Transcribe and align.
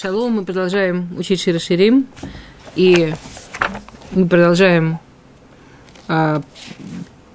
Шалом, 0.00 0.34
мы 0.34 0.44
продолжаем 0.44 1.08
учить 1.18 1.40
Широширим, 1.40 2.06
и 2.76 3.12
мы 4.12 4.28
продолжаем 4.28 5.00
а, 6.06 6.40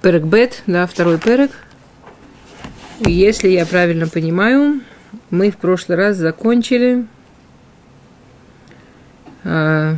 перек 0.01 0.23
бет, 0.23 0.63
да, 0.65 0.87
второй 0.87 1.19
перек. 1.19 1.51
Если 2.99 3.49
я 3.49 3.65
правильно 3.65 4.07
понимаю, 4.07 4.79
мы 5.29 5.51
в 5.51 5.57
прошлый 5.57 5.97
раз 5.97 6.15
закончили 6.15 7.05
а, 9.43 9.97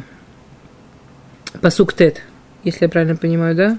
посук 1.62 1.94
тет, 1.94 2.24
если 2.64 2.86
я 2.86 2.90
правильно 2.90 3.16
понимаю, 3.16 3.56
да? 3.56 3.78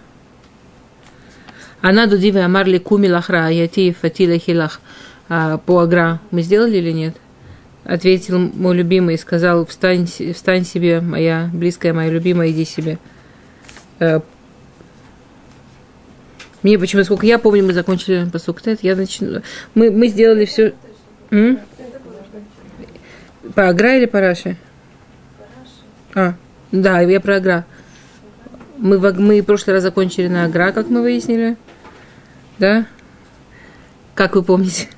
Она 1.80 2.06
дудивы 2.06 2.38
амарли 2.38 2.78
куми 2.78 3.08
лахра, 3.08 3.48
яти 3.48 3.92
фатила 3.92 4.38
хилах. 4.38 4.80
А, 5.28 5.58
по 5.58 5.80
агра 5.80 6.20
мы 6.30 6.42
сделали 6.42 6.76
или 6.76 6.92
нет? 6.92 7.16
Ответил 7.86 8.38
мой 8.38 8.76
любимый 8.76 9.14
и 9.14 9.18
сказал, 9.18 9.64
встань, 9.66 10.06
встань 10.06 10.64
себе, 10.64 11.00
моя 11.00 11.50
близкая, 11.52 11.92
моя 11.92 12.10
любимая, 12.10 12.50
иди 12.50 12.64
себе. 12.64 12.98
Э, 14.00 14.20
мне 16.62 16.78
почему, 16.78 17.04
сколько 17.04 17.26
я 17.26 17.38
помню, 17.38 17.64
мы 17.64 17.72
закончили 17.72 18.28
посук 18.30 18.60
тет, 18.60 18.82
я 18.82 18.96
начну... 18.96 19.40
Мы, 19.74 19.90
мы 19.90 20.08
сделали 20.08 20.44
все... 20.46 20.74
М? 21.30 21.60
По 23.54 23.68
Агра 23.68 23.96
или 23.96 24.06
по 24.06 24.20
Раши? 24.20 24.56
А, 26.14 26.34
да, 26.72 27.00
я 27.00 27.20
про 27.20 27.36
Агра. 27.36 27.64
Мы, 28.78 28.98
мы 28.98 29.40
в 29.40 29.44
прошлый 29.44 29.74
раз 29.74 29.84
закончили 29.84 30.26
на 30.26 30.44
Агра, 30.44 30.72
как 30.72 30.88
мы 30.88 31.02
выяснили. 31.02 31.56
Да? 32.58 32.86
Как 34.14 34.34
вы 34.34 34.42
помните? 34.42 34.88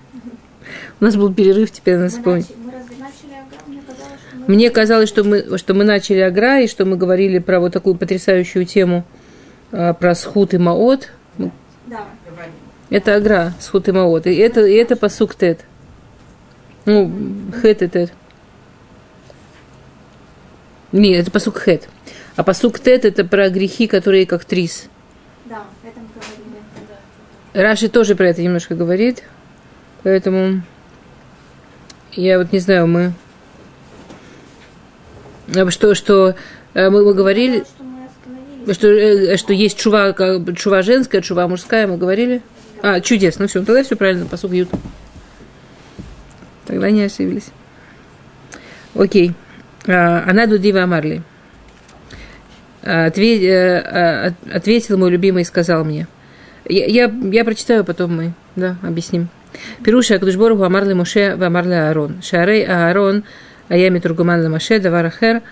У 1.01 1.05
нас 1.05 1.17
был 1.17 1.33
перерыв, 1.35 1.71
теперь 1.71 1.99
нас 1.99 2.15
помнить. 2.15 2.47
Мне 4.49 4.71
казалось, 4.71 5.11
что 5.11 5.25
мы, 5.25 5.59
что 5.59 5.75
мы 5.75 5.85
начали 5.85 6.21
Агра, 6.21 6.61
и 6.61 6.69
что 6.69 6.87
мы 6.87 6.97
говорили 6.97 7.39
про 7.39 7.61
вот 7.61 7.75
такую 7.75 7.97
потрясающую 7.97 8.65
тему 8.65 9.05
а, 9.73 9.93
про 9.93 10.15
схут 10.15 10.55
и 10.55 10.59
маот. 10.59 11.11
Да. 11.87 12.07
Это 12.89 13.17
Агра, 13.17 13.53
схут 13.61 13.89
и 13.89 13.93
маот. 13.93 14.27
И 14.27 14.35
это, 14.35 14.67
и 14.67 14.73
это 14.73 14.97
посук 14.97 15.35
тет. 15.35 15.67
Ну, 16.87 17.13
хет 17.61 17.83
и 17.83 17.89
тет. 17.89 18.13
Нет, 20.93 21.21
это 21.21 21.31
посук 21.31 21.61
хет. 21.61 21.87
А 22.35 22.43
посук 22.43 22.81
тет 22.81 23.05
это 23.05 23.27
про 23.27 23.51
грехи, 23.51 23.87
которые 23.87 24.25
как 24.25 24.47
трис. 24.47 24.89
Да, 25.45 25.65
это 25.85 26.01
мы 26.01 26.07
говорили. 26.15 26.49
Раши 27.53 27.91
тоже 27.91 28.17
про 28.17 28.29
это 28.29 28.41
немножко 28.41 28.75
говорит. 28.75 29.25
Поэтому 30.05 30.63
я 32.13 32.39
вот 32.39 32.51
не 32.51 32.61
знаю, 32.61 32.87
мы 32.87 33.13
что, 35.71 35.95
что 35.95 36.35
э, 36.75 36.91
мы, 36.91 37.05
мы 37.05 37.15
говорили, 37.15 37.65
что, 38.73 38.89
э, 38.89 39.37
что 39.37 39.53
есть 39.53 39.79
чува, 39.79 40.15
чува 40.57 40.83
женская, 40.83 41.23
чува 41.23 41.49
мужская, 41.49 41.87
мы 41.87 41.97
говорили. 41.97 42.43
А, 42.83 43.01
чудесно, 43.01 43.47
все, 43.47 43.65
тогда 43.65 43.83
все 43.83 43.97
правильно, 43.97 44.27
посуг 44.27 44.53
ют. 44.53 44.69
Тогда 46.67 46.91
не 46.91 47.03
ошиблись. 47.03 47.49
Окей. 48.95 49.33
А, 49.87 50.25
она 50.27 50.47
Дудива 50.47 50.83
Амарли. 50.83 51.23
Ответил 52.83 54.97
мой 54.97 55.11
любимый 55.11 55.43
и 55.43 55.45
сказал 55.45 55.85
мне. 55.85 56.07
Я, 56.65 56.87
я, 56.87 57.13
я 57.33 57.45
прочитаю, 57.45 57.85
потом 57.85 58.17
мы 58.17 58.33
да, 58.57 58.77
объясним. 58.83 59.29
Пируша 59.85 60.17
Акдушбору 60.17 60.63
Амарли 60.63 60.93
Муше 60.93 61.37
Амарли 61.41 61.75
Аарон. 61.75 62.23
Шарей 62.23 62.67
Аарон 62.67 63.25
а 63.69 63.77
я 63.77 63.91
Митургуман 63.91 64.43
Ламаше, 64.43 64.79
Даварахер. 64.79 65.43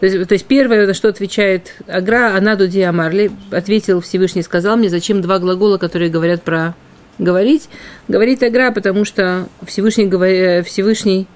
То 0.00 0.06
есть, 0.06 0.28
то 0.28 0.32
есть 0.34 0.46
первое, 0.46 0.86
на 0.86 0.94
что 0.94 1.08
отвечает 1.08 1.74
Агра, 1.86 2.36
Анаду 2.36 2.66
Диамарли, 2.66 3.30
ответил 3.50 4.00
Всевышний, 4.00 4.42
сказал 4.42 4.76
мне, 4.76 4.88
зачем 4.88 5.22
два 5.22 5.38
глагола, 5.38 5.78
которые 5.78 6.10
говорят 6.10 6.42
про 6.42 6.74
говорить. 7.18 7.68
Говорит 8.08 8.42
Агра, 8.42 8.70
потому 8.72 9.04
что 9.04 9.48
Всевышний, 9.66 10.06
э, 10.06 10.62
Всевышний 10.62 11.26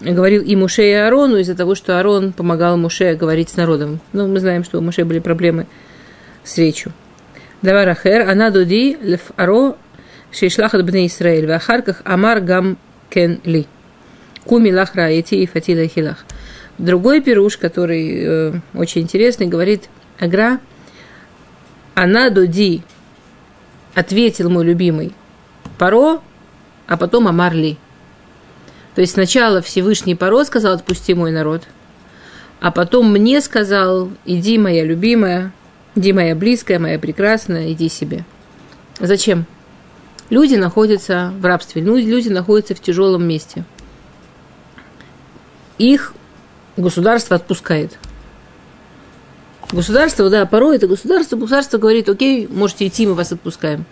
говорил 0.00 0.42
и 0.42 0.56
Муше, 0.56 0.84
и 0.84 0.92
Аарону 0.92 1.36
из-за 1.38 1.54
того, 1.54 1.74
что 1.74 1.98
Аарон 1.98 2.32
помогал 2.32 2.76
Муше 2.76 3.14
говорить 3.14 3.50
с 3.50 3.56
народом. 3.56 4.00
Ну, 4.12 4.26
мы 4.26 4.40
знаем, 4.40 4.64
что 4.64 4.78
у 4.78 4.82
Муше 4.82 5.04
были 5.04 5.18
проблемы 5.18 5.66
с 6.44 6.56
речью. 6.58 6.92
Даварахер, 7.62 8.28
Анаду 8.28 8.64
Ди, 8.64 8.96
Лев 9.00 9.32
Аро, 9.36 9.76
Шейшлахат 10.32 10.84
Бне 10.84 11.06
Исраэль, 11.06 11.46
Вахарках 11.46 12.02
Амар 12.04 12.40
Гам 12.40 12.78
Кен 13.10 13.40
Ли. 13.44 13.66
Куми 14.46 14.70
лахра 14.70 15.10
и 15.10 15.46
фатила 15.46 15.86
хилах. 15.88 16.24
Другой 16.78 17.20
пируш, 17.20 17.56
который 17.56 18.22
э, 18.22 18.52
очень 18.74 19.02
интересный, 19.02 19.46
говорит 19.46 19.88
Агра, 20.18 20.60
она 21.94 22.30
доди, 22.30 22.82
ответил 23.94 24.50
мой 24.50 24.64
любимый, 24.64 25.12
Паро, 25.78 26.20
а 26.86 26.96
потом 26.96 27.28
Амарли. 27.28 27.76
То 28.94 29.00
есть 29.00 29.14
сначала 29.14 29.62
Всевышний 29.62 30.14
Паро 30.14 30.44
сказал, 30.44 30.74
отпусти 30.74 31.14
мой 31.14 31.32
народ, 31.32 31.62
а 32.60 32.70
потом 32.70 33.10
мне 33.10 33.40
сказал, 33.40 34.10
иди, 34.26 34.58
моя 34.58 34.84
любимая, 34.84 35.52
иди, 35.94 36.12
моя 36.12 36.36
близкая, 36.36 36.78
моя 36.78 36.98
прекрасная, 36.98 37.72
иди 37.72 37.88
себе. 37.88 38.24
Зачем? 39.00 39.46
Люди 40.28 40.56
находятся 40.56 41.32
в 41.38 41.44
рабстве, 41.44 41.82
люди 41.82 42.28
находятся 42.28 42.74
в 42.74 42.80
тяжелом 42.80 43.26
месте– 43.26 43.64
их 45.78 46.14
государство 46.76 47.36
отпускает. 47.36 47.98
Государство, 49.72 50.30
да, 50.30 50.46
порой 50.46 50.76
это 50.76 50.86
государство, 50.86 51.36
государство 51.36 51.78
говорит, 51.78 52.08
окей, 52.08 52.46
можете 52.48 52.86
идти, 52.86 53.06
мы 53.06 53.14
вас 53.14 53.32
отпускаем. 53.32 53.84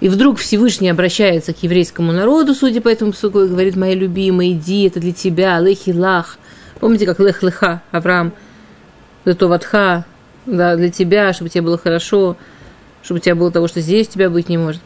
И 0.00 0.08
вдруг 0.08 0.38
Всевышний 0.38 0.88
обращается 0.88 1.52
к 1.52 1.62
еврейскому 1.62 2.12
народу, 2.12 2.54
судя 2.54 2.80
по 2.80 2.88
этому 2.88 3.12
псуку, 3.12 3.40
и 3.40 3.48
говорит, 3.48 3.76
моя 3.76 3.94
любимая, 3.94 4.50
иди, 4.50 4.86
это 4.86 5.00
для 5.00 5.12
тебя, 5.12 5.58
лехи 5.60 5.90
лах. 5.90 6.38
Помните, 6.80 7.06
как 7.06 7.20
лех 7.20 7.42
леха, 7.42 7.82
Авраам, 7.90 8.32
это 9.24 9.46
ватха, 9.46 10.04
да, 10.46 10.76
для 10.76 10.90
тебя, 10.90 11.32
чтобы 11.32 11.50
тебе 11.50 11.62
было 11.62 11.78
хорошо, 11.78 12.36
чтобы 13.02 13.18
у 13.18 13.22
тебя 13.22 13.34
было 13.34 13.50
того, 13.50 13.68
что 13.68 13.80
здесь 13.80 14.08
тебя 14.08 14.30
быть 14.30 14.48
не 14.48 14.58
может. 14.58 14.80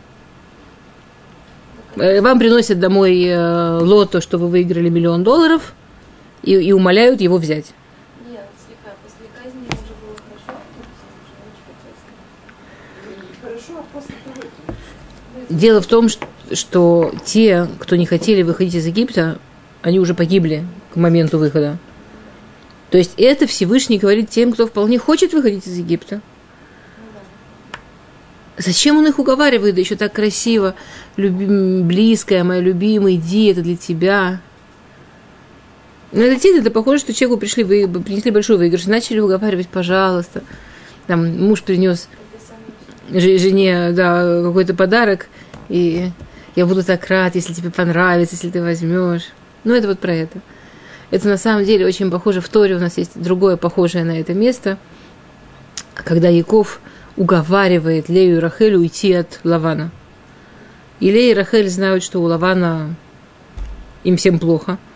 Э, 1.96 2.20
вам 2.20 2.38
приносят 2.38 2.80
домой 2.80 3.22
э, 3.24 3.78
лото, 3.80 4.20
что 4.20 4.38
вы 4.38 4.48
выиграли 4.48 4.90
миллион 4.90 5.24
долларов– 5.24 5.72
и, 6.42 6.52
и 6.52 6.72
умоляют 6.72 7.20
его 7.20 7.38
взять. 7.38 7.72
Нет, 8.28 8.46
слегка, 8.66 8.90
после 9.02 9.26
казни 9.34 9.60
уже 9.66 9.94
было 10.02 10.16
хорошо, 13.42 13.78
а 13.78 13.84
после 13.94 14.14
Дело 15.48 15.80
в 15.82 15.86
том, 15.86 16.08
что, 16.08 16.26
что 16.52 17.14
те, 17.24 17.68
кто 17.78 17.96
не 17.96 18.06
хотели 18.06 18.42
выходить 18.42 18.74
из 18.74 18.86
Египта, 18.86 19.38
они 19.82 20.00
уже 20.00 20.14
погибли 20.14 20.64
к 20.92 20.96
моменту 20.96 21.38
выхода. 21.38 21.78
То 22.90 22.98
есть 22.98 23.14
это 23.16 23.46
Всевышний 23.46 23.98
говорит 23.98 24.30
тем, 24.30 24.52
кто 24.52 24.66
вполне 24.66 24.98
хочет 24.98 25.32
выходить 25.32 25.66
из 25.66 25.78
Египта. 25.78 26.20
Зачем 28.58 28.98
он 28.98 29.06
их 29.06 29.18
уговаривает, 29.18 29.74
да 29.74 29.80
еще 29.80 29.96
так 29.96 30.12
красиво, 30.12 30.74
люби, 31.16 31.46
близкая, 31.82 32.44
моя 32.44 32.60
любимая, 32.60 33.14
иди, 33.14 33.46
это 33.46 33.62
для 33.62 33.76
тебя. 33.76 34.40
На 36.12 36.18
ну, 36.18 36.24
этот 36.26 36.44
это 36.44 36.70
похоже, 36.70 37.00
что 37.00 37.14
человеку 37.14 37.40
пришли, 37.40 37.64
вы, 37.64 37.88
принесли 37.88 38.30
большой 38.30 38.58
выигрыш, 38.58 38.84
начали 38.84 39.18
уговаривать, 39.18 39.68
пожалуйста. 39.68 40.42
Там 41.06 41.38
муж 41.38 41.62
принес 41.62 42.06
жене 43.10 43.92
да, 43.92 44.42
какой-то 44.42 44.74
подарок, 44.74 45.28
и 45.70 46.10
я 46.54 46.66
буду 46.66 46.84
так 46.84 47.06
рад, 47.06 47.34
если 47.34 47.54
тебе 47.54 47.70
понравится, 47.70 48.34
если 48.34 48.50
ты 48.50 48.62
возьмешь. 48.62 49.28
Ну, 49.64 49.74
это 49.74 49.88
вот 49.88 50.00
про 50.00 50.12
это. 50.12 50.40
Это 51.10 51.28
на 51.28 51.38
самом 51.38 51.64
деле 51.64 51.86
очень 51.86 52.10
похоже 52.10 52.42
в 52.42 52.48
Торе. 52.50 52.76
У 52.76 52.80
нас 52.80 52.98
есть 52.98 53.12
другое 53.14 53.56
похожее 53.56 54.04
на 54.04 54.20
это 54.20 54.34
место, 54.34 54.76
когда 55.94 56.28
Яков 56.28 56.80
уговаривает 57.16 58.10
Лею 58.10 58.36
и 58.36 58.40
Рахель 58.40 58.74
уйти 58.74 59.14
от 59.14 59.40
Лавана. 59.44 59.90
И 61.00 61.10
Лея 61.10 61.32
и 61.32 61.34
Рахель 61.34 61.70
знают, 61.70 62.04
что 62.04 62.18
у 62.18 62.24
Лавана 62.24 62.96
им 64.04 64.18
всем 64.18 64.38
плохо– 64.38 64.76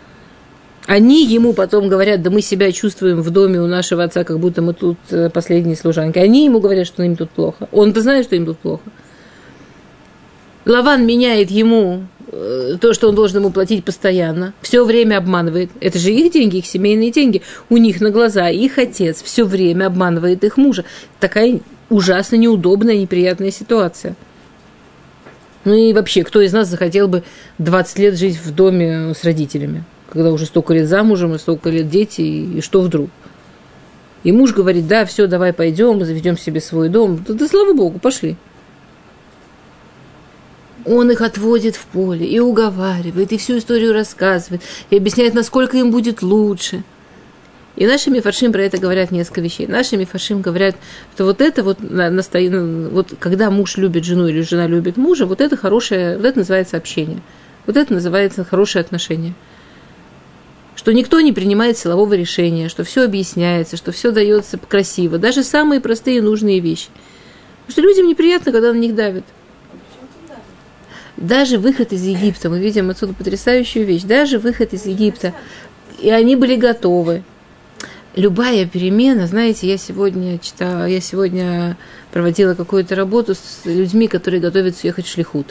они 0.87 1.25
ему 1.25 1.51
потом 1.51 1.89
говорят, 1.89 2.21
да 2.21 2.29
мы 2.29 2.41
себя 2.41 2.71
чувствуем 2.71 3.21
в 3.21 3.29
доме 3.29 3.61
у 3.61 3.67
нашего 3.67 4.05
отца, 4.05 4.23
как 4.23 4.39
будто 4.39 4.61
мы 4.61 4.73
тут 4.73 4.97
э, 5.11 5.29
последние 5.29 5.75
служанки. 5.75 6.17
Они 6.17 6.45
ему 6.45 6.61
говорят, 6.61 6.87
что 6.87 7.03
им 7.03 7.17
тут 7.17 7.29
плохо. 7.29 7.67
Он-то 7.73 8.01
знает, 8.01 8.25
что 8.25 8.37
им 8.37 8.45
тут 8.45 8.57
плохо. 8.57 8.83
Лаван 10.65 11.05
меняет 11.05 11.51
ему 11.51 12.07
э, 12.31 12.77
то, 12.79 12.93
что 12.93 13.09
он 13.09 13.15
должен 13.15 13.39
ему 13.39 13.51
платить 13.51 13.83
постоянно, 13.83 14.53
все 14.61 14.85
время 14.85 15.17
обманывает. 15.17 15.71
Это 15.81 15.99
же 15.99 16.13
их 16.13 16.31
деньги, 16.31 16.57
их 16.57 16.65
семейные 16.65 17.11
деньги. 17.11 17.41
У 17.69 17.75
них 17.75 17.99
на 17.99 18.09
глаза 18.09 18.47
их 18.47 18.77
отец 18.77 19.21
все 19.21 19.43
время 19.43 19.87
обманывает 19.87 20.45
их 20.45 20.55
мужа. 20.55 20.85
Такая 21.19 21.59
ужасно 21.89 22.37
неудобная, 22.37 22.95
неприятная 22.95 23.51
ситуация. 23.51 24.15
Ну 25.65 25.73
и 25.73 25.91
вообще, 25.91 26.23
кто 26.23 26.39
из 26.39 26.53
нас 26.53 26.69
захотел 26.69 27.09
бы 27.09 27.23
20 27.57 27.99
лет 27.99 28.17
жить 28.17 28.37
в 28.37 28.55
доме 28.55 29.13
с 29.13 29.25
родителями, 29.25 29.83
когда 30.09 30.31
уже 30.31 30.45
столько 30.45 30.73
лет 30.73 30.87
замужем 30.87 31.35
и 31.35 31.37
столько 31.37 31.69
лет 31.69 31.89
дети, 31.89 32.21
и, 32.21 32.57
и 32.57 32.61
что 32.61 32.81
вдруг? 32.81 33.09
И 34.23 34.31
муж 34.31 34.53
говорит, 34.53 34.87
да, 34.87 35.05
все, 35.05 35.27
давай 35.27 35.53
пойдем, 35.53 36.03
заведем 36.03 36.37
себе 36.37 36.59
свой 36.59 36.89
дом. 36.89 37.23
Да, 37.27 37.33
да 37.33 37.47
слава 37.47 37.73
богу, 37.73 37.99
пошли. 37.99 38.35
Он 40.85 41.11
их 41.11 41.21
отводит 41.21 41.75
в 41.75 41.85
поле 41.85 42.25
и 42.25 42.39
уговаривает, 42.39 43.31
и 43.31 43.37
всю 43.37 43.57
историю 43.57 43.93
рассказывает, 43.93 44.61
и 44.89 44.97
объясняет, 44.97 45.33
насколько 45.33 45.77
им 45.77 45.91
будет 45.91 46.21
лучше. 46.21 46.83
И 47.75 47.85
наши 47.85 48.09
мифаршим 48.09 48.51
про 48.51 48.63
это 48.63 48.79
говорят 48.79 49.11
несколько 49.11 49.41
вещей. 49.41 49.67
Наши 49.67 49.97
мифаршим 49.97 50.41
говорят, 50.41 50.75
что 51.13 51.25
вот 51.25 51.41
это 51.41 51.63
вот, 51.63 51.77
настоя... 51.79 52.49
Ну, 52.49 52.89
вот 52.89 53.13
когда 53.19 53.51
муж 53.51 53.77
любит 53.77 54.03
жену 54.03 54.27
или 54.27 54.41
жена 54.41 54.65
любит 54.65 54.97
мужа, 54.97 55.27
вот 55.27 55.41
это 55.41 55.55
хорошее, 55.57 56.17
вот 56.17 56.25
это 56.25 56.39
называется 56.39 56.77
общение. 56.77 57.21
Вот 57.67 57.77
это 57.77 57.93
называется 57.93 58.43
хорошее 58.43 58.81
отношение 58.81 59.35
что 60.87 60.93
никто 60.93 61.19
не 61.19 61.33
принимает 61.33 61.77
силового 61.77 62.13
решения, 62.13 62.69
что 62.69 62.85
все 62.85 63.03
объясняется, 63.03 63.75
что 63.75 63.91
все 63.91 64.11
дается 64.11 64.57
красиво, 64.57 65.17
даже 65.17 65.43
самые 65.43 65.81
простые 65.81 66.21
нужные 66.21 66.61
вещи. 66.61 66.87
Потому 67.65 67.71
что 67.73 67.81
людям 67.81 68.07
неприятно, 68.07 68.53
когда 68.53 68.71
на 68.71 68.77
них 68.77 68.95
давят. 68.95 69.25
Даже 71.17 71.57
выход 71.57 71.91
из 71.91 72.05
Египта, 72.05 72.49
мы 72.49 72.61
видим 72.61 72.89
отсюда 72.89 73.13
потрясающую 73.13 73.85
вещь, 73.85 74.03
даже 74.03 74.39
выход 74.39 74.71
из 74.71 74.85
Египта, 74.85 75.33
и 75.99 76.09
они 76.09 76.37
были 76.37 76.55
готовы. 76.55 77.21
Любая 78.15 78.65
перемена, 78.65 79.27
знаете, 79.27 79.67
я 79.67 79.75
сегодня 79.75 80.39
читала, 80.39 80.85
я 80.85 81.01
сегодня 81.01 81.77
проводила 82.13 82.53
какую-то 82.53 82.95
работу 82.95 83.35
с 83.35 83.65
людьми, 83.65 84.07
которые 84.07 84.39
готовятся 84.39 84.87
ехать 84.87 85.05
в 85.05 85.11
Шлихут 85.11 85.47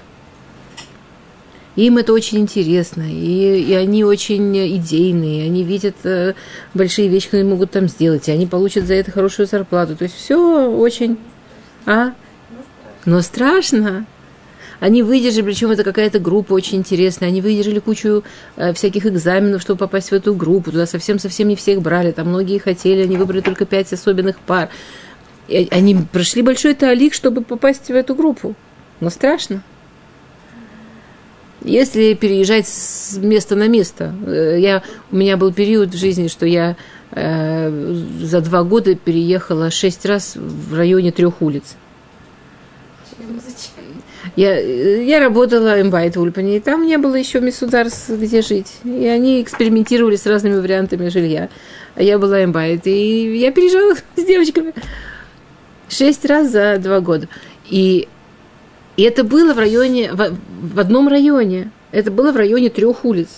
им 1.77 1.99
это 1.99 2.15
очень 2.15 2.39
интересно, 2.39 3.05
и, 3.07 3.61
и 3.61 3.75
они 3.75 4.03
очень 4.03 4.57
идейные, 4.77 5.45
они 5.45 5.63
видят 5.63 5.97
э, 6.05 6.33
большие 6.73 7.09
вещи, 7.09 7.27
которые 7.27 7.45
могут 7.45 7.71
там 7.71 7.87
сделать, 7.87 8.29
и 8.29 8.33
они 8.33 8.47
получат 8.47 8.87
за 8.87 8.95
это 8.95 9.11
хорошую 9.11 9.47
зарплату. 9.47 9.95
То 9.95 10.05
есть 10.05 10.17
все 10.17 10.71
очень... 10.71 11.19
А? 11.85 12.13
Но 13.05 13.21
страшно. 13.21 14.07
Они 14.81 15.03
выдержали, 15.03 15.45
причем 15.45 15.71
это 15.71 15.85
какая-то 15.85 16.19
группа 16.19 16.53
очень 16.53 16.79
интересная, 16.79 17.29
они 17.29 17.41
выдержали 17.41 17.79
кучу 17.79 18.25
э, 18.57 18.73
всяких 18.73 19.07
экзаменов, 19.07 19.63
чтобы 19.63 19.79
попасть 19.79 20.11
в 20.11 20.13
эту 20.15 20.35
группу. 20.35 20.71
Туда 20.71 20.87
совсем-совсем 20.87 21.49
не 21.49 21.57
всех 21.57 21.83
брали, 21.83 22.13
там 22.13 22.29
многие 22.29 22.59
хотели, 22.59 23.03
они 23.03 23.17
выбрали 23.17 23.41
только 23.43 23.67
пять 23.67 23.93
особенных 23.93 24.39
пар. 24.39 24.71
И 25.49 25.69
они 25.71 25.97
прошли 26.11 26.43
большой 26.43 26.75
талик, 26.75 27.15
чтобы 27.15 27.43
попасть 27.43 27.89
в 27.89 27.95
эту 27.95 28.15
группу. 28.15 28.55
Но 29.01 29.11
страшно. 29.11 29.63
Если 31.63 32.15
переезжать 32.15 32.69
с 32.69 33.17
места 33.17 33.57
на 33.57 33.67
место, 33.67 34.15
э, 34.27 34.57
я, 34.59 34.83
у 35.11 35.17
меня 35.17 35.37
был 35.37 35.53
период 35.53 35.91
в 35.91 35.97
жизни, 35.97 36.29
что 36.29 36.47
я 36.47 36.77
э, 37.13 37.95
за 38.23 38.41
два 38.41 38.63
года 38.63 38.95
переехала 38.95 39.71
шесть 39.71 40.05
раз 40.07 40.37
в 40.37 40.75
районе 40.75 41.13
трех 41.13 41.41
улиц. 41.41 41.77
Я, 44.35 44.59
я 44.59 45.21
работала 45.21 45.81
имбайт 45.81 46.17
в 46.17 46.21
Ульпане, 46.21 46.59
и 46.59 46.61
там 46.61 46.87
не 46.87 46.99
было 46.99 47.15
еще 47.15 47.41
месударств, 47.41 48.11
где 48.11 48.43
жить. 48.43 48.75
И 48.85 49.07
они 49.07 49.41
экспериментировали 49.41 50.17
с 50.17 50.27
разными 50.27 50.61
вариантами 50.61 51.09
жилья. 51.09 51.49
А 51.95 52.03
я 52.03 52.19
была 52.19 52.45
имбайт, 52.45 52.87
и 52.87 53.39
я 53.39 53.51
переезжала 53.51 53.95
с 54.17 54.25
девочками 54.25 54.75
шесть 55.89 56.25
раз 56.27 56.51
за 56.51 56.79
два 56.79 57.01
года. 57.01 57.29
И 57.69 58.09
и 58.97 59.03
это 59.03 59.25
было 59.25 59.53
в 59.53 59.59
районе, 59.59 60.13
в, 60.13 60.37
в 60.75 60.81
одном 60.81 61.09
районе. 61.09 61.71
Это 61.93 62.11
было 62.11 62.33
в 62.33 62.37
районе 62.37 62.71
трех 62.71 63.05
улиц. 63.05 63.29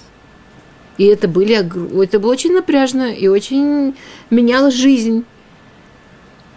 И 0.97 1.05
это, 1.05 1.29
были, 1.29 1.55
это 2.03 2.19
было 2.19 2.33
очень 2.33 2.53
напряжно 2.53 3.13
и 3.13 3.29
очень 3.29 3.95
меняло 4.31 4.71
жизнь. 4.71 5.25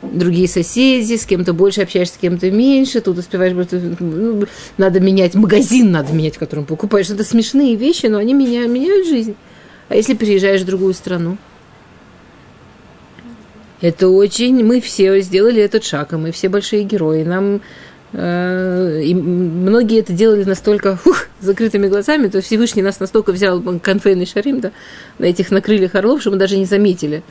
Другие 0.01 0.47
соседи, 0.47 1.15
с 1.15 1.27
кем-то 1.27 1.53
больше 1.53 1.81
общаешься, 1.81 2.15
с 2.15 2.17
кем-то 2.17 2.49
меньше, 2.49 3.01
тут 3.01 3.19
успеваешь, 3.19 3.53
ну, 3.99 4.45
надо 4.77 4.99
менять, 4.99 5.35
магазин 5.35 5.91
надо 5.91 6.11
менять, 6.11 6.37
в 6.37 6.39
котором 6.39 6.65
покупаешь. 6.65 7.11
Это 7.11 7.23
смешные 7.23 7.75
вещи, 7.75 8.07
но 8.07 8.17
они 8.17 8.33
меняют, 8.33 8.71
меняют 8.71 9.05
жизнь. 9.05 9.35
А 9.89 9.95
если 9.95 10.15
переезжаешь 10.15 10.61
в 10.61 10.65
другую 10.65 10.95
страну? 10.95 11.37
Это 13.79 14.09
очень... 14.09 14.63
Мы 14.63 14.81
все 14.81 15.21
сделали 15.21 15.61
этот 15.61 15.83
шаг, 15.83 16.13
и 16.13 16.15
мы 16.15 16.31
все 16.31 16.49
большие 16.49 16.83
герои. 16.83 17.23
Нам 17.23 17.61
и 18.13 19.13
многие 19.15 19.99
это 19.99 20.11
делали 20.11 20.43
настолько 20.43 20.97
фух, 20.97 21.27
закрытыми 21.39 21.87
глазами, 21.87 22.27
то 22.27 22.41
Всевышний 22.41 22.81
нас 22.81 22.99
настолько 22.99 23.31
взял 23.31 23.61
конфейный 23.79 24.25
шарим, 24.25 24.59
да, 24.59 24.71
на 25.17 25.25
этих 25.25 25.49
на 25.49 25.61
крыльях 25.61 25.95
орлов, 25.95 26.19
что 26.21 26.31
мы 26.31 26.37
даже 26.37 26.57
не 26.57 26.65
заметили. 26.65 27.23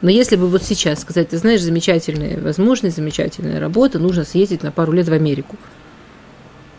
Но 0.00 0.10
если 0.10 0.36
бы 0.36 0.48
вот 0.48 0.64
сейчас 0.64 1.00
сказать, 1.00 1.28
ты 1.28 1.38
знаешь, 1.38 1.60
замечательная 1.60 2.40
возможность, 2.40 2.96
замечательная 2.96 3.60
работа, 3.60 3.98
нужно 3.98 4.24
съездить 4.24 4.62
на 4.62 4.72
пару 4.72 4.92
лет 4.92 5.08
в 5.08 5.12
Америку. 5.12 5.56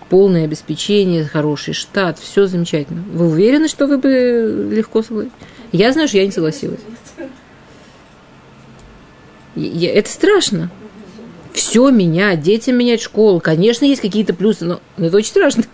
Полное 0.09 0.45
обеспечение, 0.45 1.24
хороший 1.25 1.74
штат, 1.74 2.19
все 2.19 2.47
замечательно. 2.47 3.03
Вы 3.13 3.30
уверены, 3.30 3.68
что 3.68 3.88
вы 3.88 4.00
бы 4.00 4.69
легко 4.71 5.01
согласились? 5.01 5.33
Я 5.71 5.94
знаю, 5.94 6.07
что 6.07 6.18
я 6.18 6.25
не 6.25 6.31
согласилась. 6.31 6.80
Это 9.56 10.09
страшно 10.09 10.71
все 11.59 11.89
менять, 11.89 12.41
детям 12.41 12.77
менять 12.77 13.01
школу. 13.01 13.41
Конечно, 13.41 13.83
есть 13.83 14.01
какие-то 14.01 14.33
плюсы, 14.33 14.63
но, 14.63 14.79
но 14.95 15.07
это 15.07 15.17
очень 15.17 15.29
страшно. 15.29 15.65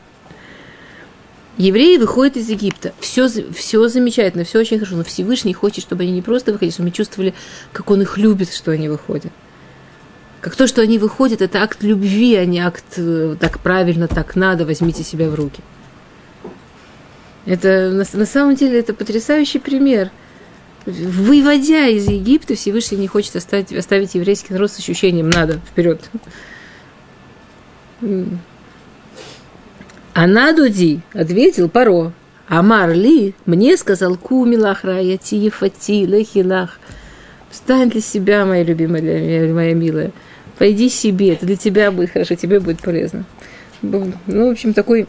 Евреи 1.57 1.97
выходят 1.97 2.37
из 2.37 2.49
Египта. 2.49 2.93
Все, 2.99 3.29
все 3.29 3.87
замечательно, 3.87 4.43
все 4.43 4.59
очень 4.59 4.79
хорошо. 4.79 4.97
Но 4.97 5.03
Всевышний 5.03 5.53
хочет, 5.53 5.83
чтобы 5.83 6.03
они 6.03 6.11
не 6.11 6.23
просто 6.23 6.51
выходили, 6.51 6.73
чтобы 6.73 6.87
они 6.87 6.93
чувствовали, 6.93 7.33
как 7.71 7.91
он 7.91 8.01
их 8.01 8.17
любит, 8.17 8.51
что 8.51 8.71
они 8.71 8.89
выходят. 8.89 9.31
Как 10.41 10.55
то, 10.55 10.67
что 10.67 10.81
они 10.81 10.97
выходят, 10.97 11.41
это 11.41 11.61
акт 11.61 11.83
любви, 11.83 12.35
а 12.35 12.45
не 12.45 12.59
акт 12.59 12.83
э, 12.97 13.35
так 13.39 13.59
правильно, 13.59 14.07
так 14.07 14.35
надо, 14.35 14.65
возьмите 14.65 15.03
себя 15.03 15.29
в 15.29 15.35
руки. 15.35 15.61
Это 17.45 17.91
на, 17.91 18.05
на 18.11 18.25
самом 18.25 18.55
деле 18.55 18.79
это 18.79 18.95
потрясающий 18.95 19.59
пример– 19.59 20.09
выводя 20.85 21.87
из 21.87 22.07
Египта, 22.07 22.55
Всевышний 22.55 22.97
не 22.97 23.07
хочет 23.07 23.35
оставить, 23.35 23.73
оставить 23.73 24.15
еврейский 24.15 24.53
народ 24.53 24.71
с 24.71 24.79
ощущением 24.79 25.29
«надо, 25.29 25.59
вперед». 25.71 26.09
А 30.13 30.27
Надуди 30.27 31.01
ответил 31.13 31.67
Паро, 31.67 32.13
Амар 32.47 32.93
ли, 32.93 33.33
мне 33.45 33.75
сказал 33.75 34.15
Кумилах 34.15 34.83
Раяти 34.83 35.35
Ефати 35.35 36.06
Лехилах. 36.06 36.80
Встань 37.49 37.89
для 37.89 38.01
себя, 38.01 38.45
моя 38.45 38.63
любимая, 38.63 39.54
моя 39.54 39.73
милая. 39.73 40.11
Пойди 40.57 40.89
себе, 40.89 41.33
это 41.33 41.45
для 41.45 41.57
тебя 41.57 41.92
будет 41.92 42.11
хорошо, 42.11 42.35
тебе 42.35 42.59
будет 42.59 42.81
полезно. 42.81 43.25
Ну, 43.81 44.13
в 44.27 44.51
общем, 44.51 44.73
такой 44.73 45.07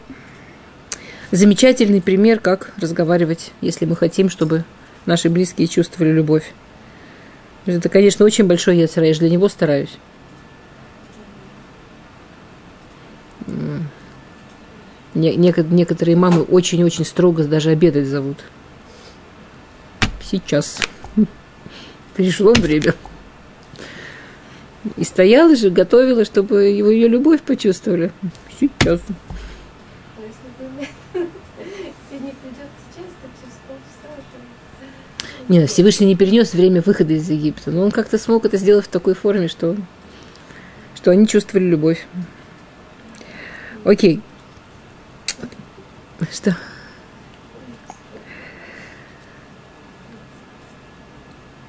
замечательный 1.31 2.01
пример, 2.01 2.39
как 2.39 2.73
разговаривать, 2.81 3.51
если 3.61 3.85
мы 3.85 3.95
хотим, 3.95 4.29
чтобы 4.29 4.65
наши 5.07 5.29
близкие 5.29 5.67
чувствовали 5.67 6.11
любовь. 6.11 6.53
Это, 7.65 7.89
конечно, 7.89 8.23
очень 8.25 8.45
большой 8.45 8.77
яцера, 8.77 9.07
я 9.07 9.13
же 9.13 9.21
для 9.21 9.29
него 9.29 9.49
стараюсь. 9.49 9.97
Некоторые 15.13 16.15
мамы 16.15 16.43
очень-очень 16.43 17.03
строго 17.03 17.43
даже 17.45 17.71
обедать 17.71 18.05
зовут. 18.05 18.37
Сейчас. 20.21 20.79
Пришло 22.15 22.53
время. 22.53 22.93
И 24.95 25.03
стояла 25.03 25.55
же, 25.55 25.69
готовила, 25.69 26.23
чтобы 26.23 26.65
его 26.65 26.89
ее 26.89 27.07
любовь 27.07 27.41
почувствовали. 27.41 28.11
Сейчас. 28.59 29.01
Нет, 35.49 35.69
Всевышний 35.69 36.07
не 36.07 36.15
перенес 36.17 36.53
время 36.53 36.81
выхода 36.81 37.13
из 37.13 37.29
Египта, 37.29 37.71
но 37.71 37.81
он 37.83 37.91
как-то 37.91 38.17
смог 38.17 38.43
это 38.43 38.57
сделать 38.57 38.85
в 38.85 38.89
такой 38.89 39.13
форме, 39.15 39.47
что, 39.47 39.77
что 40.93 41.11
они 41.11 41.25
чувствовали 41.25 41.65
любовь. 41.65 42.05
Окей. 43.85 44.21
Что? 46.33 46.57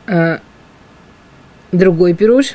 А, 0.09 0.41
другой 1.71 2.15
пируш. 2.15 2.55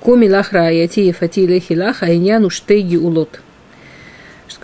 Куми 0.00 0.28
лахра 0.28 0.70
яти 0.70 1.10
фати 1.12 1.46
лехи 1.46 1.72
лаха 1.72 2.14
иньяну 2.14 2.50
штеги 2.50 2.96
улот 2.96 3.40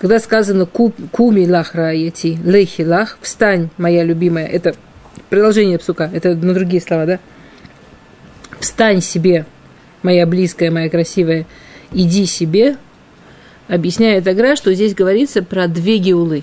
когда 0.03 0.19
сказано 0.19 0.67
куми 0.67 1.49
лах 1.49 1.77
раети, 1.77 2.37
лехи 2.45 2.83
лах, 2.83 3.19
встань, 3.21 3.71
моя 3.77 4.03
любимая, 4.03 4.49
это 4.49 4.75
приложение 5.31 5.79
псука, 5.79 6.11
это 6.13 6.35
на 6.35 6.55
другие 6.55 6.83
слова, 6.83 7.07
да? 7.07 7.21
Встань 8.59 9.01
себе, 9.01 9.47
моя 10.03 10.27
близкая, 10.27 10.73
моя 10.73 10.91
красивая, 10.91 11.47
иди 11.93 12.27
себе, 12.27 12.79
объясняет 13.69 14.27
Агра, 14.27 14.57
что 14.57 14.75
здесь 14.75 14.93
говорится 14.93 15.41
про 15.41 15.69
две 15.69 15.99
геулы. 15.99 16.43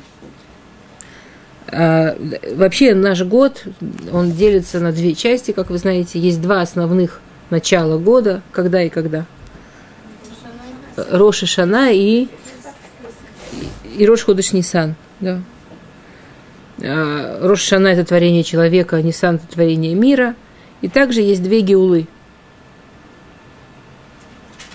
А, 1.68 2.16
вообще 2.56 2.96
наш 2.96 3.24
год, 3.24 3.66
он 4.14 4.32
делится 4.32 4.80
на 4.80 4.94
две 4.94 5.14
части, 5.16 5.52
как 5.52 5.70
вы 5.70 5.80
знаете. 5.80 6.18
Есть 6.18 6.42
два 6.42 6.62
основных 6.62 7.20
начала 7.50 7.98
года, 7.98 8.42
когда 8.54 8.82
и 8.82 8.88
когда. 8.88 9.26
Роши 10.96 11.46
Шана 11.46 11.92
и, 11.92 12.30
и 13.98 14.06
Рош 14.06 14.24
Ходыш 14.24 14.54
Нисан. 14.54 14.96
Да. 15.20 15.42
А, 16.82 17.40
Рош 17.48 17.62
Шана– 17.62 17.88
это 17.90 18.06
творение 18.06 18.44
человека, 18.44 19.02
Нисан– 19.02 19.36
это 19.38 19.48
творение 19.48 19.94
мира. 19.96 20.36
И 20.82 20.88
также 20.88 21.22
есть 21.22 21.44
две 21.44 21.62
геулы. 21.62 22.08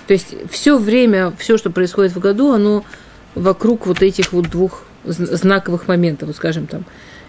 То 0.07 0.13
есть 0.13 0.35
все 0.51 0.77
время, 0.77 1.33
все, 1.39 1.57
что 1.57 1.71
происходит 1.71 2.13
в 2.13 2.19
году, 2.19 2.53
оно 2.53 2.85
вокруг 3.35 3.87
вот 3.87 4.03
этих 4.03 4.33
вот 4.33 4.51
двух 4.51 4.85
знаковых 5.05 5.89
моментов. 5.89 6.29
Вот 6.29 6.37
скажем, 6.37 6.67
там 6.67 6.85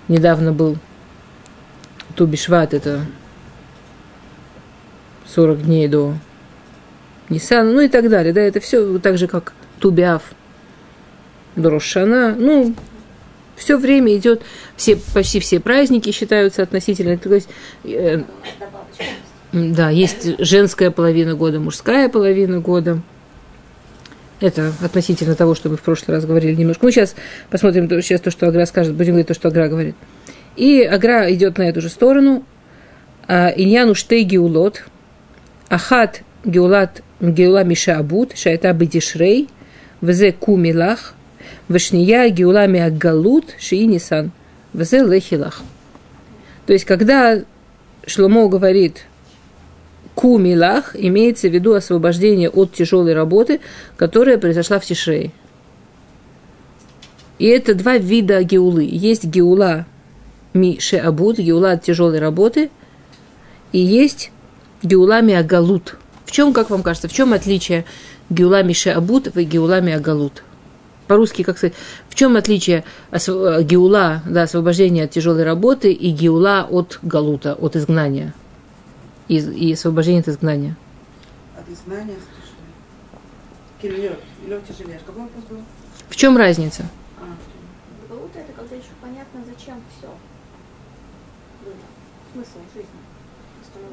недавно 0.07 0.51
был 0.51 0.77
Тубишват, 2.15 2.73
это 2.73 3.05
40 5.27 5.63
дней 5.63 5.87
до 5.87 6.15
Ниссана, 7.29 7.71
ну 7.71 7.79
и 7.79 7.87
так 7.87 8.09
далее. 8.09 8.33
Да, 8.33 8.41
это 8.41 8.59
все 8.59 8.99
так 8.99 9.17
же, 9.17 9.27
как 9.27 9.53
Тубиав 9.79 10.23
до 11.55 11.69
Рошана. 11.69 12.35
Ну, 12.37 12.75
все 13.55 13.77
время 13.77 14.15
идет, 14.15 14.41
все, 14.75 14.97
почти 15.13 15.39
все 15.39 15.59
праздники 15.59 16.11
считаются 16.11 16.63
относительно. 16.63 17.17
То 17.17 17.33
есть, 17.33 17.49
э, 17.83 18.23
да, 19.51 19.89
есть 19.89 20.39
женская 20.39 20.91
половина 20.91 21.35
года, 21.35 21.59
мужская 21.59 22.09
половина 22.09 22.59
года. 22.59 23.01
Это 24.41 24.73
относительно 24.81 25.35
того, 25.35 25.55
что 25.55 25.69
мы 25.69 25.77
в 25.77 25.81
прошлый 25.81 26.17
раз 26.17 26.25
говорили 26.25 26.55
немножко. 26.55 26.85
Ну, 26.85 26.91
сейчас 26.91 27.15
посмотрим 27.49 27.89
сейчас 28.01 28.19
то, 28.19 28.31
что 28.31 28.47
Агра 28.47 28.65
скажет. 28.65 28.93
Будем 28.93 29.11
говорить 29.11 29.27
то, 29.27 29.33
что 29.33 29.47
Агра 29.47 29.69
говорит. 29.69 29.95
И 30.57 30.81
Агра 30.81 31.33
идет 31.33 31.57
на 31.57 31.63
эту 31.63 31.79
же 31.79 31.89
сторону. 31.89 32.43
А, 33.27 33.49
Иньяну 33.55 33.95
штей 33.95 34.23
геулот. 34.23 34.83
Ахат 35.69 36.21
геулат 36.43 37.01
геула 37.21 37.63
миша 37.63 37.97
абут. 37.97 38.37
Шайта 38.37 38.73
бедишрей. 38.73 39.47
Везе 40.01 40.33
кумилах. 40.33 41.13
Вешния 41.69 42.29
геула 42.29 42.67
миагалут. 42.67 43.55
Шии 43.59 43.85
нисан. 43.85 44.31
Везе 44.73 45.03
лехилах. 45.03 45.61
То 46.65 46.73
есть, 46.73 46.85
когда 46.85 47.41
Шломо 48.05 48.47
говорит, 48.47 49.05
Кумилах 50.15 50.95
имеется 50.95 51.49
в 51.49 51.53
виду 51.53 51.73
освобождение 51.73 52.49
от 52.49 52.73
тяжелой 52.73 53.13
работы, 53.13 53.59
которая 53.97 54.37
произошла 54.37 54.79
в 54.79 54.85
Тишрее. 54.85 55.31
И 57.37 57.45
это 57.47 57.75
два 57.75 57.97
вида 57.97 58.41
геулы. 58.43 58.87
Есть 58.89 59.25
геула 59.25 59.85
ми 60.53 60.79
шеабуд, 60.79 61.37
геула 61.37 61.73
от 61.73 61.83
тяжелой 61.83 62.19
работы, 62.19 62.69
и 63.73 63.79
есть 63.79 64.31
геула 64.81 65.21
ми 65.21 65.33
агалут. 65.33 65.97
В 66.25 66.31
чем, 66.31 66.53
как 66.53 66.69
вам 66.69 66.81
кажется, 66.81 67.09
в 67.09 67.13
чем 67.13 67.33
отличие 67.33 67.83
геула 68.29 68.63
ми 68.63 68.73
шеабуд 68.73 69.35
и 69.35 69.43
геула 69.43 69.81
ми 69.81 69.91
агалут? 69.91 70.43
По-русски, 71.07 71.43
как 71.43 71.57
сказать, 71.57 71.75
в 72.09 72.15
чем 72.15 72.35
отличие 72.35 72.83
геула, 73.11 74.23
да, 74.25 74.43
освобождения 74.43 75.03
от 75.03 75.11
тяжелой 75.11 75.43
работы 75.43 75.91
и 75.91 76.09
геула 76.09 76.67
от 76.69 76.99
галута, 77.03 77.53
от 77.53 77.75
изгнания? 77.75 78.33
и, 79.27 79.37
и 79.37 79.73
освобождение 79.73 80.21
от 80.21 80.27
изгнания. 80.27 80.75
От 81.57 81.67
изгнания 81.69 82.15
В 86.09 86.15
чем 86.15 86.37
разница? 86.37 86.85
А, 87.19 87.25
это 88.09 88.53
когда 88.53 88.75
еще 88.75 88.89
понятно, 89.01 89.41
зачем 89.45 89.81
все 89.97 90.09
Смысл 92.33 92.59
жизни. 92.73 92.89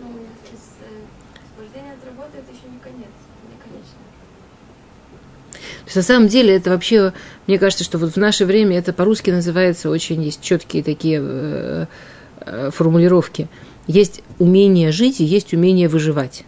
Ну, 0.00 0.26
освобождение 0.52 1.94
от 1.94 2.04
работы 2.04 2.38
это 2.38 2.50
еще 2.52 2.68
не 2.70 2.78
конец. 2.78 3.10
То 5.84 5.86
есть 5.86 5.96
на 5.96 6.02
самом 6.02 6.28
деле 6.28 6.54
это 6.54 6.70
вообще, 6.70 7.12
мне 7.46 7.58
кажется, 7.58 7.84
что 7.84 7.98
вот 7.98 8.12
в 8.12 8.16
наше 8.16 8.46
время 8.46 8.78
это 8.78 8.92
по-русски 8.92 9.30
называется 9.30 9.90
очень 9.90 10.22
есть 10.22 10.40
четкие 10.40 10.82
такие 10.82 11.20
э, 11.22 11.86
э, 12.40 12.70
формулировки. 12.72 13.48
Есть 13.88 14.22
умение 14.38 14.92
жить 14.92 15.20
и 15.20 15.24
есть 15.24 15.52
умение 15.52 15.88
выживать. 15.88 16.44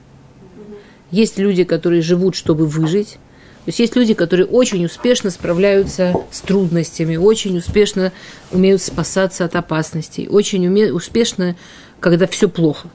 Есть 1.11 1.39
люди, 1.39 1.65
которые 1.65 2.01
живут, 2.01 2.37
чтобы 2.37 2.67
выжить. 2.67 3.19
То 3.65 3.71
есть 3.71 3.79
есть 3.79 3.97
люди, 3.97 4.15
которые 4.15 4.47
очень 4.47 4.85
успешно 4.85 5.31
справляются 5.31 6.13
с 6.31 6.43
трудностями, 6.43 7.17
очень 7.17 7.57
успешно 7.57 8.13
умеют 8.53 8.83
спасаться 8.83 9.45
от 9.45 9.57
опасностей, 9.57 10.29
очень 10.29 10.67
уме... 10.67 10.93
успешно, 10.93 11.57
когда 11.99 12.27
все 12.27 12.49
плохо. 12.49 12.89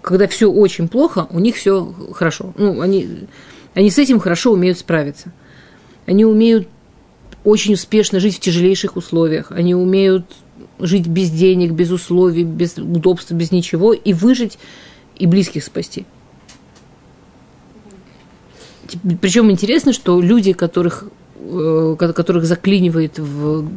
Когда 0.00 0.28
все 0.28 0.50
очень 0.50 0.88
плохо, 0.88 1.26
у 1.30 1.40
них 1.40 1.56
все 1.56 1.92
хорошо. 2.14 2.54
Ну, 2.56 2.80
они, 2.80 3.26
они 3.74 3.90
с 3.90 3.98
этим 3.98 4.20
хорошо 4.20 4.52
умеют 4.52 4.78
справиться. 4.78 5.32
Они 6.06 6.24
умеют 6.24 6.68
очень 7.44 7.74
успешно 7.74 8.20
жить 8.20 8.36
в 8.36 8.40
тяжелейших 8.40 8.96
условиях. 8.96 9.50
Они 9.50 9.74
умеют 9.74 10.24
жить 10.78 11.06
без 11.06 11.30
денег, 11.30 11.72
без 11.72 11.90
условий, 11.90 12.44
без 12.44 12.76
удобства, 12.76 13.34
без 13.34 13.50
ничего, 13.50 13.92
и 13.92 14.12
выжить, 14.12 14.58
и 15.16 15.26
близких 15.26 15.64
спасти. 15.64 16.04
Причем 19.20 19.50
интересно, 19.50 19.92
что 19.92 20.20
люди, 20.20 20.52
которых, 20.52 21.04
э, 21.38 21.96
которых 21.98 22.44
заклинивает 22.44 23.18
в 23.18 23.68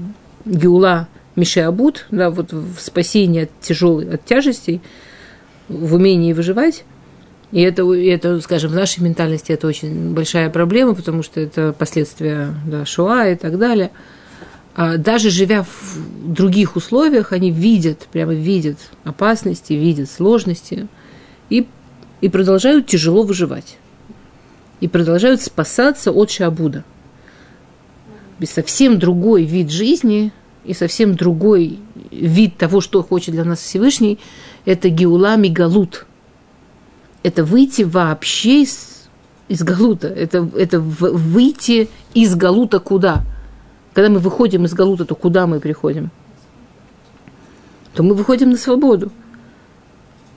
Геула 0.45 1.07
Мишеабут, 1.35 2.07
да, 2.11 2.29
вот 2.29 2.51
в 2.51 2.79
спасении 2.79 3.43
от 3.43 3.49
тяжелой, 3.61 4.09
от 4.09 4.25
тяжестей, 4.25 4.81
в 5.67 5.95
умении 5.95 6.33
выживать, 6.33 6.83
и 7.55 7.61
это, 7.61 7.91
это, 7.91 8.39
скажем, 8.41 8.71
в 8.71 8.75
нашей 8.75 9.01
ментальности 9.01 9.51
это 9.51 9.65
очень 9.65 10.13
большая 10.13 10.51
проблема, 10.51 10.93
потому 10.93 11.23
что 11.23 11.39
это 11.39 11.73
последствия 11.73 12.53
да, 12.67 12.85
Шоа 12.85 13.31
и 13.31 13.35
так 13.35 13.57
далее– 13.57 13.89
а, 14.77 14.97
даже 14.97 15.29
живя 15.29 15.63
в 15.63 15.97
других 16.33 16.75
условиях, 16.75 17.31
они 17.31 17.49
видят, 17.49 18.07
прямо 18.11 18.33
видят 18.33 18.77
опасности, 19.05 19.71
видят 19.71 20.11
сложности 20.11 20.89
и, 21.49 21.65
и 22.19 22.27
продолжают 22.27 22.85
тяжело 22.85 23.23
выживать. 23.23 23.77
И 24.81 24.89
продолжают 24.89 25.41
спасаться 25.41 26.11
от 26.11 26.29
Шабуда. 26.29 26.83
Совсем 28.43 28.99
другой 28.99 29.45
вид 29.45 29.71
жизни 29.71 30.33
и 30.65 30.73
совсем 30.73 31.15
другой 31.15 31.79
вид 32.11 32.57
того, 32.57 32.81
что 32.81 33.01
хочет 33.01 33.33
для 33.33 33.45
нас 33.45 33.59
Всевышний, 33.61 34.19
это 34.65 34.89
Геула 34.89 35.37
Мигалут. 35.37 36.05
Это 37.25 37.43
выйти 37.43 37.81
вообще 37.81 38.63
из, 38.63 39.07
из 39.47 39.63
Галута. 39.63 40.07
Это, 40.07 40.49
это 40.55 40.79
выйти 40.79 41.89
из 42.13 42.35
Галута 42.35 42.79
куда?– 42.79 43.23
когда 43.95 44.09
мы 44.09 44.19
выходим 44.19 44.65
из 44.65 44.73
Галута, 44.73 45.05
то 45.05 45.15
куда 45.15 45.47
мы 45.47 45.61
приходим? 45.61 46.11
То 47.93 48.03
мы 48.03 48.13
выходим 48.13 48.49
на 48.49 48.57
свободу. 48.57 49.09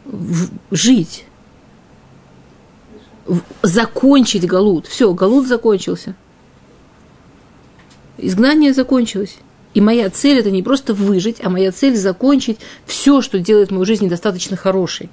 В, 0.04 0.50
жить. 0.71 1.25
В, 3.26 3.40
закончить 3.62 4.47
Галут. 4.47 4.87
Все, 4.87 5.12
Галут 5.12 5.49
закончился. 5.49 6.14
Изгнание 8.16 8.73
закончилось. 8.73 9.38
И 9.75 9.80
моя 9.80 10.09
цель 10.09 10.38
это 10.38 10.52
не 10.52 10.62
просто 10.62 10.95
выжить, 10.95 11.38
а 11.42 11.50
моя 11.50 11.73
цель 11.73 11.97
закончить 11.97 12.61
все, 12.87 13.23
что 13.23 13.40
делает 13.40 13.73
мою 13.73 13.85
жизнь 13.85 14.09
достаточно 14.09 14.57
хорошей. 14.57 15.11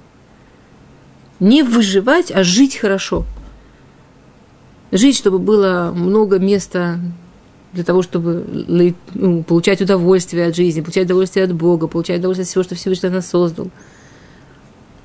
Не 1.40 1.62
выживать, 1.62 2.30
а 2.30 2.44
жить 2.44 2.76
хорошо. 2.76 3.24
Жить, 4.92 5.16
чтобы 5.16 5.38
было 5.38 5.92
много 5.94 6.38
места 6.38 7.00
для 7.72 7.84
того, 7.84 8.02
чтобы 8.02 8.94
ну, 9.12 9.42
получать 9.42 9.82
удовольствие 9.82 10.46
от 10.46 10.56
жизни, 10.56 10.80
получать 10.80 11.04
удовольствие 11.04 11.44
от 11.44 11.52
Бога, 11.52 11.88
получать 11.88 12.20
удовольствие 12.20 12.44
от 12.44 12.48
всего, 12.48 12.64
что 12.64 12.74
Всевышний 12.74 13.10
нас 13.10 13.26
создал. 13.26 13.70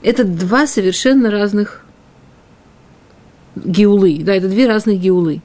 Это 0.01 0.23
два 0.23 0.67
совершенно 0.67 1.29
разных 1.29 1.85
геулы, 3.55 4.19
да, 4.23 4.33
это 4.33 4.47
две 4.47 4.67
разных 4.67 4.99
геулы. 4.99 5.41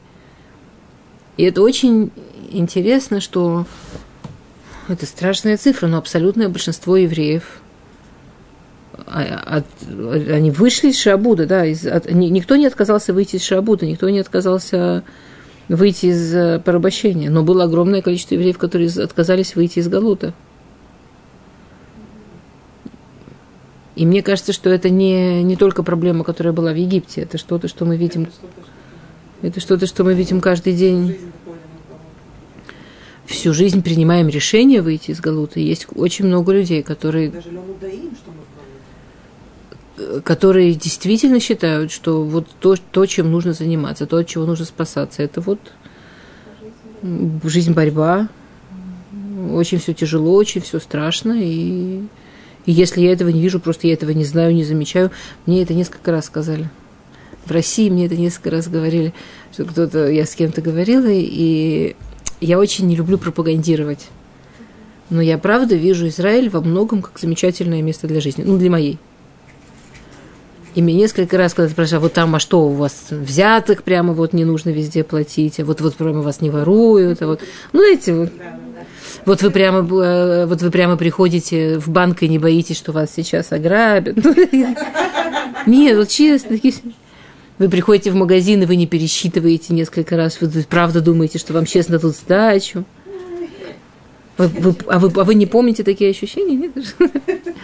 И 1.37 1.43
это 1.43 1.63
очень 1.63 2.13
интересно, 2.51 3.21
что 3.21 3.67
это 4.89 5.05
страшная 5.05 5.57
цифра, 5.57 5.89
но 5.89 5.99
абсолютное 5.99 6.49
большинство 6.49 6.97
евреев 6.97 7.61
от, 9.05 9.67
они 10.31 10.51
вышли 10.51 10.89
из 10.89 10.99
Шабуда, 10.99 11.47
да, 11.47 11.65
из, 11.65 11.87
от, 11.87 12.11
никто 12.11 12.57
не 12.57 12.67
отказался 12.67 13.13
выйти 13.13 13.37
из 13.37 13.45
Шабуда, 13.45 13.87
никто 13.87 14.09
не 14.09 14.21
отказался 14.21 15.05
выйти 15.69 16.07
из 16.07 16.35
э, 16.35 16.61
порабощения. 16.65 17.31
Но 17.31 17.43
было 17.43 17.65
огромное 17.65 18.03
количество 18.03 18.35
евреев, 18.35 18.59
которые 18.59 18.91
отказались 18.91 19.57
выйти 19.57 19.81
из 19.81 19.89
Галута. 19.89 20.33
И 23.97 24.05
мне 24.05 24.23
кажется, 24.23 24.53
что 24.53 24.71
это 24.71 24.91
не, 24.91 25.43
не 25.43 25.57
только 25.57 25.83
проблема, 25.83 26.23
которая 26.23 26.53
была 26.53 26.73
в 26.73 26.77
Египте, 26.77 27.23
это 27.23 27.39
что-то, 27.39 27.67
что 27.67 27.85
мы 27.85 27.97
видим. 27.97 28.29
Это 29.43 29.61
что-то, 29.61 29.87
что 29.87 30.05
мы 30.05 30.15
видим 30.15 30.41
каждый 30.41 30.75
день. 30.75 31.17
Всю 33.25 33.53
жизнь 33.53 33.83
принимаем 33.83 34.29
решение 34.29 34.83
выйти 34.83 35.11
из 35.11 35.21
Галута. 35.21 35.61
Есть 35.61 35.87
очень 35.95 36.27
много 36.27 36.53
людей, 36.53 36.83
которые, 36.83 37.31
Даже 37.31 37.51
Даим, 37.81 38.13
что 38.15 38.31
мы. 38.31 38.56
Которые 40.25 40.75
действительно 40.75 41.41
считают, 41.41 41.91
что 41.91 42.23
вот 42.23 42.47
то, 42.61 42.77
то, 42.77 43.07
чем 43.07 43.31
нужно 43.31 43.53
заниматься, 43.53 44.07
то, 44.07 44.19
от 44.19 44.27
чего 44.27 44.45
нужно 44.45 44.65
спасаться, 44.65 45.23
это 45.23 45.41
вот 45.41 45.59
жизнь 47.45 47.73
борьба. 47.73 48.29
Очень 49.53 49.79
все 49.79 49.95
тяжело, 49.95 50.35
очень 50.35 50.61
все 50.61 50.81
страшно. 50.81 51.35
И, 51.41 52.03
и 52.67 52.73
если 52.73 53.01
я 53.01 53.13
этого 53.13 53.29
не 53.29 53.41
вижу, 53.41 53.61
просто 53.61 53.87
я 53.87 53.95
этого 53.95 54.11
не 54.11 54.25
знаю, 54.25 54.55
не 54.55 54.65
замечаю, 54.65 55.11
мне 55.47 55.63
это 55.63 55.75
несколько 55.75 56.11
раз 56.11 56.27
сказали. 56.27 56.69
В 57.45 57.51
России 57.51 57.89
мне 57.89 58.07
это 58.07 58.17
несколько 58.17 58.51
раз 58.51 58.69
говорили, 58.69 59.15
что 59.53 59.65
кто-то, 59.65 60.11
я 60.11 60.27
с 60.27 60.35
кем-то 60.35 60.61
говорила, 60.61 61.09
и 61.09 61.95
я 62.41 62.59
очень 62.59 62.87
не 62.87 62.97
люблю 62.97 63.19
пропагандировать. 63.19 64.09
Но 65.11 65.23
я 65.23 65.39
правда 65.39 65.77
вижу 65.77 66.09
Израиль 66.09 66.51
во 66.51 66.61
многом 66.61 67.03
как 67.03 67.19
замечательное 67.19 67.83
место 67.83 68.09
для 68.09 68.21
жизни. 68.21 68.43
Ну, 68.45 68.59
для 68.59 68.71
моей. 68.71 68.99
И 70.77 70.83
мне 70.83 70.93
несколько 70.93 71.39
раз, 71.39 71.55
когда 71.55 71.71
спрашивают, 71.71 72.03
вот 72.03 72.13
там, 72.13 72.35
а 72.35 72.39
что 72.39 72.67
у 72.69 72.73
вас 72.73 73.07
взяток 73.09 73.83
прямо 73.83 74.13
вот 74.13 74.35
не 74.35 74.45
нужно 74.45 74.69
везде 74.69 75.05
платить, 75.05 75.59
а 75.59 75.65
вот, 75.65 75.81
вот 75.81 75.97
прямо 75.97 76.21
вас 76.21 76.43
не 76.43 76.51
воруют, 76.51 77.23
а 77.23 77.29
вот, 77.29 77.41
ну, 77.73 77.83
эти 77.83 78.11
вот, 78.11 78.31
вот 79.25 79.41
вы 79.41 79.51
прямо, 79.51 79.79
э, 79.79 80.45
вот 80.45 80.61
вы 80.61 80.71
прямо 80.71 80.99
приходите 80.99 81.79
в 81.79 81.89
банк 81.89 82.23
и 82.23 82.29
не 82.29 82.39
боитесь, 82.39 82.77
что 82.77 82.93
вас 82.93 83.11
сейчас 83.17 83.53
ограбят. 83.53 84.17
Нет, 85.67 85.97
вот 85.97 86.11
честно, 86.11 86.59
вы 87.59 87.71
приходите 87.71 88.11
в 88.11 88.15
магазин, 88.15 88.63
и 88.63 88.67
вы 88.67 88.77
не 88.77 88.87
пересчитываете 88.87 89.73
несколько 89.73 90.19
раз, 90.19 90.43
вы 90.43 90.51
правда 90.69 91.01
думаете, 91.01 91.39
что 91.39 91.55
вам 91.55 91.65
честно 91.65 91.97
дадут 91.97 92.17
сдачу. 92.17 92.85
Вы- 94.39 94.49
вы- 94.49 94.77
а, 94.87 94.99
вы, 94.99 95.21
а 95.21 95.25
вы 95.25 95.35
не 95.35 95.47
помните 95.47 95.83
такие 95.83 96.11
ощущения, 96.11 96.55
нет? 96.57 96.73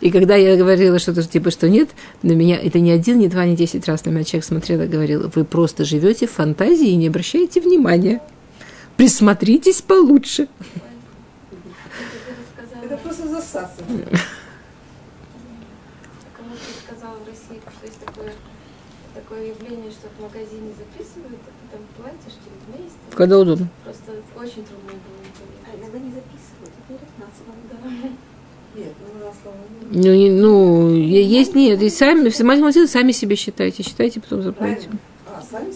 И 0.00 0.10
когда 0.10 0.36
я 0.36 0.56
говорила 0.56 0.98
что-то 0.98 1.22
типа, 1.24 1.50
что 1.50 1.68
нет, 1.68 1.88
на 2.22 2.32
меня 2.32 2.56
это 2.56 2.78
не 2.78 2.92
один, 2.92 3.18
не 3.18 3.26
два, 3.28 3.44
не 3.46 3.56
десять 3.56 3.86
раз 3.88 4.04
на 4.04 4.10
меня 4.10 4.22
человек 4.24 4.44
смотрел 4.44 4.80
и 4.82 4.86
говорил, 4.86 5.28
вы 5.34 5.44
просто 5.44 5.84
живете 5.84 6.26
в 6.28 6.30
фантазии 6.32 6.88
и 6.90 6.96
не 6.96 7.08
обращаете 7.08 7.60
внимания. 7.60 8.20
Присмотритесь 8.96 9.82
получше. 9.82 10.48
Это 12.82 12.96
просто 12.98 13.28
засасывание. 13.28 14.06
кому-то 16.36 16.62
сказала 16.86 17.16
в 17.18 17.26
России, 17.26 17.60
что 17.76 17.86
есть 17.86 18.00
такое, 18.04 18.32
такое 19.14 19.46
явление, 19.48 19.90
что 19.90 20.08
в 20.16 20.22
магазине 20.22 20.70
записывают, 20.78 21.40
а 21.42 21.50
потом 21.70 21.86
платишь 21.96 22.38
через 22.38 22.62
месяц. 22.80 22.96
Когда 23.14 23.38
удобно. 23.38 23.68
Просто 23.84 24.12
очень 24.36 24.64
трудно 24.64 24.92
было 24.92 25.20
это 25.26 25.42
А 25.72 25.76
иногда 25.76 25.98
не 25.98 26.12
записывают, 26.12 26.70
это 26.70 26.86
говорят 26.88 27.18
на 27.18 27.26
слово. 27.34 27.58
Да. 27.70 28.08
Нет, 28.74 28.94
ну 29.00 29.26
на 29.26 29.32
слово. 29.42 29.56
Ну, 29.90 30.14
не- 30.14 30.30
ну, 30.30 30.94
есть, 30.94 31.54
нет, 31.54 31.82
и 31.82 31.88
сами, 31.88 32.28
в 32.28 32.40
магазине 32.40 32.86
сами 32.86 33.12
себе 33.12 33.36
считайте, 33.36 33.82
считайте, 33.82 34.20
потом 34.20 34.42
заплатите. 34.42 34.88
А, 35.26 35.42
сами. 35.42 35.72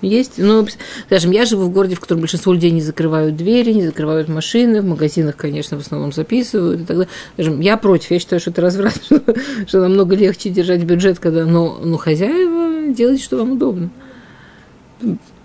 Есть, 0.00 0.32
ну, 0.38 0.66
скажем, 1.06 1.30
я 1.30 1.44
живу 1.44 1.64
в 1.64 1.70
городе, 1.70 1.94
в 1.94 2.00
котором 2.00 2.22
большинство 2.22 2.52
людей 2.52 2.72
не 2.72 2.80
закрывают 2.80 3.36
двери, 3.36 3.72
не 3.72 3.86
закрывают 3.86 4.28
машины, 4.28 4.82
в 4.82 4.84
магазинах, 4.84 5.36
конечно, 5.36 5.78
в 5.78 5.80
основном 5.80 6.12
записывают 6.12 6.80
и 6.80 6.84
так 6.84 6.96
далее. 6.96 7.12
Скажем, 7.34 7.60
я 7.60 7.76
против, 7.76 8.10
я 8.10 8.18
считаю, 8.18 8.40
что 8.40 8.50
это 8.50 8.62
разврат, 8.62 9.00
что, 9.04 9.22
что 9.66 9.80
намного 9.80 10.16
легче 10.16 10.50
держать 10.50 10.82
бюджет, 10.82 11.20
когда, 11.20 11.44
но, 11.46 11.78
но 11.84 11.98
хозяева 11.98 12.92
делайте, 12.92 13.22
что 13.22 13.36
вам 13.36 13.52
удобно. 13.52 13.90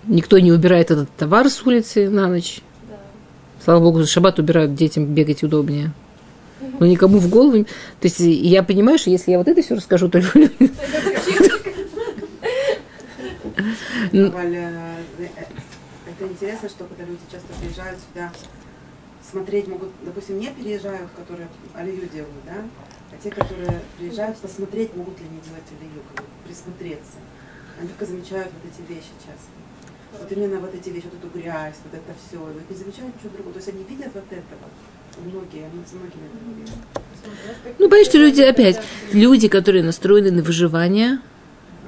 Никто 0.07 0.39
не 0.39 0.51
убирает 0.51 0.89
этот 0.89 1.09
товар 1.11 1.49
с 1.49 1.61
улицы 1.63 2.09
на 2.09 2.27
ночь. 2.27 2.61
Да. 2.89 2.95
Слава 3.63 3.79
богу, 3.81 4.01
за 4.01 4.07
шаббат 4.07 4.39
убирают, 4.39 4.73
детям 4.73 5.05
бегать 5.05 5.43
удобнее. 5.43 5.91
Но 6.79 6.85
никому 6.85 7.19
в 7.19 7.29
голову... 7.29 7.63
То 7.63 8.07
есть 8.07 8.19
я 8.19 8.63
понимаю, 8.63 8.97
что 8.97 9.09
если 9.09 9.31
я 9.31 9.37
вот 9.37 9.47
это 9.47 9.61
все 9.61 9.75
расскажу, 9.75 10.09
то 10.09 10.19
люди- 10.19 10.51
Ну. 14.11 14.27
Э, 14.27 14.95
э, 15.19 15.27
это 16.07 16.31
интересно, 16.31 16.69
что 16.69 16.85
когда 16.85 17.03
люди 17.03 17.19
часто 17.31 17.47
приезжают 17.59 17.99
сюда, 17.99 18.31
смотреть 19.29 19.67
могут, 19.67 19.89
допустим, 20.03 20.39
не 20.39 20.47
переезжают, 20.47 21.09
которые 21.15 21.47
алию 21.75 22.07
делают, 22.13 22.45
да, 22.45 22.63
а 23.11 23.15
те, 23.21 23.29
которые 23.29 23.81
приезжают, 23.97 24.37
посмотреть, 24.37 24.95
могут 24.95 25.19
ли 25.19 25.25
они 25.29 25.39
делать 25.41 25.67
алию, 25.79 26.03
присмотреться. 26.45 27.17
Они 27.79 27.89
только 27.89 28.05
замечают 28.05 28.51
вот 28.53 28.71
эти 28.71 28.81
вещи 28.89 29.11
часто. 29.19 29.51
Вот 30.19 30.31
именно 30.31 30.59
вот 30.59 30.73
эти 30.73 30.89
вещи, 30.89 31.05
вот 31.11 31.19
эту 31.19 31.37
грязь, 31.37 31.75
вот 31.83 31.93
это 31.93 32.13
все, 32.27 32.39
вот 32.39 32.69
не 32.69 32.75
замечают 32.75 33.15
ничего 33.15 33.29
другого. 33.33 33.53
То 33.53 33.59
есть 33.59 33.69
они 33.69 33.83
видят 33.83 34.11
вот 34.13 34.25
этого. 34.31 34.65
Многие. 35.25 35.65
Ну, 37.79 37.89
понимаешь, 37.89 38.07
что 38.07 38.17
люди, 38.17 38.41
опять, 38.41 38.79
люди, 39.11 39.47
которые 39.47 39.83
настроены 39.83 40.31
на 40.31 40.41
выживание, 40.41 41.19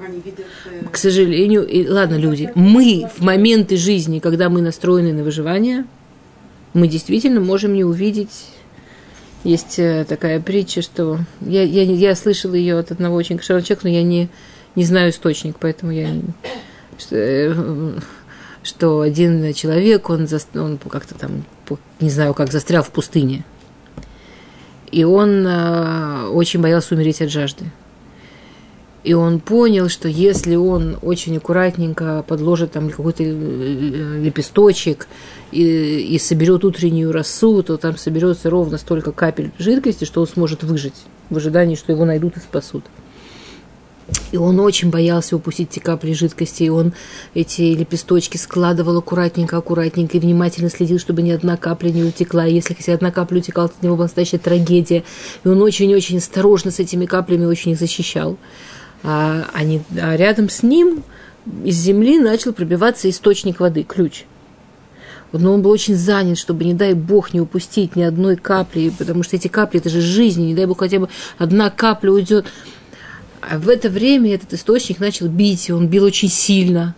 э, 0.00 0.84
к 0.90 0.96
сожалению, 0.96 1.66
и, 1.66 1.86
ладно, 1.86 2.16
люди, 2.16 2.50
мы 2.54 3.08
в 3.16 3.22
моменты 3.22 3.76
жизни, 3.76 4.18
когда 4.18 4.48
мы 4.48 4.60
настроены 4.60 5.12
на 5.12 5.22
выживание, 5.22 5.84
мы 6.74 6.88
действительно 6.88 7.40
можем 7.40 7.74
не 7.74 7.84
увидеть. 7.84 8.48
Есть 9.42 9.78
э, 9.78 10.04
такая 10.08 10.40
притча, 10.40 10.82
что 10.82 11.18
я, 11.40 11.62
я, 11.62 11.82
я 11.82 12.14
слышала 12.14 12.54
ее 12.54 12.78
от 12.78 12.90
одного 12.90 13.16
очень 13.16 13.38
кошерного 13.38 13.64
человека, 13.64 13.86
но 13.86 13.94
я 13.94 14.02
не, 14.02 14.28
не 14.74 14.84
знаю 14.84 15.10
источник, 15.10 15.56
поэтому 15.58 15.92
я 15.92 16.10
что, 16.98 17.16
э, 17.16 17.54
что 18.70 19.00
один 19.00 19.52
человек, 19.52 20.08
он, 20.10 20.24
зас- 20.24 20.58
он 20.58 20.78
как-то 20.78 21.14
там, 21.14 21.44
не 22.00 22.10
знаю, 22.10 22.34
как 22.34 22.52
застрял 22.52 22.82
в 22.82 22.90
пустыне. 22.90 23.44
И 24.90 25.04
он 25.04 25.46
э, 25.46 26.26
очень 26.28 26.60
боялся 26.60 26.94
умереть 26.94 27.20
от 27.20 27.30
жажды. 27.30 27.66
И 29.02 29.14
он 29.14 29.40
понял, 29.40 29.88
что 29.88 30.08
если 30.08 30.56
он 30.56 30.98
очень 31.02 31.36
аккуратненько 31.36 32.24
подложит 32.26 32.72
там 32.72 32.90
какой-то 32.90 33.22
э, 33.24 34.20
лепесточек 34.20 35.08
и, 35.52 36.14
и 36.14 36.18
соберет 36.18 36.64
утреннюю 36.64 37.12
росу, 37.12 37.62
то 37.62 37.76
там 37.76 37.96
соберется 37.96 38.50
ровно 38.50 38.78
столько 38.78 39.12
капель 39.12 39.52
жидкости, 39.58 40.04
что 40.04 40.20
он 40.20 40.28
сможет 40.28 40.62
выжить 40.62 41.04
в 41.28 41.36
ожидании, 41.36 41.76
что 41.76 41.92
его 41.92 42.04
найдут 42.04 42.36
и 42.36 42.40
спасут. 42.40 42.84
И 44.32 44.36
он 44.36 44.60
очень 44.60 44.90
боялся 44.90 45.36
упустить 45.36 45.70
эти 45.72 45.78
капли 45.80 46.12
жидкости, 46.12 46.64
и 46.64 46.68
он 46.68 46.92
эти 47.34 47.62
лепесточки 47.62 48.36
складывал 48.36 48.98
аккуратненько, 48.98 49.56
аккуратненько, 49.56 50.16
и 50.16 50.20
внимательно 50.20 50.70
следил, 50.70 50.98
чтобы 50.98 51.22
ни 51.22 51.30
одна 51.30 51.56
капля 51.56 51.90
не 51.90 52.04
утекла. 52.04 52.46
И 52.46 52.54
если 52.54 52.74
хотя 52.74 52.94
одна 52.94 53.10
капля 53.10 53.38
утекала, 53.38 53.68
то 53.68 53.74
для 53.80 53.88
него 53.88 53.96
была 53.96 54.06
настоящая 54.06 54.38
трагедия. 54.38 55.04
И 55.44 55.48
он 55.48 55.60
очень-очень 55.62 56.18
осторожно 56.18 56.70
с 56.70 56.78
этими 56.78 57.06
каплями 57.06 57.44
очень 57.44 57.72
их 57.72 57.78
защищал. 57.78 58.38
А, 59.02 59.46
они, 59.52 59.82
а 60.00 60.16
рядом 60.16 60.48
с 60.48 60.62
ним 60.62 61.02
из 61.64 61.76
земли 61.76 62.18
начал 62.18 62.52
пробиваться 62.52 63.08
источник 63.08 63.60
воды, 63.60 63.82
ключ. 63.82 64.24
Но 65.32 65.52
он 65.52 65.62
был 65.62 65.70
очень 65.70 65.94
занят, 65.94 66.38
чтобы, 66.38 66.64
не 66.64 66.74
дай 66.74 66.94
бог, 66.94 67.32
не 67.32 67.40
упустить 67.40 67.94
ни 67.94 68.02
одной 68.02 68.36
капли, 68.36 68.92
потому 68.96 69.22
что 69.22 69.36
эти 69.36 69.48
капли– 69.48 69.80
это 69.80 69.88
же 69.88 70.00
жизнь, 70.00 70.44
не 70.44 70.54
дай 70.54 70.66
бог, 70.66 70.80
хотя 70.80 70.98
бы 70.98 71.08
одна 71.38 71.70
капля 71.70 72.10
уйдет. 72.10 72.46
А 73.40 73.58
в 73.58 73.68
это 73.68 73.88
время 73.88 74.34
этот 74.34 74.52
источник 74.52 75.00
начал 75.00 75.28
бить, 75.28 75.68
и 75.68 75.72
он 75.72 75.88
бил 75.88 76.04
очень 76.04 76.28
сильно. 76.28 76.94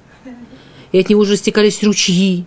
И 0.91 0.99
от 0.99 1.09
него 1.09 1.23
уже 1.23 1.37
стекались 1.37 1.83
ручьи, 1.83 2.45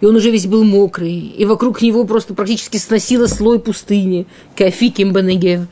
и 0.00 0.06
он 0.06 0.16
уже 0.16 0.30
весь 0.30 0.46
был 0.46 0.64
мокрый, 0.64 1.18
и 1.18 1.44
вокруг 1.44 1.82
него 1.82 2.04
просто 2.04 2.34
практически 2.34 2.76
сносило 2.76 3.26
слой 3.26 3.58
пустыни, 3.58 4.26
кафиким 4.56 5.12
бенегев. 5.12 5.62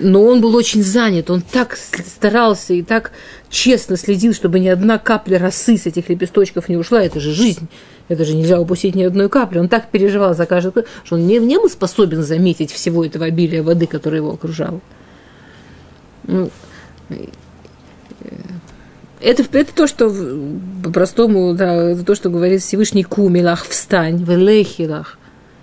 Но 0.00 0.24
он 0.24 0.40
был 0.40 0.54
очень 0.54 0.82
занят, 0.82 1.28
он 1.28 1.42
так 1.42 1.76
старался 1.76 2.72
и 2.72 2.82
так 2.82 3.12
честно 3.50 3.96
следил, 3.96 4.32
чтобы 4.32 4.60
ни 4.60 4.68
одна 4.68 4.98
капля 4.98 5.38
росы 5.38 5.76
с 5.76 5.86
этих 5.86 6.08
лепесточков 6.08 6.68
не 6.68 6.76
ушла. 6.76 7.02
Это 7.02 7.18
же 7.18 7.32
жизнь, 7.32 7.68
это 8.06 8.24
же 8.24 8.34
нельзя 8.34 8.60
упустить 8.60 8.94
ни 8.94 9.02
одной 9.02 9.28
капли. 9.28 9.58
Он 9.58 9.68
так 9.68 9.90
переживал 9.90 10.34
за 10.34 10.46
каждую 10.46 10.86
что 11.04 11.16
он 11.16 11.26
не, 11.26 11.38
не 11.38 11.58
был 11.58 11.68
способен 11.68 12.22
заметить 12.22 12.70
всего 12.70 13.04
этого 13.04 13.26
обилия 13.26 13.62
воды, 13.62 13.86
которое 13.86 14.18
его 14.18 14.30
окружало. 14.30 14.80
Ну, 16.28 16.50
э, 17.08 17.24
это, 19.20 19.44
это 19.58 19.74
то, 19.74 19.86
что 19.88 20.14
по-простому, 20.84 21.54
да, 21.54 21.90
это 21.90 22.04
то, 22.04 22.14
что 22.14 22.28
говорит 22.28 22.62
Всевышний 22.62 23.02
Кумилах, 23.02 23.66
встань, 23.66 24.22
велехилах. 24.22 25.18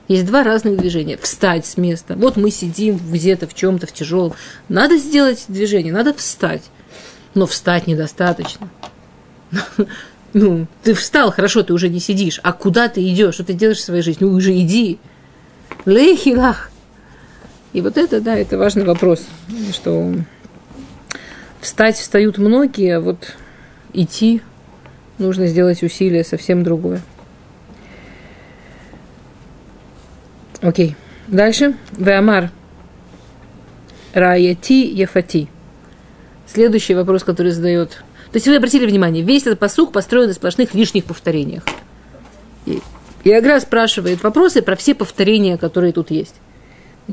Есть 0.08 0.25
два 0.25 0.43
разных 0.43 0.78
движения. 0.78 1.17
Встать 1.17 1.65
с 1.65 1.78
места. 1.78 2.15
Вот 2.15 2.36
мы 2.36 2.51
сидим 2.51 2.97
где-то 2.97 3.47
в 3.47 3.54
чем-то, 3.54 3.88
в 3.88 3.91
тяжелом. 3.91 4.34
Надо 4.69 4.97
сделать 4.97 5.45
движение, 5.47 5.93
надо 5.93 6.13
встать. 6.13 6.63
Но 7.34 7.47
встать 7.47 7.88
недостаточно. 7.88 8.69
Ну, 10.38 10.67
ты 10.84 10.93
встал, 10.93 11.32
хорошо, 11.32 11.63
ты 11.63 11.71
уже 11.71 11.88
не 11.88 12.01
сидишь. 12.01 12.41
А 12.43 12.51
куда 12.51 12.89
ты 12.89 13.01
идешь? 13.10 13.36
Что 13.36 13.45
ты 13.45 13.54
делаешь 13.54 13.78
в 13.78 13.84
своей 13.86 14.01
жизни? 14.01 14.25
Ну, 14.25 14.34
уже 14.34 14.54
иди. 14.54 14.99
Лехилах. 15.86 16.71
И 17.71 17.80
вот 17.80 17.95
это, 17.95 18.19
да, 18.19 18.36
это 18.36 18.58
важный 18.58 18.84
вопрос, 18.84 19.21
что 19.71 20.13
встать 21.65 21.97
встают 21.97 22.38
многие, 22.38 22.97
а 22.97 22.99
вот 23.01 23.34
идти 23.93 24.41
нужно 25.17 25.47
сделать 25.47 25.84
усилие 25.84 26.23
совсем 26.23 26.63
другое. 26.63 27.01
Окей. 30.62 30.95
Дальше. 31.28 31.75
Веамар. 31.91 32.51
Раяти 34.13 34.86
Ефати. 34.86 35.49
Следующий 36.47 36.93
вопрос, 36.93 37.23
который 37.23 37.51
задает. 37.51 38.04
То 38.32 38.38
есть 38.38 38.47
вы 38.47 38.56
обратили 38.56 38.86
внимание, 38.86 39.23
весь 39.23 39.41
этот 39.43 39.60
посук 39.60 39.91
построен 39.91 40.28
на 40.28 40.34
сплошных 40.34 40.73
лишних 40.73 41.06
повторениях. 41.06 41.63
И 42.65 43.32
Агра 43.32 43.60
спрашивает 43.60 44.21
вопросы 44.23 44.62
про 44.62 44.75
все 44.75 44.93
повторения, 44.93 45.58
которые 45.58 45.93
тут 45.93 46.12
есть. 46.12 46.36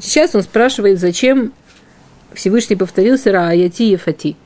Сейчас 0.00 0.34
он 0.34 0.42
спрашивает, 0.42 1.00
зачем 1.00 1.52
Всевышний 2.34 2.76
повторился 2.76 3.32
Рааяти 3.32 3.90
Ефати. 3.90 4.36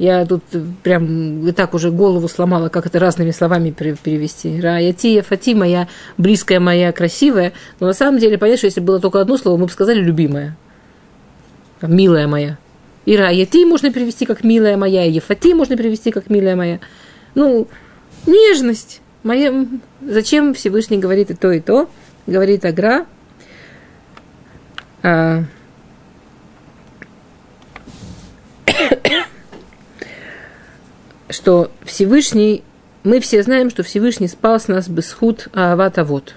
Я 0.00 0.24
тут 0.24 0.42
прям 0.82 1.46
и 1.46 1.52
так 1.52 1.74
уже 1.74 1.90
голову 1.90 2.26
сломала, 2.26 2.70
как 2.70 2.86
это 2.86 2.98
разными 2.98 3.32
словами 3.32 3.70
перевести. 3.70 4.58
Раятия, 4.58 5.22
Фати, 5.22 5.54
моя 5.54 5.88
близкая, 6.16 6.58
моя 6.58 6.90
красивая. 6.90 7.52
Но 7.80 7.88
на 7.88 7.92
самом 7.92 8.18
деле, 8.18 8.38
понятно, 8.38 8.56
что 8.56 8.66
если 8.68 8.80
было 8.80 8.98
только 8.98 9.20
одно 9.20 9.36
слово, 9.36 9.58
мы 9.58 9.66
бы 9.66 9.70
сказали 9.70 10.00
любимая. 10.00 10.56
Милая 11.82 12.26
моя. 12.26 12.56
И 13.04 13.14
Раяти 13.14 13.66
можно 13.66 13.92
перевести 13.92 14.24
как 14.24 14.42
милая 14.42 14.78
моя, 14.78 15.04
и 15.04 15.12
Ефати 15.12 15.52
можно 15.52 15.76
перевести 15.76 16.10
как 16.12 16.30
милая 16.30 16.56
моя. 16.56 16.80
Ну, 17.34 17.68
нежность. 18.26 19.02
Моя... 19.22 19.66
Зачем 20.00 20.54
Всевышний 20.54 20.96
говорит 20.96 21.30
и 21.30 21.34
то, 21.34 21.52
и 21.52 21.60
то? 21.60 21.90
Говорит 22.26 22.64
Агра. 22.64 23.04
А... 25.02 25.44
что 31.28 31.70
Всевышний, 31.84 32.62
мы 33.04 33.20
все 33.20 33.42
знаем, 33.42 33.70
что 33.70 33.82
Всевышний 33.82 34.28
спас 34.28 34.68
нас 34.68 34.88
без 34.88 35.12
худ 35.12 35.48
Аавата 35.54 36.04
вот. 36.04 36.34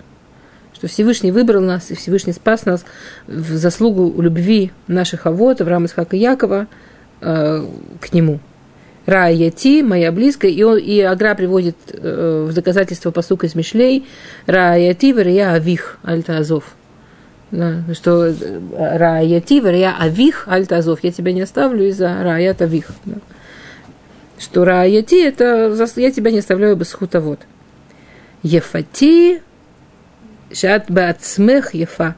Что 0.74 0.88
Всевышний 0.88 1.32
выбрал 1.32 1.62
нас, 1.62 1.92
и 1.92 1.96
Всевышний 1.96 2.34
спас 2.34 2.66
нас 2.66 2.86
в 3.28 3.54
заслугу 3.54 4.22
любви 4.22 4.72
наших 4.88 5.26
авод, 5.26 5.62
Авраама, 5.62 5.86
Исхака 5.86 6.16
Якова, 6.16 6.68
э, 7.22 7.66
к 8.00 8.14
нему. 8.14 8.40
Ра 9.06 9.30
Яти, 9.30 9.84
моя 9.84 10.12
близкая, 10.12 10.52
и, 10.52 10.64
он, 10.64 10.78
и 10.78 11.02
Агра 11.02 11.36
приводит 11.36 11.76
э, 11.90 12.48
в 12.50 12.54
доказательство 12.54 13.12
посука 13.12 13.48
из 13.48 13.56
Мишлей, 13.56 14.06
Ра 14.46 14.78
Яти, 14.78 15.14
я 15.30 15.54
Авих, 15.54 16.00
Альта 16.04 16.38
Азов. 16.38 16.76
Да, 17.54 17.84
что 17.94 18.26
э, 18.26 18.34
Ра 18.98 19.22
Яти, 19.22 19.62
я 19.80 19.96
Авих, 19.96 20.48
Альта 20.48 20.78
Азов. 20.78 21.04
Я 21.04 21.12
тебя 21.12 21.32
не 21.32 21.42
оставлю 21.42 21.88
из-за 21.88 22.22
Раят 22.24 22.62
Авих. 22.62 22.88
Да 23.06 23.16
что 24.44 24.66
Рааяти– 24.66 25.24
это 25.24 25.74
я 25.96 26.12
тебя 26.12 26.32
не 26.32 26.40
оставляю 26.40 26.76
без 26.76 26.92
хутовод. 26.92 27.40
Ефати 28.44 29.42
шат 30.52 30.92
баацмех 30.92 31.74
ефа 31.74 32.16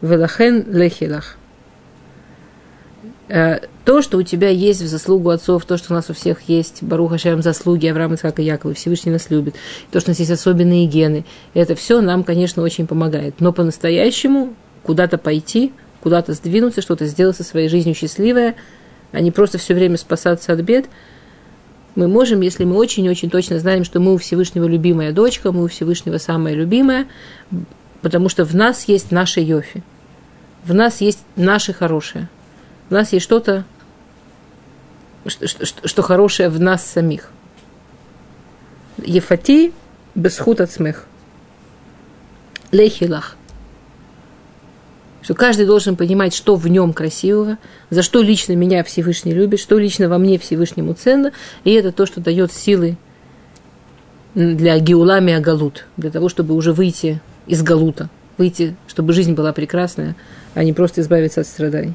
велахен 0.00 0.64
лехилах. 0.72 1.36
Э, 3.28 3.58
то, 3.84 4.02
что 4.02 4.18
у 4.18 4.22
тебя 4.22 4.48
есть 4.48 4.80
в 4.80 4.86
заслугу 4.86 5.30
отцов, 5.30 5.64
то, 5.64 5.76
что 5.76 5.92
у 5.92 5.96
нас 5.96 6.08
у 6.08 6.14
всех 6.14 6.42
есть, 6.48 6.82
Баруха 6.82 7.18
Шем, 7.18 7.42
заслуги 7.42 7.88
Авраама, 7.88 8.14
и 8.14 8.42
Якова, 8.42 8.74
Всевышний 8.74 9.10
нас 9.10 9.30
любит, 9.30 9.56
то, 9.90 9.98
что 9.98 10.10
у 10.10 10.12
нас 10.12 10.20
есть 10.20 10.30
особенные 10.30 10.86
гены, 10.86 11.24
это 11.54 11.74
все 11.74 12.00
нам, 12.00 12.22
конечно, 12.22 12.62
очень 12.62 12.86
помогает. 12.86 13.40
Но 13.40 13.52
по-настоящему 13.52 14.54
куда-то 14.86 15.18
пойти, 15.18 15.72
куда-то 16.00 16.32
сдвинуться, 16.32 16.80
что-то 16.80 17.06
сделать 17.06 17.36
со 17.36 17.44
своей 17.44 17.68
жизнью 17.68 17.94
счастливое, 17.94 18.54
а 19.12 19.20
не 19.20 19.30
просто 19.30 19.58
все 19.58 19.74
время 19.74 19.96
спасаться 19.98 20.52
от 20.52 20.60
бед– 20.60 20.86
мы 21.96 22.08
можем, 22.08 22.42
если 22.42 22.64
мы 22.64 22.76
очень-очень 22.76 23.30
точно 23.30 23.58
знаем, 23.58 23.82
что 23.82 24.00
мы 24.00 24.12
у 24.12 24.18
Всевышнего 24.18 24.66
любимая 24.66 25.12
дочка, 25.12 25.50
мы 25.50 25.64
у 25.64 25.68
Всевышнего 25.68 26.18
самая 26.18 26.54
любимая, 26.54 27.08
потому 28.02 28.28
что 28.28 28.44
в 28.44 28.54
нас 28.54 28.84
есть 28.84 29.10
наши 29.10 29.40
йофи, 29.40 29.82
в 30.62 30.74
нас 30.74 31.00
есть 31.00 31.20
наши 31.36 31.72
хорошие, 31.72 32.28
в 32.90 32.92
нас 32.92 33.14
есть 33.14 33.24
что-то, 33.24 33.64
что, 35.26 35.48
что, 35.48 35.88
что 35.88 36.02
хорошее 36.02 36.50
в 36.50 36.60
нас 36.60 36.84
самих. 36.86 37.30
Ефати 38.98 39.72
бесхут 40.14 40.60
от 40.60 40.70
смех. 40.70 41.06
Лехилах 42.72 43.36
что 45.26 45.34
каждый 45.34 45.66
должен 45.66 45.96
понимать, 45.96 46.32
что 46.32 46.54
в 46.54 46.68
нем 46.68 46.92
красивого, 46.92 47.58
за 47.90 48.02
что 48.02 48.22
лично 48.22 48.52
меня 48.52 48.84
Всевышний 48.84 49.34
любит, 49.34 49.58
что 49.58 49.76
лично 49.76 50.08
во 50.08 50.18
мне 50.18 50.38
Всевышнему 50.38 50.94
ценно, 50.94 51.32
и 51.64 51.72
это 51.72 51.90
то, 51.90 52.06
что 52.06 52.20
дает 52.20 52.52
силы 52.52 52.96
для 54.36 54.78
геулами 54.78 55.32
агалут, 55.32 55.86
для 55.96 56.12
того, 56.12 56.28
чтобы 56.28 56.54
уже 56.54 56.72
выйти 56.72 57.20
из 57.48 57.64
галута, 57.64 58.08
выйти, 58.38 58.76
чтобы 58.86 59.12
жизнь 59.12 59.34
была 59.34 59.52
прекрасная, 59.52 60.14
а 60.54 60.62
не 60.62 60.72
просто 60.72 61.00
избавиться 61.00 61.40
от 61.40 61.48
страданий. 61.48 61.94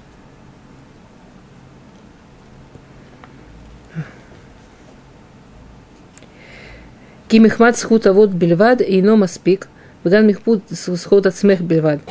Кимихмат 7.30 7.78
схута 7.78 8.12
вот 8.12 8.32
бельвад 8.32 8.82
и 8.82 9.02
но 9.02 9.16
маспик, 9.16 9.70
вган 10.04 10.28
михпут 10.28 10.64
схот 10.74 11.28
от 11.28 11.36
смех 11.38 11.62
бельвад. 11.62 12.02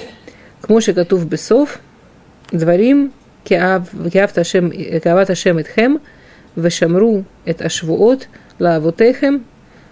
Кмоши 0.70 0.94
Катув 0.94 1.26
Бесов, 1.26 1.80
Дварим, 2.52 3.12
Киав 3.42 3.88
Ташем, 4.32 4.70
Киават 4.70 5.26
Ташем 5.26 5.58
Этхем, 5.58 6.00
Вешамру 6.54 7.24
Эт 7.44 7.60
Ашвуот, 7.60 8.28
Лавутехем, 8.60 9.46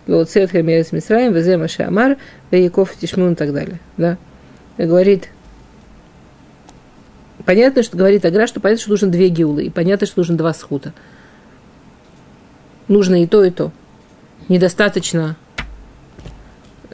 Лоцет 0.07 0.53
Хемерец 0.53 0.93
Мисраем, 0.93 1.33
Везема 1.33 1.67
Шамар, 1.67 2.17
Веяков 2.53 2.95
Тишмун 2.95 3.33
и 3.33 3.35
так 3.35 3.53
далее. 3.53 3.81
Да? 3.97 4.19
Говорит, 4.77 5.31
понятно, 7.45 7.83
что 7.83 7.97
говорит 7.97 8.25
Агра, 8.25 8.47
что 8.47 8.61
понятно, 8.61 8.81
что 8.81 8.91
нужно 8.91 9.09
две 9.09 9.31
гиулы, 9.31 9.64
и 9.64 9.71
понятно, 9.71 10.07
что 10.07 10.21
нужно 10.21 10.37
два 10.37 10.55
схута. 10.55 10.93
Нужно 12.87 13.21
и 13.21 13.27
то, 13.27 13.43
и 13.43 13.51
то. 13.51 13.73
Недостаточно 14.49 15.35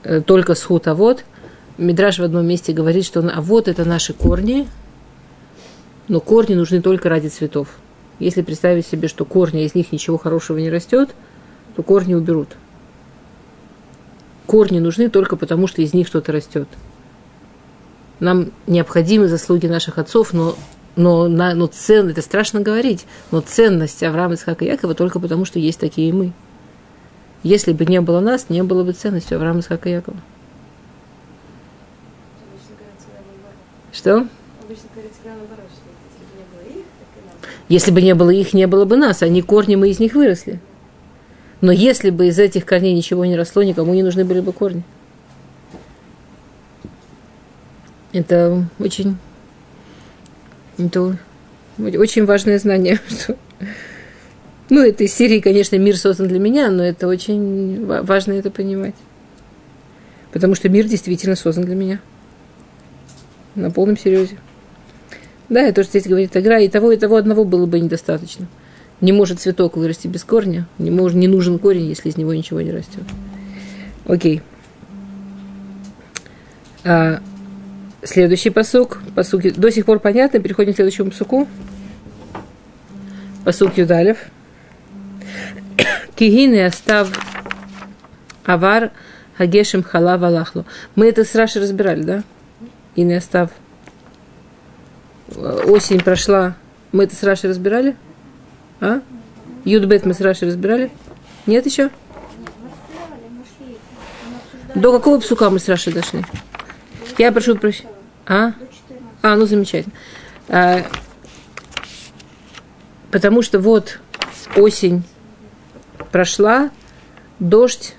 э, 0.03 0.23
только 0.23 0.55
схута 0.55 0.94
вот– 0.94 1.27
Мидраж 1.76 2.18
в 2.18 2.22
одном 2.22 2.46
месте 2.46 2.72
говорит, 2.72 3.04
что 3.04 3.20
а 3.20 3.40
вот 3.40 3.66
это 3.66 3.84
наши 3.84 4.12
корни, 4.12 4.68
но 6.06 6.20
корни 6.20 6.54
нужны 6.54 6.80
только 6.80 7.08
ради 7.08 7.28
цветов. 7.28 7.68
Если 8.20 8.42
представить 8.42 8.87
себе, 8.87 9.08
что 9.08 9.24
корни, 9.24 9.64
из 9.64 9.74
них 9.74 9.90
ничего 9.90 10.16
хорошего 10.16 10.58
не 10.58 10.70
растет, 10.70 11.10
то 11.74 11.82
корни 11.82 12.14
уберут. 12.14 12.50
Корни 14.46 14.78
нужны 14.78 15.08
только 15.08 15.37
потому, 15.37 15.66
что 15.66 15.82
из 15.82 15.94
них 15.94 16.06
что-то 16.06 16.30
растет. 16.30 16.68
Нам 18.20 18.52
необходимы 18.68 19.26
заслуги 19.26 19.66
наших 19.66 19.98
отцов, 19.98 20.32
но, 20.32 20.54
но, 20.94 21.26
на, 21.26 21.54
но 21.54 21.66
цен, 21.66 22.08
это 22.08 22.22
страшно 22.22 22.60
говорить, 22.60 23.06
но 23.32 23.40
ценность 23.40 24.02
Авраама, 24.04 24.34
Исхака 24.34 24.64
и 24.64 24.68
Якова 24.68 24.94
только 24.94 25.18
потому, 25.18 25.44
что 25.44 25.58
есть 25.58 25.80
такие 25.80 26.12
мы. 26.12 26.32
Если 27.42 27.72
бы 27.72 27.84
не 27.84 28.00
было 28.00 28.20
нас, 28.20 28.48
не 28.48 28.62
было 28.62 28.84
бы 28.84 28.92
ценности 28.92 29.34
Авраама, 29.34 29.60
Исхака 29.60 29.88
и 29.88 29.92
Якова. 29.92 30.18
Что? 33.94 34.26
если 37.68 37.90
бы 37.92 38.02
не 38.02 38.14
было 38.14 38.30
их, 38.30 38.52
не 38.52 38.66
было 38.66 38.85
бы 38.85 38.96
нас. 38.96 39.22
Они 39.22 39.40
корни, 39.40 39.76
мы 39.76 39.88
из 39.88 40.00
них 40.00 40.14
выросли. 40.14 40.59
Но 41.61 41.72
если 41.72 42.11
бы 42.11 42.26
из 42.26 42.38
этих 42.38 42.66
корней 42.66 42.92
ничего 42.92 43.24
не 43.24 43.37
росло, 43.37 43.62
никому 43.62 43.94
не 43.94 44.02
нужны 44.02 44.24
были 44.24 44.40
бы 44.40 44.52
корни. 44.52 44.83
Это 48.12 48.68
очень, 48.78 49.16
это 50.76 51.16
очень 51.78 52.26
важное 52.26 52.59
знание. 52.59 53.00
Что, 53.09 53.37
ну, 54.70 54.80
это 54.80 55.04
из 55.04 55.14
серии, 55.14 55.40
конечно, 55.40 55.76
мир 55.76 55.96
создан 55.96 56.28
для 56.28 56.38
меня, 56.38 56.68
но 56.70 56.83
это 56.83 57.07
очень 57.07 57.87
важно 57.87 58.33
это 58.33 58.50
понимать. 58.50 58.94
Потому 60.33 60.57
что 60.57 60.68
мир 60.68 60.87
действительно 60.87 61.37
создан 61.37 61.64
для 61.64 61.76
меня 61.76 62.00
на 63.55 63.71
полном 63.71 63.97
серьезе. 63.97 64.38
Да, 65.49 65.61
это 65.61 65.77
тоже 65.77 65.88
здесь 65.88 66.07
говорит 66.07 66.37
игра, 66.37 66.59
и 66.59 66.69
того, 66.69 66.93
и 66.93 66.97
того 66.97 67.17
одного 67.17 67.45
было 67.45 67.67
бы 67.67 67.79
недостаточно. 67.79 68.47
Не 69.01 69.12
может 69.12 69.40
цветок 69.40 69.77
вырасти 69.77 70.09
без 70.09 70.25
корня, 70.25 70.67
не, 70.79 70.90
может, 70.90 71.17
не 71.17 71.29
нужен 71.29 71.59
корень, 71.59 71.87
если 71.87 72.09
из 72.09 72.17
него 72.17 72.33
ничего 72.33 72.61
не 72.61 72.73
растет. 72.73 73.03
Окей. 74.07 74.43
А, 76.85 77.21
следующий 78.03 78.51
посук. 78.51 79.03
посук. 79.14 79.43
До 79.43 79.71
сих 79.71 79.85
пор 79.85 79.99
понятно, 79.99 80.40
переходим 80.40 80.73
к 80.73 80.77
следующему 80.77 81.11
посуку. 81.11 81.49
Посук 83.45 83.77
Юдалев. 83.77 84.19
Кигины 86.14 86.64
остав 86.64 87.11
авар 88.45 88.93
хагешем 89.37 89.83
халав 89.83 90.23
алахлу. 90.23 90.64
Мы 90.95 91.09
это 91.09 91.25
с 91.25 91.35
Раши 91.35 91.61
разбирали, 91.61 92.03
да? 92.03 92.23
И 92.94 93.02
не 93.02 93.14
остав. 93.14 93.50
Осень 95.37 96.00
прошла. 96.00 96.57
Мы 96.92 97.04
это 97.04 97.16
с 97.16 97.22
Рашей 97.22 97.50
разбирали? 97.50 97.96
А? 98.80 99.00
Юдбет 99.64 100.07
мы 100.07 100.14
с 100.14 100.20
Рашей 100.20 100.48
разбирали? 100.48 100.90
Нет 101.46 101.66
еще? 101.66 101.90
До 104.74 104.92
какого 104.92 105.20
псука 105.20 105.50
мы 105.50 105.59
с 105.59 105.68
Рашей 105.68 105.92
дошли? 105.92 106.24
Я 107.18 107.33
прошу 107.33 107.57
прощения. 107.57 107.90
А? 108.26 108.52
А, 109.22 109.37
ну 109.37 109.46
замечательно. 109.46 109.94
А, 110.48 110.85
потому 113.11 113.42
что 113.42 113.59
вот 113.59 114.00
осень 114.57 115.04
прошла, 116.12 116.70
дождь, 117.38 117.94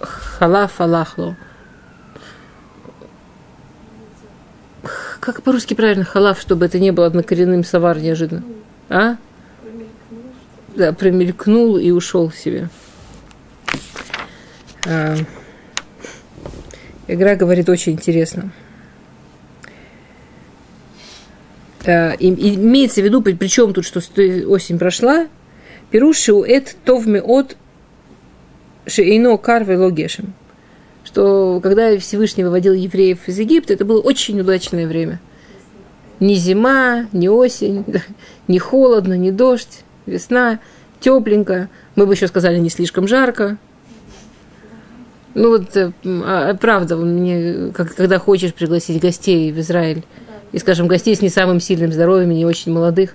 халаф 0.00 0.80
алахло. 0.80 1.36
Как 5.22 5.44
по-русски 5.44 5.74
правильно 5.74 6.02
халаф, 6.02 6.40
чтобы 6.40 6.66
это 6.66 6.80
не 6.80 6.90
было 6.90 7.06
однокоренным 7.06 7.62
савар 7.62 7.96
неожиданно? 7.96 8.42
А? 8.88 9.18
Да, 10.74 10.92
промелькнул 10.92 11.76
и 11.76 11.92
ушел 11.92 12.32
себе. 12.32 12.68
А, 14.84 15.14
игра 17.06 17.36
говорит 17.36 17.68
очень 17.68 17.92
интересно. 17.92 18.50
А, 21.86 22.14
и, 22.14 22.56
имеется 22.56 23.00
в 23.00 23.04
виду, 23.04 23.22
причем 23.22 23.72
тут, 23.72 23.84
что 23.84 24.00
осень 24.00 24.76
прошла, 24.76 25.28
пирушу 25.92 26.42
эт 26.42 26.74
товми 26.84 27.20
от 27.20 27.56
шейно 28.88 29.38
карве 29.38 29.76
логешем. 29.76 30.34
Что 31.12 31.60
когда 31.62 31.98
Всевышний 31.98 32.42
выводил 32.42 32.72
евреев 32.72 33.28
из 33.28 33.38
Египта, 33.38 33.74
это 33.74 33.84
было 33.84 34.00
очень 34.00 34.40
удачное 34.40 34.86
время. 34.86 35.20
Ни 36.20 36.34
зима, 36.34 37.06
ни 37.12 37.28
осень, 37.28 37.84
ни 38.48 38.56
холодно, 38.56 39.12
ни 39.18 39.30
дождь, 39.30 39.84
весна, 40.06 40.58
тепленько. 41.00 41.68
Мы 41.96 42.06
бы 42.06 42.14
еще 42.14 42.28
сказали, 42.28 42.58
не 42.58 42.70
слишком 42.70 43.06
жарко. 43.06 43.58
Ну 45.34 45.50
вот, 45.50 45.76
э, 45.76 45.92
а, 46.04 46.54
правда, 46.54 46.96
мне, 46.96 47.72
как, 47.74 47.94
когда 47.94 48.18
хочешь 48.18 48.54
пригласить 48.54 49.02
гостей 49.02 49.52
в 49.52 49.60
Израиль, 49.60 50.04
и, 50.52 50.58
скажем, 50.58 50.88
гостей 50.88 51.14
с 51.14 51.20
не 51.20 51.28
самым 51.28 51.60
сильным 51.60 51.92
здоровьем, 51.92 52.30
не 52.30 52.46
очень 52.46 52.72
молодых, 52.72 53.14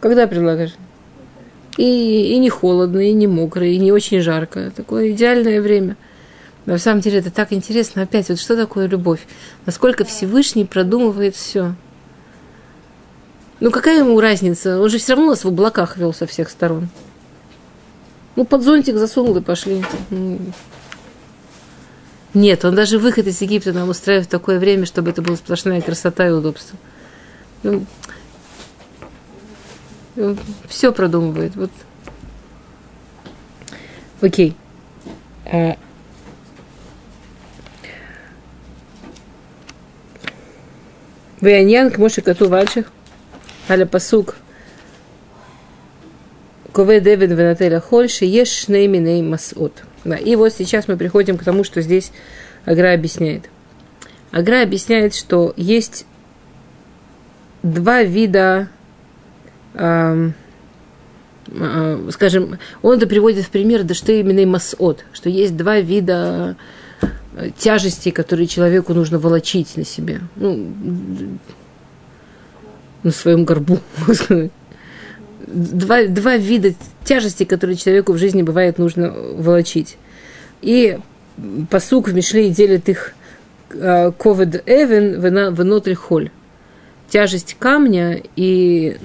когда 0.00 0.26
предлагаешь? 0.26 0.74
И, 1.76 2.34
и 2.34 2.38
не 2.38 2.50
холодно, 2.50 2.98
и 2.98 3.12
не 3.12 3.28
мокро, 3.28 3.64
и 3.64 3.78
не 3.78 3.92
очень 3.92 4.20
жарко. 4.20 4.72
Такое 4.74 5.12
идеальное 5.12 5.62
время. 5.62 5.96
На 6.66 6.78
самом 6.78 7.00
деле 7.00 7.18
это 7.18 7.30
так 7.30 7.52
интересно. 7.52 8.02
Опять, 8.02 8.28
вот 8.28 8.38
что 8.38 8.56
такое 8.56 8.86
любовь? 8.86 9.26
Насколько 9.66 10.04
Всевышний 10.04 10.64
продумывает 10.64 11.34
все. 11.34 11.74
Ну 13.60 13.70
какая 13.70 13.98
ему 13.98 14.20
разница? 14.20 14.80
Он 14.80 14.88
же 14.88 14.98
все 14.98 15.14
равно 15.14 15.30
нас 15.30 15.44
в 15.44 15.48
облаках 15.48 15.96
вел 15.96 16.12
со 16.12 16.26
всех 16.26 16.50
сторон. 16.50 16.88
Ну, 18.34 18.44
под 18.44 18.62
зонтик 18.62 18.96
засунул 18.96 19.36
и 19.36 19.40
пошли. 19.40 19.84
Нет, 22.34 22.64
он 22.64 22.74
даже 22.74 22.98
выход 22.98 23.26
из 23.26 23.40
Египта 23.42 23.72
нам 23.72 23.90
устраивает 23.90 24.26
в 24.26 24.30
такое 24.30 24.58
время, 24.58 24.86
чтобы 24.86 25.10
это 25.10 25.20
была 25.20 25.36
сплошная 25.36 25.82
красота 25.82 26.26
и 26.26 26.30
удобство. 26.30 26.78
Ну, 27.62 27.84
все 30.66 30.92
продумывает. 30.92 31.54
Вот. 31.56 31.70
Окей. 34.22 34.56
А, 35.44 35.76
Ваяньян 41.42 41.90
к 41.90 41.98
Моше 41.98 42.22
Кату 42.22 42.48
Вальших, 42.48 42.92
Аля 43.68 43.84
Пасук, 43.84 44.36
Кове 46.72 47.00
Девин 47.00 47.34
Венателя 47.34 47.80
Хольши, 47.80 48.24
Еш 48.24 48.48
Шнейминей 48.48 49.22
Масот. 49.22 49.82
Да, 50.04 50.16
и 50.16 50.36
вот 50.36 50.52
сейчас 50.52 50.86
мы 50.86 50.96
приходим 50.96 51.36
к 51.36 51.42
тому, 51.42 51.64
что 51.64 51.82
здесь 51.82 52.12
Агра 52.64 52.94
объясняет. 52.94 53.50
Агра 54.30 54.62
объясняет, 54.62 55.16
что 55.16 55.52
есть 55.56 56.06
два 57.64 58.04
вида, 58.04 58.68
э, 59.74 60.30
э, 61.48 62.08
скажем, 62.12 62.60
он 62.82 62.98
это 62.98 63.08
приводит 63.08 63.44
в 63.44 63.50
пример, 63.50 63.82
да 63.82 63.94
что 63.94 64.12
именно 64.12 64.48
масот, 64.48 65.04
что 65.12 65.28
есть 65.28 65.56
два 65.56 65.80
вида 65.80 66.56
тяжести, 67.56 68.10
которые 68.10 68.46
человеку 68.46 68.94
нужно 68.94 69.18
волочить 69.18 69.76
на 69.76 69.84
себе, 69.84 70.20
ну, 70.36 70.68
на 73.02 73.10
своем 73.10 73.44
горбу, 73.44 73.78
два, 75.46 76.04
два 76.06 76.36
вида 76.36 76.74
тяжести, 77.04 77.44
которые 77.44 77.76
человеку 77.76 78.12
в 78.12 78.18
жизни 78.18 78.42
бывает 78.42 78.78
нужно 78.78 79.10
волочить. 79.10 79.96
И 80.60 80.98
посук 81.70 82.08
в 82.08 82.14
Мишле 82.14 82.50
делит 82.50 82.88
их 82.88 83.14
э, 83.70 84.12
ковед 84.12 84.62
эвен 84.66 85.54
внутрь 85.54 85.94
холь. 85.94 86.30
Тяжесть 87.08 87.56
камня 87.58 88.22
и 88.36 88.96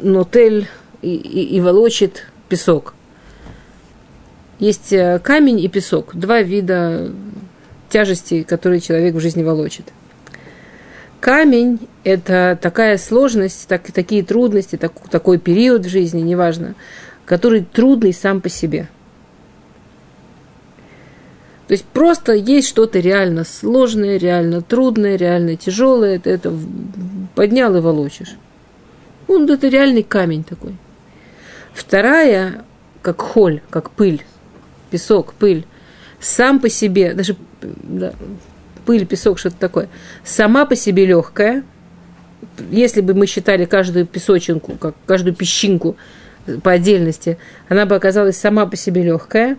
нотель 0.00 0.68
и, 1.02 1.14
и, 1.14 1.56
и 1.56 1.60
волочит 1.60 2.26
песок. 2.48 2.94
Есть 4.58 4.92
э, 4.92 5.20
камень 5.22 5.60
и 5.60 5.68
песок. 5.68 6.14
Два 6.14 6.42
вида 6.42 7.12
тяжести, 7.94 8.42
которые 8.42 8.80
человек 8.80 9.14
в 9.14 9.20
жизни 9.20 9.44
волочит. 9.44 9.84
Камень– 11.20 11.78
это 12.04 12.58
такая 12.60 12.98
сложность, 12.98 13.68
так, 13.68 13.92
такие 13.92 14.24
трудности, 14.24 14.74
так, 14.74 14.92
такой 15.10 15.38
период 15.38 15.86
в 15.86 15.88
жизни, 15.88 16.20
неважно, 16.20 16.74
который 17.24 17.62
трудный 17.62 18.12
сам 18.12 18.40
по 18.40 18.48
себе. 18.48 18.88
То 21.68 21.74
есть 21.74 21.84
просто 21.84 22.32
есть 22.32 22.66
что-то 22.66 22.98
реально 22.98 23.44
сложное, 23.44 24.16
реально 24.16 24.60
трудное, 24.60 25.14
реально 25.14 25.54
тяжелое, 25.54 26.18
ты 26.18 26.30
это 26.30 26.52
поднял 27.36 27.76
и 27.76 27.80
волочишь. 27.80 28.34
Ну, 29.28 29.46
это 29.46 29.68
реальный 29.68 30.02
камень 30.02 30.42
такой. 30.42 30.74
Вторая, 31.72 32.64
как 33.02 33.22
холь, 33.22 33.62
как 33.70 33.92
пыль, 33.92 34.24
песок, 34.90 35.32
пыль, 35.34 35.64
сам 36.18 36.58
по 36.58 36.68
себе, 36.68 37.14
даже 37.14 37.36
да, 37.82 38.12
пыль, 38.84 39.06
песок, 39.06 39.38
что-то 39.38 39.56
такое, 39.56 39.88
сама 40.24 40.66
по 40.66 40.76
себе 40.76 41.06
легкая, 41.06 41.64
если 42.70 43.00
бы 43.00 43.14
мы 43.14 43.26
считали 43.26 43.64
каждую 43.64 44.06
песочинку, 44.06 44.76
как 44.76 44.94
каждую 45.06 45.34
песчинку 45.34 45.96
по 46.62 46.72
отдельности, 46.72 47.38
она 47.68 47.86
бы 47.86 47.94
оказалась 47.94 48.36
сама 48.36 48.66
по 48.66 48.76
себе 48.76 49.02
легкая, 49.02 49.58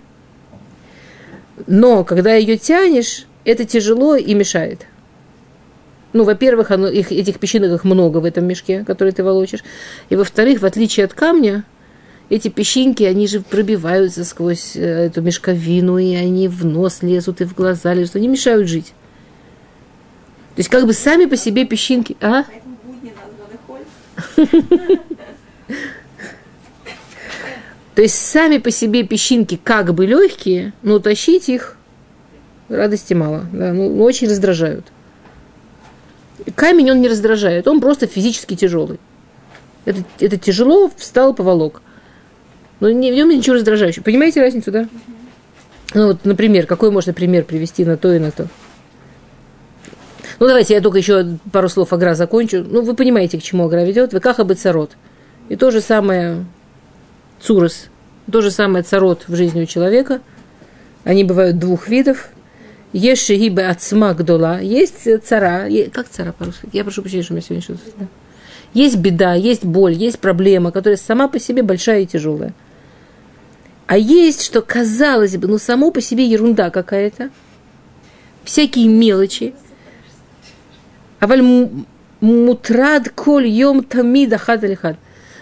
но 1.67 2.03
когда 2.03 2.33
ее 2.33 2.57
тянешь, 2.57 3.25
это 3.43 3.65
тяжело 3.65 4.15
и 4.15 4.33
мешает. 4.33 4.85
Ну, 6.13 6.23
во-первых, 6.23 6.71
оно, 6.71 6.87
их, 6.87 7.11
этих 7.11 7.39
песчинок 7.39 7.83
много 7.83 8.19
в 8.19 8.25
этом 8.25 8.45
мешке, 8.45 8.83
который 8.85 9.11
ты 9.11 9.23
волочишь. 9.23 9.63
И 10.09 10.15
во-вторых, 10.15 10.61
в 10.61 10.65
отличие 10.65 11.05
от 11.05 11.13
камня, 11.13 11.65
эти 12.29 12.47
песчинки, 12.47 13.03
они 13.03 13.27
же 13.27 13.41
пробиваются 13.41 14.25
сквозь 14.25 14.75
э, 14.75 15.05
эту 15.07 15.21
мешковину, 15.21 15.97
и 15.97 16.15
они 16.15 16.47
в 16.47 16.65
нос 16.65 17.01
лезут, 17.01 17.41
и 17.41 17.45
в 17.45 17.53
глаза 17.53 17.93
лезут, 17.93 18.15
они 18.15 18.27
мешают 18.27 18.67
жить. 18.67 18.93
То 20.55 20.59
есть 20.59 20.69
как 20.69 20.85
бы 20.85 20.93
сами 20.93 21.25
по 21.25 21.37
себе 21.37 21.65
песчинки... 21.65 22.17
А? 22.21 22.45
То 27.93 28.01
есть 28.01 28.15
сами 28.15 28.57
по 28.57 28.71
себе 28.71 29.03
песчинки 29.03 29.59
как 29.61 29.93
бы 29.93 30.05
легкие, 30.05 30.73
но 30.81 30.99
тащить 30.99 31.47
их 31.47 31.77
радости 32.67 33.13
мало. 33.13 33.45
Да, 33.53 33.71
ну, 33.71 34.03
очень 34.03 34.27
раздражают. 34.27 34.85
Камень 36.55 36.91
он 36.91 37.01
не 37.01 37.07
раздражает, 37.07 37.67
он 37.67 37.79
просто 37.79 38.07
физически 38.07 38.55
тяжелый. 38.55 38.99
Это, 39.85 40.03
это 40.19 40.37
тяжело, 40.37 40.91
встал, 40.97 41.33
поволок. 41.33 41.81
Но 42.79 42.89
не, 42.89 43.11
в 43.11 43.15
нем 43.15 43.29
ничего 43.29 43.55
раздражающего. 43.55 44.03
Понимаете 44.03 44.41
разницу, 44.41 44.71
да? 44.71 44.87
Ну 45.93 46.07
вот, 46.07 46.25
например, 46.25 46.65
какой 46.65 46.91
можно 46.91 47.13
пример 47.13 47.45
привести 47.45 47.85
на 47.85 47.97
то 47.97 48.13
и 48.13 48.19
на 48.19 48.31
то? 48.31 48.47
Ну, 50.39 50.47
давайте 50.47 50.73
я 50.73 50.81
только 50.81 50.97
еще 50.97 51.37
пару 51.53 51.69
слов 51.69 51.93
Агра 51.93 52.13
закончу. 52.13 52.65
Ну, 52.67 52.81
вы 52.81 52.93
понимаете, 52.93 53.39
к 53.39 53.43
чему 53.43 53.65
Агра 53.65 53.85
ведет. 53.85 54.11
Векаха 54.11 54.43
бы 54.43 54.55
царот. 54.55 54.97
И 55.47 55.55
то 55.55 55.71
же 55.71 55.79
самое 55.79 56.45
цурос, 57.39 57.87
то 58.29 58.41
же 58.41 58.51
самое 58.51 58.83
царот 58.83 59.25
в 59.27 59.35
жизни 59.35 59.61
у 59.61 59.65
человека. 59.65 60.19
Они 61.05 61.23
бывают 61.23 61.59
двух 61.59 61.87
видов. 61.87 62.29
Есть 62.91 63.25
шигибе 63.25 63.65
от 63.65 63.79
гдола. 64.17 64.59
Есть 64.59 65.07
цара. 65.23 65.69
Как 65.93 66.09
цара 66.09 66.33
по-русски? 66.33 66.67
Я 66.73 66.83
прошу 66.83 67.01
прощения, 67.01 67.23
что 67.23 67.33
у 67.33 67.35
меня 67.35 67.45
сегодня 67.45 67.63
что-то... 67.63 67.81
Да. 67.97 68.07
Есть 68.73 68.97
беда, 68.97 69.35
есть 69.35 69.63
боль, 69.63 69.93
есть 69.93 70.19
проблема, 70.19 70.71
которая 70.71 70.97
сама 70.97 71.29
по 71.29 71.39
себе 71.39 71.63
большая 71.63 72.01
и 72.01 72.05
тяжелая. 72.05 72.53
А 73.87 73.97
есть, 73.97 74.43
что 74.43 74.61
казалось 74.61 75.37
бы, 75.37 75.47
ну 75.47 75.57
само 75.57 75.91
по 75.91 76.01
себе 76.01 76.25
ерунда 76.25 76.69
какая-то. 76.69 77.29
Всякие 78.43 78.87
мелочи, 78.87 79.53
Аваль 81.19 81.41
мутрад 82.21 83.09
коль 83.09 83.47
йом 83.47 83.83
тамида 83.83 84.37
хад. 84.37 84.97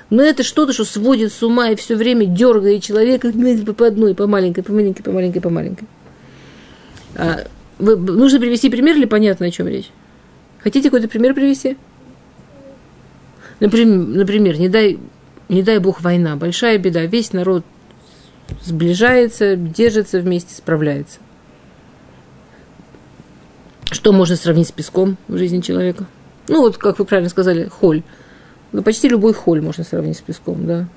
Но 0.09 0.21
это 0.21 0.43
что-то, 0.43 0.73
что 0.73 0.85
сводит 0.85 1.33
с 1.33 1.41
ума 1.41 1.69
и 1.69 1.75
все 1.75 1.95
время 1.95 2.25
дергает 2.25 2.83
человека 2.83 3.31
по 3.77 3.87
одной, 3.87 4.13
по 4.15 4.27
маленькой, 4.27 4.63
по 4.63 4.71
маленькой, 4.71 5.01
по 5.01 5.11
маленькой, 5.11 5.41
по 5.41 5.49
маленькой. 5.49 5.87
А, 7.15 7.47
вы, 7.79 7.95
нужно 7.95 8.39
привести 8.39 8.69
пример 8.69 8.95
или 8.95 9.05
понятно, 9.05 9.47
о 9.47 9.51
чем 9.51 9.67
речь? 9.67 9.89
Хотите 10.59 10.89
какой-то 10.89 11.07
пример 11.07 11.33
привести? 11.33 11.77
Например, 13.59 13.97
например 14.19 14.59
не, 14.59 14.69
дай, 14.69 14.99
не 15.49 15.63
дай 15.63 15.79
бог 15.79 16.01
война, 16.01 16.35
большая 16.35 16.77
беда, 16.77 17.05
весь 17.05 17.33
народ 17.33 17.63
сближается, 18.61 19.55
держится 19.55 20.19
вместе, 20.19 20.53
справляется. 20.53 21.19
Что 23.91 24.11
можно 24.11 24.35
сравнить 24.35 24.67
с 24.67 24.71
песком 24.71 25.17
в 25.27 25.37
жизни 25.37 25.61
человека? 25.61 26.05
Ну, 26.47 26.61
вот, 26.61 26.77
как 26.77 26.99
вы 26.99 27.05
правильно 27.05 27.29
сказали, 27.29 27.67
холь. 27.67 28.03
Ну, 28.71 28.81
почти 28.81 29.07
любой 29.07 29.33
холь 29.33 29.61
можно 29.61 29.83
сравнить 29.83 30.17
с 30.17 30.21
песком, 30.21 30.65
да. 30.65 30.87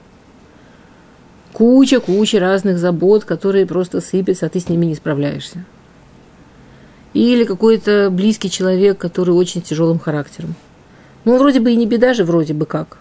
Куча-куча 1.53 2.41
разных 2.41 2.79
забот, 2.79 3.25
которые 3.25 3.67
просто 3.67 4.01
сыпятся, 4.01 4.47
а 4.47 4.49
ты 4.49 4.61
с 4.61 4.69
ними 4.69 4.87
не 4.87 4.95
справляешься. 4.95 5.65
Или 7.15 7.45
какой-то 7.45 8.11
близкий 8.11 8.51
человек, 8.51 8.99
который 8.99 9.31
очень 9.31 9.63
тяжелым 9.63 9.99
характером. 9.99 10.55
Ну, 11.25 11.39
вроде 11.39 11.61
бы 11.61 11.73
и 11.73 11.77
не 11.77 11.87
беда 11.87 12.13
же, 12.15 12.25
вроде 12.25 12.55
бы 12.55 12.67
как. 12.67 12.99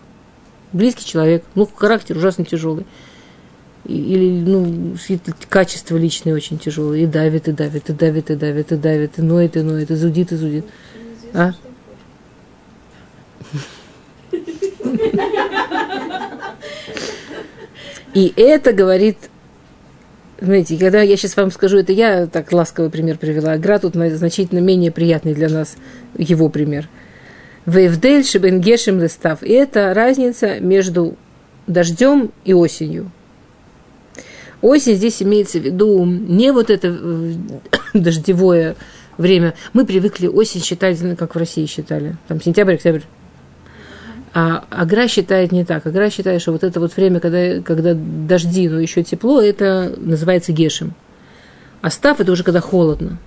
Близкий 0.72 1.06
человек, 1.06 1.44
ну, 1.56 1.66
характер 1.66 2.18
ужасно 2.18 2.44
тяжелый. 2.46 2.86
Или, 3.86 4.42
ну, 4.42 4.96
качество 5.48 5.96
личное 5.96 6.34
очень 6.34 6.58
тяжелое. 6.58 7.00
И 7.00 7.06
давит, 7.06 7.48
и 7.48 7.52
давит, 7.52 7.90
и 7.90 7.94
давит, 7.94 8.32
и 8.32 8.36
давит, 8.36 8.72
и 8.72 8.76
давит, 8.76 9.20
и 9.20 9.22
ноет, 9.22 9.58
и 9.58 9.62
ноет, 9.62 9.92
и 9.92 9.96
зудит, 9.96 10.32
и 10.32 10.36
зудит. 10.36 10.66
А? 11.34 11.52
И 18.14 18.34
это 18.38 18.72
говорит, 18.72 19.18
знаете, 20.40 20.78
когда 20.78 21.02
я 21.02 21.18
сейчас 21.18 21.36
вам 21.36 21.52
скажу, 21.52 21.78
это 21.78 21.92
я 21.92 22.28
так 22.28 22.52
ласковый 22.54 22.90
пример 22.90 23.18
привела, 23.18 23.58
Гра 23.58 23.78
тут 23.78 23.96
значительно 23.96 24.60
менее 24.60 24.92
приятный 24.92 25.34
для 25.34 25.50
нас 25.50 25.76
его 26.18 26.50
пример. 26.50 26.88
Вейвдель 27.66 28.24
шибенгешем 28.24 29.02
листав. 29.02 29.44
И 29.44 29.52
это 29.52 29.94
разница 29.94 30.60
между 30.60 31.18
дождем 31.68 32.32
и 32.46 32.54
осенью. 32.54 33.12
Осень 34.66 34.96
здесь 34.96 35.22
имеется 35.22 35.60
в 35.60 35.62
виду 35.62 36.04
не 36.06 36.52
вот 36.52 36.72
это 36.72 36.88
э, 36.88 37.34
дождевое 37.94 38.76
время. 39.16 39.54
Мы 39.74 39.86
привыкли 39.86 40.26
осень 40.26 40.64
считать, 40.64 40.98
как 41.20 41.36
в 41.36 41.38
России 41.38 41.68
считали. 41.68 42.18
Там 42.28 42.42
сентябрь, 42.42 42.74
октябрь, 42.74 43.02
а 44.34 44.66
Агра 44.72 45.08
считает 45.08 45.52
не 45.52 45.66
так. 45.66 45.86
Агра 45.86 46.10
считает, 46.10 46.42
что 46.42 46.52
вот 46.52 46.64
это 46.64 46.80
вот 46.80 46.98
время, 46.98 47.20
когда, 47.20 47.62
когда 47.62 47.94
дожди, 47.94 48.68
но 48.68 48.80
еще 48.80 49.04
тепло, 49.04 49.40
это 49.40 49.94
называется 49.98 50.52
гешем. 50.52 50.96
А 51.82 51.92
став 51.92 52.20
это 52.20 52.32
уже 52.32 52.44
когда 52.44 52.60
холодно. 52.60 53.20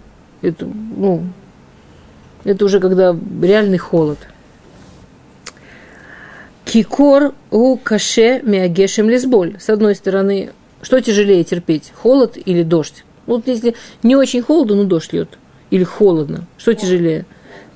Это, 0.42 0.66
ну, 0.66 1.24
это 2.42 2.64
уже 2.64 2.80
когда 2.80 3.16
реальный 3.40 3.78
холод. 3.78 4.18
Кикор 6.64 7.32
у 7.52 7.76
каше 7.76 8.42
миагешем 8.42 9.08
лесболь. 9.08 9.54
С 9.60 9.70
одной 9.70 9.94
стороны, 9.94 10.50
что 10.82 11.00
тяжелее 11.00 11.44
терпеть, 11.44 11.92
холод 11.94 12.36
или 12.36 12.62
дождь? 12.62 13.04
Ну, 13.26 13.36
вот 13.36 13.46
если 13.46 13.74
не 14.02 14.16
очень 14.16 14.42
холодно, 14.42 14.76
но 14.76 14.84
дождь 14.84 15.12
льет. 15.12 15.38
Или 15.70 15.84
холодно. 15.84 16.46
Что 16.56 16.74
тяжелее? 16.74 17.26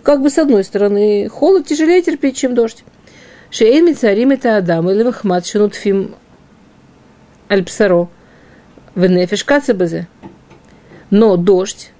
Как 0.02 0.22
бы 0.22 0.30
с 0.30 0.38
одной 0.38 0.64
стороны, 0.64 1.28
холод 1.28 1.66
тяжелее 1.66 2.02
терпеть, 2.02 2.36
чем 2.36 2.54
дождь. 2.54 2.84
Шеин 3.50 3.94
царим 3.94 4.30
это 4.30 4.56
Адам 4.56 4.90
или 4.90 5.02
Вахмат 5.02 5.46
шинутфим 5.46 6.14
альпсаро. 7.48 8.08
Венефиш 8.94 9.44
кацебазе. 9.44 10.08
Но 11.10 11.36
дождь 11.36 11.92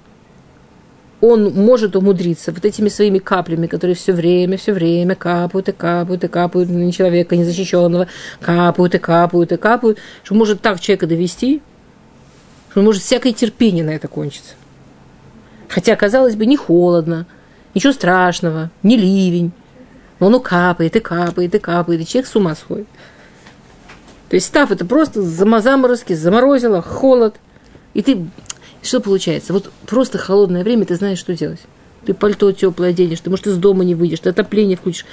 он 1.22 1.54
может 1.54 1.94
умудриться 1.94 2.50
вот 2.50 2.64
этими 2.64 2.88
своими 2.88 3.18
каплями, 3.18 3.68
которые 3.68 3.94
все 3.94 4.12
время, 4.12 4.56
все 4.58 4.72
время 4.72 5.14
капают 5.14 5.68
и 5.68 5.72
капают 5.72 6.24
и 6.24 6.28
капают 6.28 6.68
на 6.68 6.90
человека 6.90 7.36
незащищенного, 7.36 8.08
капают 8.40 8.96
и 8.96 8.98
капают 8.98 9.52
и 9.52 9.56
капают, 9.56 9.98
что 10.24 10.34
может 10.34 10.60
так 10.60 10.80
человека 10.80 11.06
довести, 11.06 11.62
что 12.72 12.82
может 12.82 13.04
всякое 13.04 13.32
терпение 13.32 13.84
на 13.84 13.90
это 13.90 14.08
кончится. 14.08 14.54
Хотя, 15.68 15.94
казалось 15.94 16.34
бы, 16.34 16.44
не 16.44 16.56
холодно, 16.56 17.26
ничего 17.72 17.92
страшного, 17.92 18.72
не 18.82 18.96
ливень, 18.96 19.52
но 20.18 20.26
оно 20.26 20.40
капает 20.40 20.96
и 20.96 21.00
капает 21.00 21.54
и 21.54 21.58
капает, 21.60 22.00
и 22.00 22.06
человек 22.06 22.28
с 22.28 22.34
ума 22.34 22.56
сходит. 22.56 22.88
То 24.28 24.34
есть 24.34 24.46
став 24.46 24.72
это 24.72 24.84
просто 24.84 25.22
заморозки, 25.22 26.14
заморозило, 26.14 26.82
холод. 26.82 27.36
И 27.94 28.02
ты, 28.02 28.26
что 28.82 29.00
получается? 29.00 29.52
Вот 29.52 29.70
просто 29.86 30.18
холодное 30.18 30.64
время, 30.64 30.84
ты 30.84 30.96
знаешь, 30.96 31.18
что 31.18 31.34
делать. 31.34 31.60
Ты 32.04 32.14
пальто 32.14 32.50
теплое 32.52 32.90
оденешь, 32.90 33.20
ты, 33.20 33.30
может, 33.30 33.46
из 33.46 33.56
дома 33.56 33.84
не 33.84 33.94
выйдешь, 33.94 34.20
ты 34.20 34.30
отопление 34.30 34.76
включишь. 34.76 35.06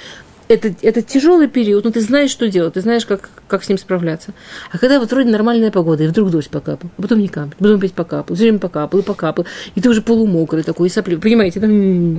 Это, 0.48 0.74
это 0.82 1.00
тяжелый 1.02 1.46
период, 1.46 1.84
но 1.84 1.92
ты 1.92 2.00
знаешь, 2.00 2.30
что 2.30 2.48
делать, 2.48 2.74
ты 2.74 2.80
знаешь, 2.80 3.06
как, 3.06 3.30
как 3.46 3.62
с 3.62 3.68
ним 3.68 3.78
справляться. 3.78 4.34
А 4.72 4.78
когда 4.78 4.98
вот 4.98 5.12
вроде 5.12 5.30
нормальная 5.30 5.70
погода, 5.70 6.02
и 6.02 6.08
вдруг 6.08 6.30
дождь 6.30 6.50
покапал, 6.50 6.90
а 6.96 7.02
потом 7.02 7.20
не 7.20 7.28
капает, 7.28 7.54
потом 7.56 7.76
опять 7.76 7.92
покапал, 7.92 8.34
все 8.34 8.44
время 8.44 8.58
покапал, 8.58 8.98
и 8.98 9.02
покапал, 9.04 9.46
и 9.76 9.80
ты 9.80 9.88
уже 9.88 10.02
полумокрый 10.02 10.64
такой, 10.64 10.88
и 10.88 10.90
сопли. 10.90 11.14
Понимаете, 11.14 11.60
там 11.60 12.14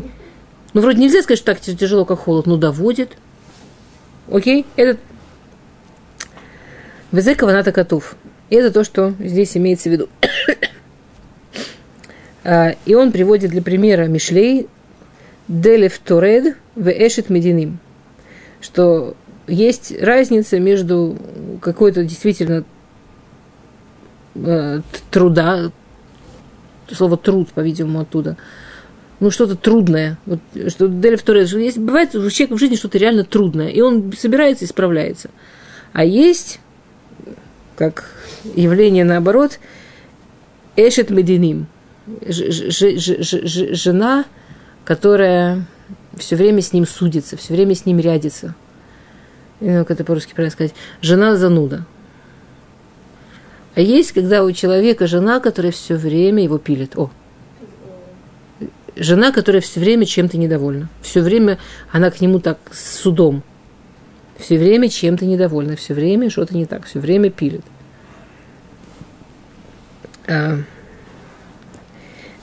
ну, 0.74 0.82
вроде 0.82 1.02
нельзя 1.02 1.22
сказать, 1.22 1.40
что 1.40 1.54
так 1.54 1.60
тяжело, 1.60 2.06
как 2.06 2.20
холод, 2.20 2.46
но 2.46 2.56
доводит. 2.56 3.18
Окей? 4.30 4.66
Это 4.78 4.98
Везека 7.12 7.46
ваната 7.46 7.74
котов. 7.74 8.16
И 8.50 8.56
это 8.56 8.72
то, 8.72 8.86
что 8.86 9.14
здесь 9.20 9.58
имеется 9.58 9.90
в 9.90 9.92
виду. 9.92 10.10
А, 12.43 12.75
и 12.86 12.95
он 12.95 13.12
приводит 13.12 13.51
для 13.51 13.62
примера 13.62 14.06
Мишлей 14.06 14.67
Делев 15.47 15.97
Торед 15.99 16.56
в 16.75 16.89
Эшет 16.89 17.30
Мединим. 17.30 17.80
Что 18.62 19.15
есть 19.47 19.93
разница 20.01 20.60
между 20.60 21.17
какой-то 21.62 22.04
действительно 22.04 22.63
э, 24.36 24.82
труда, 25.10 25.71
слово 26.91 27.17
труд, 27.17 27.49
по-видимому, 27.49 28.01
оттуда, 28.01 28.38
ну, 29.19 29.30
что-то 29.30 29.56
трудное. 29.56 30.17
Вот, 30.25 30.39
что 30.69 30.88
Делев 30.88 31.21
Торез, 31.21 31.54
есть, 31.54 31.77
бывает 31.77 32.15
у 32.15 32.30
человека 32.30 32.56
в 32.56 32.60
жизни 32.60 32.75
что-то 32.75 32.97
реально 32.97 33.23
трудное, 33.23 33.67
и 33.67 33.82
он 33.82 34.12
собирается 34.13 34.65
и 34.65 34.67
справляется. 34.67 35.30
А 35.93 36.04
есть, 36.04 36.60
как 37.75 38.10
явление 38.56 39.04
наоборот, 39.04 39.60
Эшет 40.75 41.10
Мединим, 41.10 41.67
жена, 42.26 44.26
которая 44.86 45.66
все 46.18 46.36
время 46.36 46.62
с 46.62 46.74
ним 46.74 46.86
судится, 46.86 47.38
все 47.38 47.54
время 47.54 47.76
с 47.76 47.86
ним 47.86 48.00
рядится. 48.00 48.56
Ну, 49.60 49.80
как 49.80 49.92
это 49.92 50.04
по-русски 50.04 50.34
правильно 50.34 50.52
сказать. 50.52 50.74
Жена 51.02 51.36
зануда. 51.36 51.86
А 53.76 53.82
есть, 53.82 54.12
когда 54.12 54.44
у 54.44 54.52
человека 54.52 55.08
жена, 55.08 55.40
которая 55.40 55.72
все 55.72 55.96
время 55.96 56.44
его 56.44 56.58
пилит. 56.58 56.98
О, 56.98 57.10
жена, 58.96 59.32
которая 59.32 59.62
все 59.62 59.80
время 59.80 60.06
чем-то 60.06 60.38
недовольна. 60.38 60.90
Все 61.02 61.22
время 61.22 61.58
она 61.92 62.12
к 62.12 62.22
нему 62.22 62.40
так 62.40 62.58
с 62.72 63.00
судом. 63.00 63.44
Все 64.38 64.58
время 64.58 64.90
чем-то 64.90 65.26
недовольна, 65.26 65.76
все 65.76 65.94
время 65.94 66.30
что-то 66.30 66.56
не 66.56 66.66
так, 66.66 66.86
все 66.86 67.00
время 67.00 67.30
пилит. 67.30 67.64
А, 70.28 70.58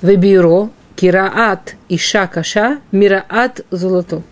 Вебиро, 0.02 0.70
кираат 0.96 1.76
и 1.88 1.96
шакаша, 1.96 2.80
мираат 2.92 3.64
золото. 3.70 4.22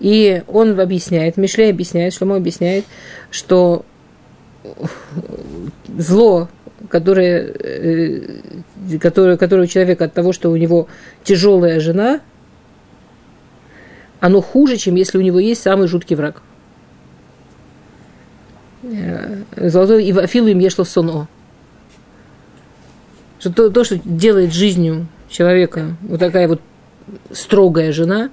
И 0.00 0.42
он 0.48 0.78
объясняет, 0.78 1.36
Мишлей 1.36 1.70
объясняет, 1.70 2.18
ему 2.20 2.34
объясняет, 2.34 2.84
что 3.30 3.84
зло, 5.96 6.48
которое, 6.88 7.52
э, 7.58 8.98
которое, 9.00 9.36
которое 9.36 9.62
у 9.62 9.66
человека 9.66 10.04
от 10.04 10.14
того, 10.14 10.32
что 10.32 10.50
у 10.50 10.56
него 10.56 10.88
тяжелая 11.22 11.80
жена, 11.80 12.20
оно 14.20 14.40
хуже, 14.40 14.76
чем 14.76 14.94
если 14.94 15.18
у 15.18 15.20
него 15.20 15.38
есть 15.38 15.62
самый 15.62 15.86
жуткий 15.86 16.16
враг. 16.16 16.42
Э, 18.82 19.42
золотой 19.56 20.04
и 20.04 20.12
Афилу 20.12 20.48
им 20.48 20.58
ешло 20.58 20.84
соно. 20.84 21.28
Что 23.44 23.52
то, 23.52 23.68
то, 23.68 23.84
что 23.84 24.00
делает 24.02 24.54
жизнью 24.54 25.06
человека 25.28 25.98
вот 26.00 26.18
такая 26.18 26.48
вот 26.48 26.62
строгая 27.30 27.92
жена, 27.92 28.30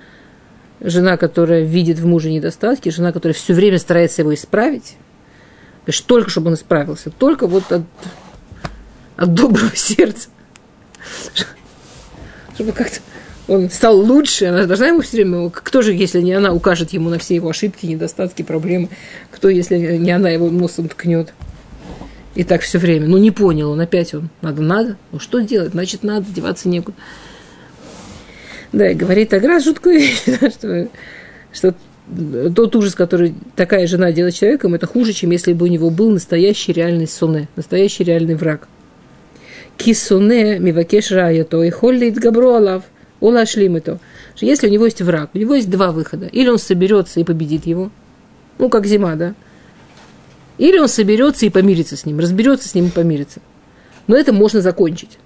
жена, 0.79 1.17
которая 1.17 1.63
видит 1.63 1.99
в 1.99 2.05
муже 2.05 2.31
недостатки, 2.31 2.87
жена, 2.87 3.11
которая 3.11 3.33
все 3.33 3.53
время 3.53 3.77
старается 3.77 4.21
его 4.21 4.33
исправить, 4.33 4.95
Говоришь, 5.81 5.99
только 5.99 6.29
чтобы 6.29 6.47
он 6.47 6.53
исправился, 6.53 7.09
только 7.09 7.45
вот 7.45 7.69
от, 7.73 7.81
от 9.17 9.33
доброго 9.33 9.71
сердца. 9.75 10.29
Чтобы 12.55 12.71
как-то 12.71 12.99
он 13.49 13.69
стал 13.69 13.99
лучше, 13.99 14.45
она 14.45 14.65
должна 14.65 14.87
ему 14.87 15.01
все 15.01 15.17
время, 15.17 15.49
кто 15.49 15.81
же, 15.81 15.91
если 15.91 16.21
не 16.21 16.31
она, 16.31 16.53
укажет 16.53 16.93
ему 16.93 17.09
на 17.09 17.19
все 17.19 17.35
его 17.35 17.49
ошибки, 17.49 17.85
недостатки, 17.85 18.43
проблемы, 18.43 18.87
кто, 19.29 19.49
если 19.49 19.75
не 19.75 20.11
она, 20.11 20.29
его 20.29 20.49
носом 20.49 20.87
ткнет. 20.87 21.33
И 22.35 22.43
так 22.43 22.61
все 22.61 22.77
время. 22.79 23.07
Ну, 23.07 23.17
не 23.17 23.31
понял 23.31 23.71
он 23.71 23.79
опять, 23.79 24.13
он, 24.13 24.29
надо, 24.41 24.61
надо. 24.61 24.97
Ну, 25.11 25.19
что 25.19 25.39
делать? 25.39 25.71
Значит, 25.71 26.03
надо, 26.03 26.31
деваться 26.31 26.69
некуда. 26.69 26.95
Да, 28.71 28.89
и 28.89 28.93
говорит 28.93 29.33
Аграс 29.33 29.65
жуткую 29.65 29.99
вещь, 29.99 30.23
да, 30.25 30.49
что, 30.49 30.87
что 31.51 31.75
тот 32.55 32.75
ужас, 32.75 32.95
который 32.95 33.35
такая 33.55 33.85
жена 33.85 34.11
делает 34.13 34.35
человеком, 34.35 34.73
это 34.73 34.87
хуже, 34.87 35.11
чем 35.11 35.31
если 35.31 35.51
бы 35.51 35.65
у 35.65 35.69
него 35.69 35.89
был 35.89 36.09
настоящий 36.09 36.71
реальный 36.71 37.07
соне, 37.07 37.49
настоящий 37.55 38.03
реальный 38.03 38.35
враг. 38.35 38.67
Кисуне 39.77 40.59
мивакеш 40.59 41.11
раято 41.11 41.61
и 41.63 41.69
холлит 41.69 42.15
габро 42.15 42.57
алав, 42.57 42.83
улашлим 43.19 43.75
это. 43.75 43.99
Если 44.37 44.67
у 44.67 44.71
него 44.71 44.85
есть 44.85 45.01
враг, 45.01 45.31
у 45.33 45.37
него 45.37 45.55
есть 45.55 45.69
два 45.69 45.91
выхода. 45.91 46.27
Или 46.27 46.49
он 46.49 46.57
соберется 46.57 47.19
и 47.19 47.23
победит 47.23 47.65
его, 47.65 47.91
ну, 48.57 48.69
как 48.69 48.85
зима, 48.85 49.15
да, 49.15 49.33
или 50.61 50.77
он 50.77 50.87
соберется 50.87 51.47
и 51.47 51.49
помирится 51.49 51.97
с 51.97 52.05
ним, 52.05 52.19
разберется 52.19 52.69
с 52.69 52.75
ним 52.75 52.85
и 52.85 52.91
помирится. 52.91 53.39
Но 54.05 54.15
это 54.15 54.31
можно 54.31 54.61
закончить. 54.61 55.17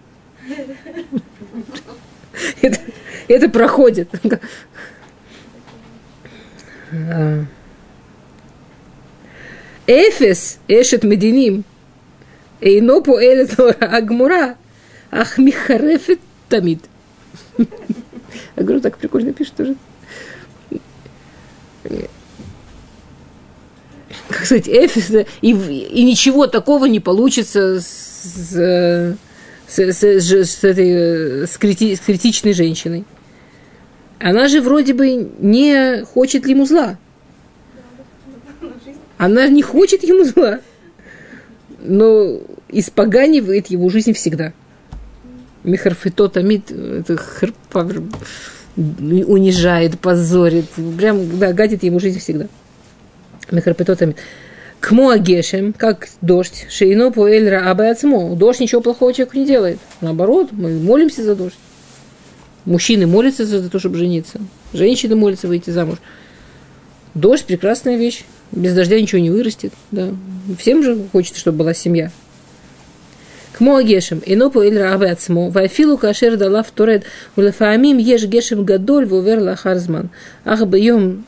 Это, 3.27 3.49
проходит. 3.49 4.07
Эфес 9.87 10.59
эшет 10.69 11.03
мединим. 11.03 11.65
Эйно 12.61 13.01
поэлет 13.01 13.59
агмура. 13.81 14.55
Ах 15.11 15.37
михарефет 15.37 16.21
тамид. 16.47 16.81
Я 17.57 17.65
говорю, 18.63 18.79
так 18.79 18.97
прикольно 18.97 19.33
пишет 19.33 19.55
тоже 19.55 19.75
как 24.27 24.45
сказать, 24.45 24.67
Эфес, 24.69 25.27
и, 25.41 25.51
и 25.51 26.03
ничего 26.03 26.47
такого 26.47 26.85
не 26.85 26.99
получится 26.99 27.81
с, 27.81 27.85
с, 28.47 29.17
с, 29.67 30.03
с, 30.03 30.63
этой 30.63 31.47
с, 31.47 31.57
крити, 31.57 31.95
с 31.95 31.99
критичной 31.99 32.53
женщиной. 32.53 33.05
Она 34.19 34.47
же 34.47 34.61
вроде 34.61 34.93
бы 34.93 35.29
не 35.39 36.03
хочет 36.05 36.47
ему 36.47 36.65
зла. 36.65 36.97
Она 39.17 39.47
не 39.47 39.61
хочет 39.61 40.03
ему 40.03 40.25
зла, 40.25 40.59
но 41.79 42.39
испоганивает 42.69 43.67
его 43.67 43.89
жизнь 43.89 44.13
всегда. 44.13 44.53
Михарфито 45.63 46.27
тамид, 46.27 46.71
это 46.71 47.17
унижает, 48.75 49.99
позорит, 49.99 50.65
прям, 50.97 51.39
да, 51.39 51.53
гадит 51.53 51.83
ему 51.83 51.99
жизнь 51.99 52.19
всегда. 52.19 52.47
Мехарпетотами. 53.51 54.15
Кмо 54.79 55.09
агешем, 55.09 55.73
как 55.73 56.09
дождь, 56.21 56.67
шейно 56.69 57.11
по 57.11 57.27
эльра 57.27 57.71
абайацмо. 57.71 58.35
Дождь 58.35 58.59
ничего 58.59 58.81
плохого 58.81 59.13
человеку 59.13 59.37
не 59.37 59.45
делает. 59.45 59.79
Наоборот, 60.01 60.49
мы 60.51 60.77
молимся 60.79 61.23
за 61.23 61.35
дождь. 61.35 61.57
Мужчины 62.65 63.07
молятся 63.07 63.45
за 63.45 63.69
то, 63.69 63.79
чтобы 63.79 63.97
жениться. 63.97 64.39
Женщины 64.73 65.15
молятся 65.15 65.47
выйти 65.47 65.69
замуж. 65.69 65.97
Дождь– 67.13 67.45
прекрасная 67.47 67.97
вещь. 67.97 68.25
Без 68.51 68.73
дождя 68.73 68.99
ничего 68.99 69.21
не 69.21 69.29
вырастет. 69.29 69.73
Да. 69.91 70.09
Всем 70.59 70.83
же 70.83 70.97
хочется, 71.11 71.39
чтобы 71.39 71.59
была 71.59 71.73
семья. 71.73 72.11
Кмо 73.53 73.77
агешем, 73.77 74.21
ино 74.25 74.51
по 74.51 74.61
эльра 74.61 74.93
абайацмо, 74.93 75.49
вайфилу 75.49 75.97
кашер 75.97 76.35
дала 76.35 76.61
в 76.61 76.71
торет, 76.71 77.05
улефаамим 77.37 77.97
еш 77.97 78.25
гешем 78.25 78.65
гадоль 78.65 79.05
вовер 79.05 79.39
лахарзман. 79.39 80.09
Ах, 80.43 80.65
бьем 80.65 81.23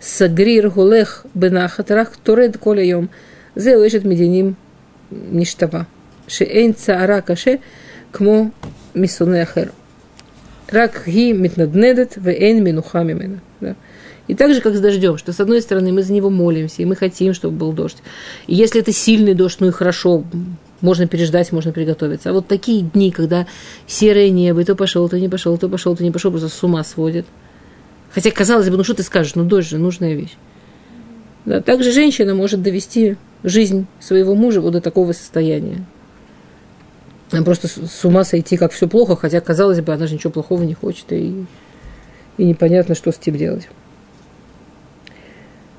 сагрир 0.00 0.70
гулех 0.70 1.24
бенахатрах 1.34 2.16
туред 2.16 2.58
коля 2.58 2.84
йом. 2.84 3.10
Зеу 3.54 3.86
эшет 3.86 4.04
мединим 4.04 4.56
ништава. 5.10 5.86
Шеэйн 6.26 6.74
цаара 6.74 7.20
каше 7.22 7.60
кмо 8.12 8.50
мисунехер. 8.94 9.72
Рак 10.68 11.04
ги 11.06 11.32
митнаднедет 11.32 12.16
веэйн 12.16 12.62
минуха 12.62 13.02
мимена. 13.02 13.40
Да. 13.60 13.76
И 14.26 14.34
так 14.34 14.52
же, 14.52 14.60
как 14.60 14.74
с 14.74 14.80
дождем, 14.80 15.18
что 15.18 15.32
с 15.32 15.38
одной 15.38 15.62
стороны 15.62 15.92
мы 15.92 16.02
за 16.02 16.12
него 16.12 16.30
молимся, 16.30 16.82
и 16.82 16.84
мы 16.84 16.96
хотим, 16.96 17.32
чтобы 17.32 17.56
был 17.56 17.72
дождь. 17.72 17.98
И 18.48 18.56
если 18.56 18.80
это 18.80 18.92
сильный 18.92 19.34
дождь, 19.34 19.58
ну 19.60 19.68
и 19.68 19.70
хорошо, 19.70 20.24
можно 20.80 21.06
переждать, 21.06 21.52
можно 21.52 21.70
приготовиться. 21.70 22.30
А 22.30 22.32
вот 22.32 22.48
такие 22.48 22.82
дни, 22.82 23.12
когда 23.12 23.46
серое 23.86 24.30
небо, 24.30 24.60
и 24.60 24.64
то 24.64 24.74
пошел, 24.74 25.08
то 25.08 25.16
не 25.20 25.28
пошел, 25.28 25.56
то 25.58 25.68
пошел, 25.68 25.94
то 25.96 26.02
не 26.02 26.10
пошел, 26.10 26.32
просто 26.32 26.48
с 26.48 26.62
ума 26.64 26.82
сводит– 26.82 27.24
Хотя, 28.16 28.30
казалось 28.30 28.70
бы, 28.70 28.78
ну 28.78 28.82
что 28.82 28.94
ты 28.94 29.02
скажешь, 29.02 29.34
ну 29.34 29.44
дождь 29.44 29.68
же 29.68 29.76
нужная 29.76 30.14
вещь. 30.14 30.34
Да, 31.44 31.60
также 31.60 31.92
женщина 31.92 32.34
может 32.34 32.62
довести 32.62 33.16
жизнь 33.44 33.86
своего 34.00 34.34
мужа 34.34 34.62
вот 34.62 34.72
до 34.72 34.80
такого 34.80 35.12
состояния. 35.12 35.84
Она 37.30 37.42
просто 37.42 37.68
с 37.68 38.04
ума 38.06 38.24
сойти, 38.24 38.56
как 38.56 38.72
все 38.72 38.88
плохо, 38.88 39.16
хотя, 39.16 39.42
казалось 39.42 39.82
бы, 39.82 39.92
она 39.92 40.06
же 40.06 40.14
ничего 40.14 40.30
плохого 40.30 40.62
не 40.62 40.72
хочет, 40.72 41.12
и, 41.12 41.44
и 42.38 42.44
непонятно, 42.46 42.94
что 42.94 43.12
с 43.12 43.18
этим 43.18 43.36
делать. 43.36 43.68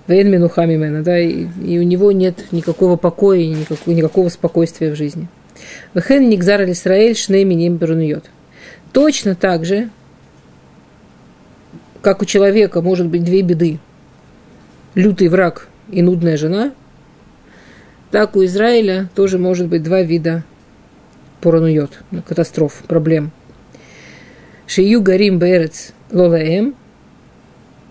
Вейн 0.05 0.29
минухами 0.29 1.01
да, 1.01 1.19
и, 1.19 1.47
и 1.65 1.79
у 1.79 1.83
него 1.83 2.11
нет 2.11 2.51
никакого 2.51 2.97
покоя, 2.97 3.47
никакого, 3.47 3.95
никакого 3.95 4.29
спокойствия 4.29 4.91
в 4.91 4.95
жизни. 4.95 5.27
Вехен 5.95 6.29
Нигзар 6.29 6.69
Исраэль 6.69 7.17
Шней 7.17 7.45
Миним 7.45 7.79
Точно 8.93 9.33
так 9.33 9.65
же 9.65 9.89
как 12.07 12.21
у 12.21 12.25
человека 12.25 12.81
может 12.81 13.07
быть 13.07 13.25
две 13.25 13.41
беды, 13.41 13.79
лютый 14.95 15.27
враг 15.27 15.67
и 15.91 16.01
нудная 16.01 16.37
жена, 16.37 16.71
так 18.11 18.37
у 18.37 18.45
Израиля 18.45 19.09
тоже 19.13 19.37
может 19.37 19.67
быть 19.67 19.83
два 19.83 20.03
вида 20.03 20.45
поранует, 21.41 21.99
катастроф, 22.25 22.81
проблем. 22.87 23.31
Шию 24.67 25.01
гарим 25.01 25.37
берец 25.37 25.91
лолаем, 26.09 26.75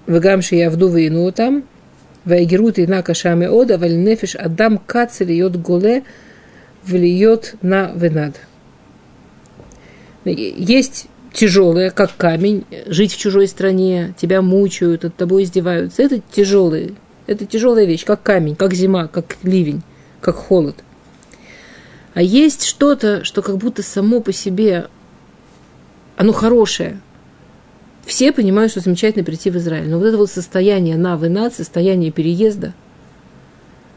вегам 0.07 0.41
шиявду 0.41 0.89
вейну 0.89 1.31
там, 1.31 1.65
вайгерут 2.25 2.79
и 2.79 2.87
на 2.87 3.03
кашаме 3.03 3.51
ода, 3.51 3.77
валь 3.77 3.99
нефиш 3.99 4.35
адам 4.35 4.79
кацель 4.79 5.33
йод 5.33 5.57
голе, 5.57 6.05
влиет 6.87 7.57
на 7.61 7.93
венад. 7.95 8.41
Есть 10.25 11.09
тяжелое, 11.37 11.91
как 11.91 12.17
камень, 12.17 12.65
жить 12.87 13.13
в 13.13 13.19
чужой 13.19 13.47
стране, 13.47 14.15
тебя 14.19 14.41
мучают, 14.41 15.03
над 15.03 15.15
тобой 15.17 15.45
издеваются. 15.45 16.03
Это 16.03 16.21
тяжелое, 16.33 16.93
это 17.27 17.45
тяжелая 17.45 17.85
вещь, 17.85 18.05
как 18.05 18.23
камень, 18.23 18.57
как 18.57 18.73
зима, 18.73 19.07
как 19.07 19.37
ливень, 19.43 19.83
как 20.21 20.37
холод. 20.37 20.77
А 22.15 22.23
есть 22.23 22.65
что-то, 22.65 23.23
что 23.25 23.43
как 23.43 23.59
будто 23.59 23.83
само 23.83 24.21
по 24.21 24.33
себе, 24.33 24.89
оно 26.17 26.33
хорошее. 26.33 27.01
Все 28.07 28.33
понимают, 28.33 28.71
что 28.71 28.81
замечательно 28.81 29.25
прийти 29.25 29.51
в 29.51 29.57
Израиль. 29.59 29.91
Но 29.91 29.99
вот 29.99 30.07
это 30.07 30.17
вот 30.17 30.31
состояние 30.31 30.97
на 30.97 31.51
состояние 31.51 32.13
переезда, 32.13 32.73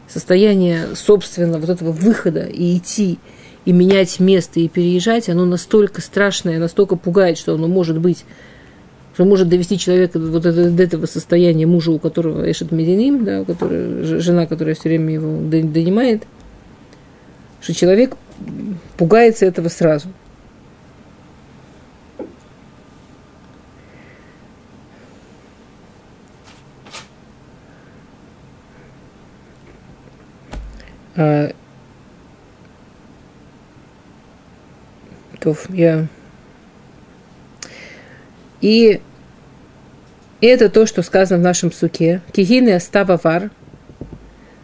состояние 0.08 0.94
собственного 0.94 1.60
вот 1.60 1.70
этого 1.70 1.92
выхода 1.92 2.44
и 2.44 2.76
идти, 2.76 3.18
и 3.64 3.72
менять 3.72 4.20
место 4.20 4.60
и 4.60 4.68
переезжать, 4.68 5.28
оно 5.28 5.44
настолько 5.44 6.00
страшное, 6.00 6.58
настолько 6.58 6.96
пугает, 6.96 7.38
что 7.38 7.54
оно 7.54 7.68
может 7.68 7.98
быть, 7.98 8.24
что 9.14 9.24
может 9.24 9.48
довести 9.48 9.78
человека 9.78 10.18
вот 10.18 10.42
до 10.42 10.82
этого 10.82 11.06
состояния 11.06 11.66
мужа, 11.66 11.90
у 11.90 11.98
которого 11.98 12.50
Эшет 12.50 12.72
Мединим, 12.72 13.24
да, 13.24 13.42
у 13.42 13.44
которого, 13.44 14.02
жена, 14.04 14.46
которая 14.46 14.74
все 14.74 14.88
время 14.88 15.12
его 15.12 15.40
донимает, 15.50 16.24
что 17.60 17.74
человек 17.74 18.16
пугается 18.96 19.44
этого 19.44 19.68
сразу. 19.68 20.08
А 31.16 31.52
То 35.40 35.56
я... 35.70 36.06
И 38.60 39.00
это 40.40 40.68
то, 40.68 40.86
что 40.86 41.02
сказано 41.02 41.40
в 41.40 41.42
нашем 41.42 41.72
суке. 41.72 42.20
Кигины 42.32 42.74
астававар. 42.74 43.50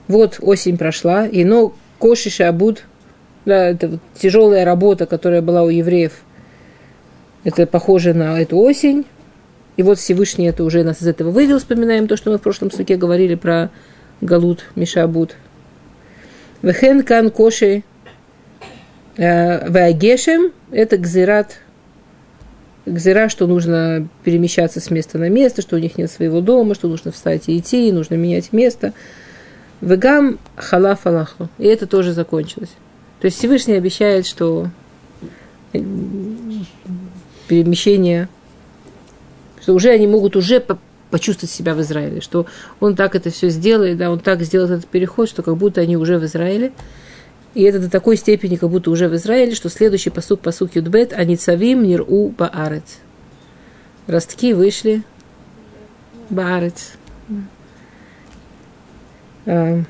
Вот 0.07 0.39
осень 0.41 0.79
прошла, 0.79 1.27
и 1.27 1.45
но 1.45 1.75
коши 1.99 2.31
шабуд, 2.31 2.85
да, 3.45 3.71
это 3.71 3.89
вот 3.89 4.01
тяжелая 4.15 4.65
работа, 4.65 5.07
которая 5.07 5.43
была 5.43 5.65
у 5.65 5.69
евреев, 5.69 6.13
это 7.43 7.67
похоже 7.67 8.15
на 8.15 8.41
эту 8.41 8.59
осень. 8.59 9.07
И 9.77 9.83
вот 9.83 9.99
Всевышний 9.99 10.47
это 10.47 10.63
уже 10.63 10.85
нас 10.85 11.03
из 11.03 11.09
этого 11.09 11.31
вывел. 11.31 11.59
Вспоминаем 11.59 12.07
то, 12.07 12.17
что 12.17 12.31
мы 12.31 12.39
в 12.39 12.43
прошлом 12.43 12.71
суке 12.71 12.97
говорили 12.97 13.35
про 13.35 13.71
Галут, 14.21 14.67
Мишабут. 14.75 15.37
Вехен 16.63 17.03
кан 17.03 17.31
коши 17.31 17.83
Э, 17.83 17.96
Вагешем– 19.17 20.53
это 20.71 20.99
гзират, 20.99 21.59
гзира, 22.85 23.29
что 23.29 23.47
нужно 23.47 24.09
перемещаться 24.25 24.81
с 24.81 24.91
места 24.91 25.19
на 25.19 25.29
место, 25.29 25.63
что 25.63 25.77
у 25.77 25.79
них 25.79 25.97
нет 25.97 26.11
своего 26.11 26.41
дома, 26.41 26.75
что 26.75 26.89
нужно 26.89 27.13
встать 27.13 27.49
и 27.49 27.59
идти, 27.59 27.91
нужно 27.93 28.15
менять 28.15 28.53
место. 28.53 28.93
Вегам 29.81 30.39
халаф 30.57 31.07
Аллаху. 31.07 31.49
И 31.59 31.67
это 31.67 31.87
тоже 31.87 32.13
закончилось. 32.13 32.71
То 33.21 33.27
есть 33.27 33.39
Всевышний 33.39 33.75
обещает, 33.75 34.27
что 34.27 34.69
э, 35.73 35.83
перемещение, 37.49 38.29
что 39.61 39.75
уже 39.75 39.91
они 39.91 40.07
могут 40.07 40.37
уже 40.37 40.65
почувствовать 41.11 41.51
себя 41.51 41.75
в 41.75 41.81
Израиле, 41.81 42.21
что 42.21 42.47
он 42.81 42.97
так 42.97 43.15
это 43.15 43.31
все 43.31 43.49
сделает, 43.49 43.99
да, 43.99 44.11
он 44.11 44.21
так 44.21 44.43
сделает 44.43 44.71
этот 44.71 44.87
переход, 44.87 45.29
что 45.29 45.43
как 45.43 45.57
будто 45.57 45.81
они 45.81 45.97
уже 45.97 46.19
в 46.19 46.25
Израиле. 46.25 46.73
И 47.57 47.63
это 47.63 47.79
до 47.79 47.89
такой 47.89 48.19
степени, 48.19 48.57
как 48.57 48.69
будто 48.69 48.91
уже 48.91 49.09
в 49.09 49.17
Израиле, 49.17 49.55
что 49.55 49.71
следующий 49.71 50.11
посук, 50.11 50.41
посук 50.41 50.77
Юдбет, 50.77 51.15
они 51.15 51.37
цавим 51.37 51.85
нир-у 51.85 52.29
баарец. 52.29 52.99
Ростки 54.07 54.53
вышли 54.53 55.03
баарец. 56.29 56.93
А, 59.47 59.81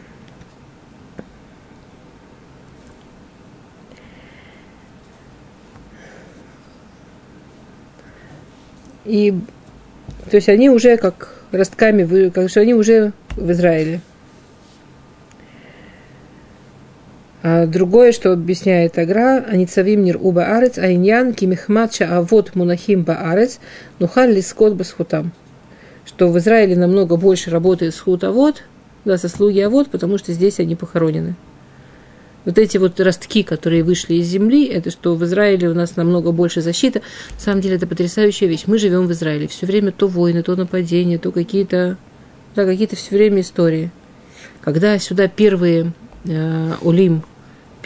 И, 9.04 9.34
то 10.30 10.36
есть 10.36 10.48
они 10.48 10.70
уже 10.70 10.96
как 10.98 11.34
ростками, 11.50 12.28
как 12.28 12.48
что 12.48 12.60
они 12.60 12.74
уже 12.74 13.12
в 13.36 13.50
Израиле. 13.50 14.00
А 17.36 17.36
другое, 17.66 18.12
что 18.12 18.32
объясняет 18.32 18.99
Агра, 18.99 19.44
они 19.49 19.66
цавим 19.66 20.03
нир 20.05 20.18
уба 20.20 20.57
арец, 20.57 20.78
а 20.78 20.90
иньян 20.90 21.34
кимихматша 21.34 22.18
авод 22.18 22.55
мунахим 22.55 23.03
ба 23.05 23.14
арец, 23.30 23.61
нухаль 23.99 24.32
лискот 24.32 24.74
басхутам. 24.74 25.32
Что 26.05 26.28
в 26.28 26.38
Израиле 26.38 26.76
намного 26.76 27.16
больше 27.16 27.51
работает 27.51 27.94
схут 27.94 28.24
авод, 28.24 28.62
да, 29.05 29.18
сослуги 29.18 29.61
авод, 29.61 29.90
потому 29.90 30.18
что 30.18 30.32
здесь 30.32 30.61
они 30.61 30.76
похоронены 30.76 31.36
вот 32.47 32.59
эти 32.59 32.78
вот 32.78 32.99
ростки, 33.01 33.42
которые 33.42 33.82
вышли 33.82 34.14
из 34.14 34.28
земли, 34.28 34.66
это 34.66 34.90
что 34.90 35.16
в 35.16 35.24
Израиле 35.24 35.68
у 35.68 35.74
нас 35.74 35.97
намного 35.97 36.30
больше 36.30 36.62
защиты. 36.62 37.03
На 37.34 37.40
самом 37.40 37.61
деле 37.61 37.74
это 37.74 37.88
потрясающая 37.88 38.49
вещь. 38.49 38.62
Мы 38.66 38.78
живем 38.78 39.09
в 39.09 39.12
Израиле. 39.12 39.49
Все 39.49 39.66
время 39.66 39.90
то 39.90 40.07
войны, 40.07 40.42
то 40.42 40.55
нападения, 40.55 41.18
то 41.18 41.32
какие-то, 41.32 41.99
да, 42.55 42.64
какие-то 42.64 42.94
все 42.94 43.16
время 43.16 43.40
истории. 43.40 43.90
Когда 44.61 44.97
сюда 45.01 45.26
первые 45.26 45.92
э, 46.24 46.72
улим, 46.82 47.24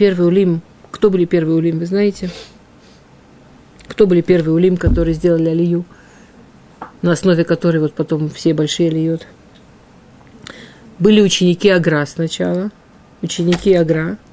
первый 0.00 0.26
улим, 0.26 0.62
кто 0.90 1.10
были 1.10 1.26
первые 1.26 1.56
улим, 1.56 1.78
вы 1.78 1.86
знаете? 1.86 2.28
Кто 3.86 4.08
были 4.08 4.20
первые 4.20 4.54
улим, 4.54 4.76
которые 4.76 5.14
сделали 5.14 5.50
алию, 5.50 5.84
на 7.02 7.12
основе 7.12 7.44
которой 7.44 7.78
вот 7.78 7.94
потом 7.94 8.28
все 8.30 8.52
большие 8.52 8.90
льют? 8.90 9.28
Были 10.98 11.20
ученики 11.20 11.68
Агра 11.68 12.04
сначала, 12.06 12.72
ученики 13.22 13.72
Агра– 13.74 14.18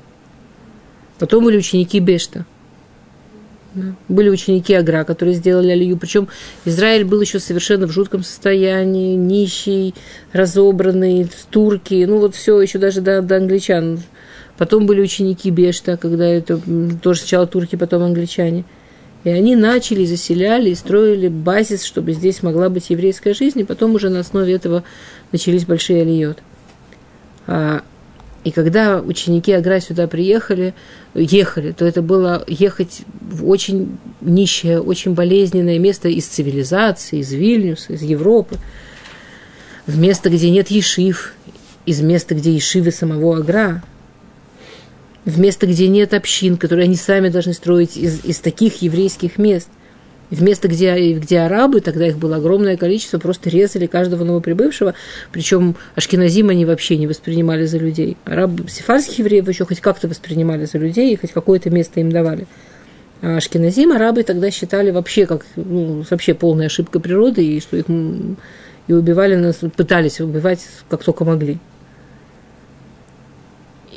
Потом 1.20 1.44
были 1.44 1.58
ученики 1.58 2.00
Бешта. 2.00 2.46
Были 4.08 4.30
ученики 4.30 4.74
Агра, 4.74 5.04
которые 5.04 5.36
сделали 5.36 5.72
Алию. 5.72 5.98
Причем 5.98 6.30
Израиль 6.66 7.06
был 7.06 7.22
еще 7.22 7.40
совершенно 7.40 7.88
в 7.88 7.92
жутком 7.92 8.24
состоянии, 8.24 9.16
нищий, 9.16 9.94
разобранный, 10.34 11.30
турки, 11.52 12.06
ну 12.08 12.20
вот 12.20 12.36
все 12.36 12.60
еще 12.60 12.80
даже 12.80 13.02
до, 13.02 13.22
до 13.22 13.38
англичан. 13.38 14.00
Потом 14.58 14.86
были 14.86 15.02
ученики 15.02 15.50
Бешта, 15.50 15.98
когда 15.98 16.26
это 16.26 16.60
тоже 17.02 17.20
сначала 17.20 17.48
турки, 17.48 17.76
потом 17.76 18.04
англичане. 18.04 18.66
И 19.24 19.30
они 19.30 19.56
начали, 19.56 20.06
заселяли 20.06 20.70
и 20.70 20.76
строили 20.76 21.28
базис, 21.28 21.84
чтобы 21.84 22.14
здесь 22.14 22.44
могла 22.44 22.70
быть 22.70 22.90
еврейская 22.90 23.34
жизнь, 23.34 23.60
и 23.60 23.64
потом 23.64 23.96
уже 23.96 24.10
на 24.10 24.22
основе 24.22 24.54
этого 24.54 24.84
начались 25.32 25.66
большие 25.66 26.02
алиот. 26.02 26.38
А 27.46 27.82
и 28.48 28.52
когда 28.52 29.02
ученики 29.02 29.52
Агра 29.52 29.82
сюда 29.82 30.08
приехали, 30.08 30.74
ехали, 31.14 31.74
то 31.74 31.84
это 31.84 32.02
было 32.02 32.46
ехать 32.48 33.02
в 33.20 33.46
очень 33.46 33.98
нищее, 34.22 34.80
очень 34.80 35.16
болезненное 35.16 35.80
место 35.80 36.08
из 36.08 36.26
цивилизации, 36.28 37.20
из 37.20 37.34
Вильнюса, 37.34 37.92
из 37.92 38.04
Европы, 38.04 38.56
в 39.86 39.98
место, 39.98 40.30
где 40.30 40.50
нет 40.50 40.70
ешив, 40.70 41.34
из 41.86 42.00
места, 42.00 42.36
где 42.36 42.54
ешивы 42.54 42.92
самого 42.92 43.38
Агра, 43.38 43.84
в 45.28 45.40
место, 45.40 45.68
где 45.68 45.90
нет 45.90 46.14
общин, 46.14 46.56
которые 46.56 46.86
они 46.86 46.96
сами 46.96 47.28
должны 47.28 47.54
строить 47.54 47.98
из, 47.98 48.24
из 48.24 48.40
таких 48.40 48.82
еврейских 48.82 49.38
мест 49.38 49.68
в 50.30 50.42
место, 50.42 50.70
где, 50.70 51.14
где 51.14 51.40
арабы, 51.40 51.82
тогда 51.82 52.08
их 52.08 52.18
было 52.18 52.38
огромное 52.38 52.78
количество, 52.78 53.20
просто 53.20 53.50
резали 53.50 53.88
каждого 53.88 54.24
новоприбывшего, 54.24 54.94
причем 55.32 55.76
ашкеназим 55.96 56.50
они 56.50 56.66
вообще 56.66 56.98
не 56.98 57.08
воспринимали 57.08 57.66
за 57.66 57.78
людей. 57.78 58.18
Араб, 58.24 58.52
сефарских 58.70 59.20
евреев 59.20 59.48
еще 59.48 59.66
хоть 59.66 59.82
как-то 59.82 60.08
воспринимали 60.08 60.66
за 60.66 60.78
людей, 60.78 61.14
и 61.14 61.18
хоть 61.18 61.34
какое-то 61.34 61.70
место 61.70 62.00
им 62.00 62.10
давали. 62.12 62.48
А 63.22 63.38
ашкеназим 63.38 63.92
арабы 63.92 64.24
тогда 64.24 64.50
считали 64.50 64.92
вообще 64.92 65.26
как 65.26 65.46
ну, 65.56 66.06
вообще 66.10 66.34
полная 66.34 66.68
ошибка 66.68 67.00
природы, 67.00 67.46
и 67.46 67.60
что 67.60 67.76
их 67.76 67.86
и 67.88 68.94
убивали 68.94 69.54
пытались 69.76 70.22
убивать 70.22 70.66
как 70.90 71.04
только 71.04 71.26
могли. 71.26 71.58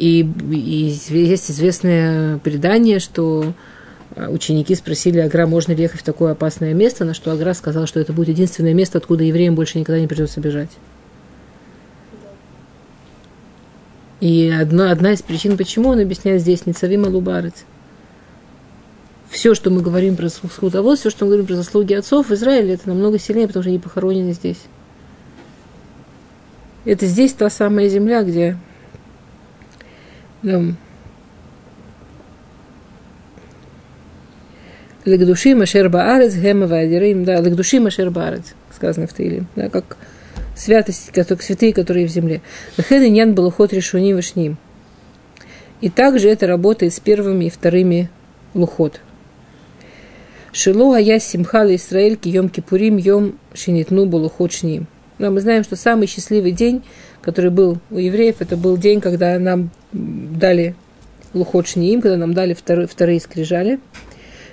И, 0.01 0.21
и 0.23 0.97
есть 1.11 1.51
известное 1.51 2.39
предание, 2.39 3.01
что 3.01 3.53
а 4.17 4.31
ученики 4.31 4.75
спросили 4.75 5.19
Агра, 5.19 5.47
можно 5.47 5.73
ли 5.73 5.83
ехать 5.83 6.01
в 6.01 6.05
такое 6.05 6.33
опасное 6.33 6.73
место, 6.73 7.05
на 7.05 7.13
что 7.13 7.31
Агра 7.31 7.53
сказал, 7.53 7.87
что 7.87 8.01
это 8.01 8.15
будет 8.15 8.29
единственное 8.29 8.73
место, 8.73 8.97
откуда 8.97 9.25
евреям 9.25 9.55
больше 9.55 9.79
никогда 9.79 10.01
не 10.01 10.07
придется 10.07 10.41
бежать. 10.41 10.71
И 14.21 14.49
одна, 14.49 14.91
одна 14.91 15.13
из 15.13 15.21
причин, 15.21 15.59
почему 15.59 15.91
он 15.91 16.01
объясняет 16.01 16.41
здесь 16.41 16.65
Ницавима 16.65 17.07
Лубарец. 17.07 17.65
Все, 19.29 19.55
что 19.55 19.69
мы 19.69 19.83
говорим 19.83 20.17
про 20.17 20.31
скутовод, 20.31 20.99
все, 20.99 21.11
что 21.11 21.27
мы 21.27 21.33
говорим 21.33 21.47
про 21.47 21.57
заслуги 21.57 21.93
отцов 21.93 22.31
в 22.31 22.35
Израиле, 22.35 22.75
это 22.75 22.89
намного 22.89 23.19
сильнее, 23.19 23.49
потому 23.49 23.65
что 23.65 23.71
они 23.71 23.79
похоронены 23.79 24.33
здесь. 24.33 24.63
Это 26.87 27.05
здесь 27.05 27.35
та 27.35 27.51
самая 27.51 27.91
земля, 27.91 28.23
где 28.23 28.57
Легдуши 35.05 35.55
Машер 35.55 35.89
Баарец, 35.89 36.35
Гема 36.35 36.67
Вадирим, 36.67 37.25
да, 37.25 37.41
Легдуши 37.41 37.81
Машер 37.81 38.11
Баарец, 38.11 38.55
сказано 38.75 39.07
в 39.07 39.13
Таиле, 39.13 39.45
да, 39.57 39.69
как 39.69 39.97
святость, 40.57 41.11
как 41.13 41.43
святые, 41.43 41.73
которые 41.73 42.07
в 42.07 42.11
земле. 42.11 42.43
Лехен 42.77 43.03
Иньян 43.05 43.35
был 43.35 43.47
уход 43.47 43.73
решуним 43.73 44.17
вишним. 44.17 44.59
И 45.81 45.89
также 45.89 46.29
это 46.29 46.47
работает 46.47 46.93
с 46.93 47.01
первыми 47.01 47.47
и 47.47 47.51
вторыми 47.51 48.11
лухот. 48.53 49.01
Шило 50.53 50.97
Ая 50.97 51.19
Симхала 51.19 51.75
Исраэль 51.75 52.17
Кием 52.17 52.49
Кипурим 52.49 52.97
Йом 52.97 53.39
Шинитну 53.55 54.05
Булухот 54.07 54.53
Шним. 54.53 54.87
Да, 55.19 55.31
мы 55.31 55.41
знаем, 55.41 55.65
что 55.65 55.77
самый 55.77 56.07
счастливый 56.07 56.53
день, 56.53 56.83
который 57.23 57.51
был 57.51 57.79
у 57.91 57.99
евреев, 57.99 58.37
это 58.41 58.57
был 58.57 58.77
день, 58.77 59.01
когда 59.01 59.39
нам 59.39 59.71
дали 59.93 60.75
Лухот 61.35 61.69
Шним, 61.69 62.01
когда 62.01 62.17
нам 62.17 62.35
дали 62.35 62.55
вторые, 62.55 62.87
вторые 62.87 63.21
скрижали– 63.21 63.79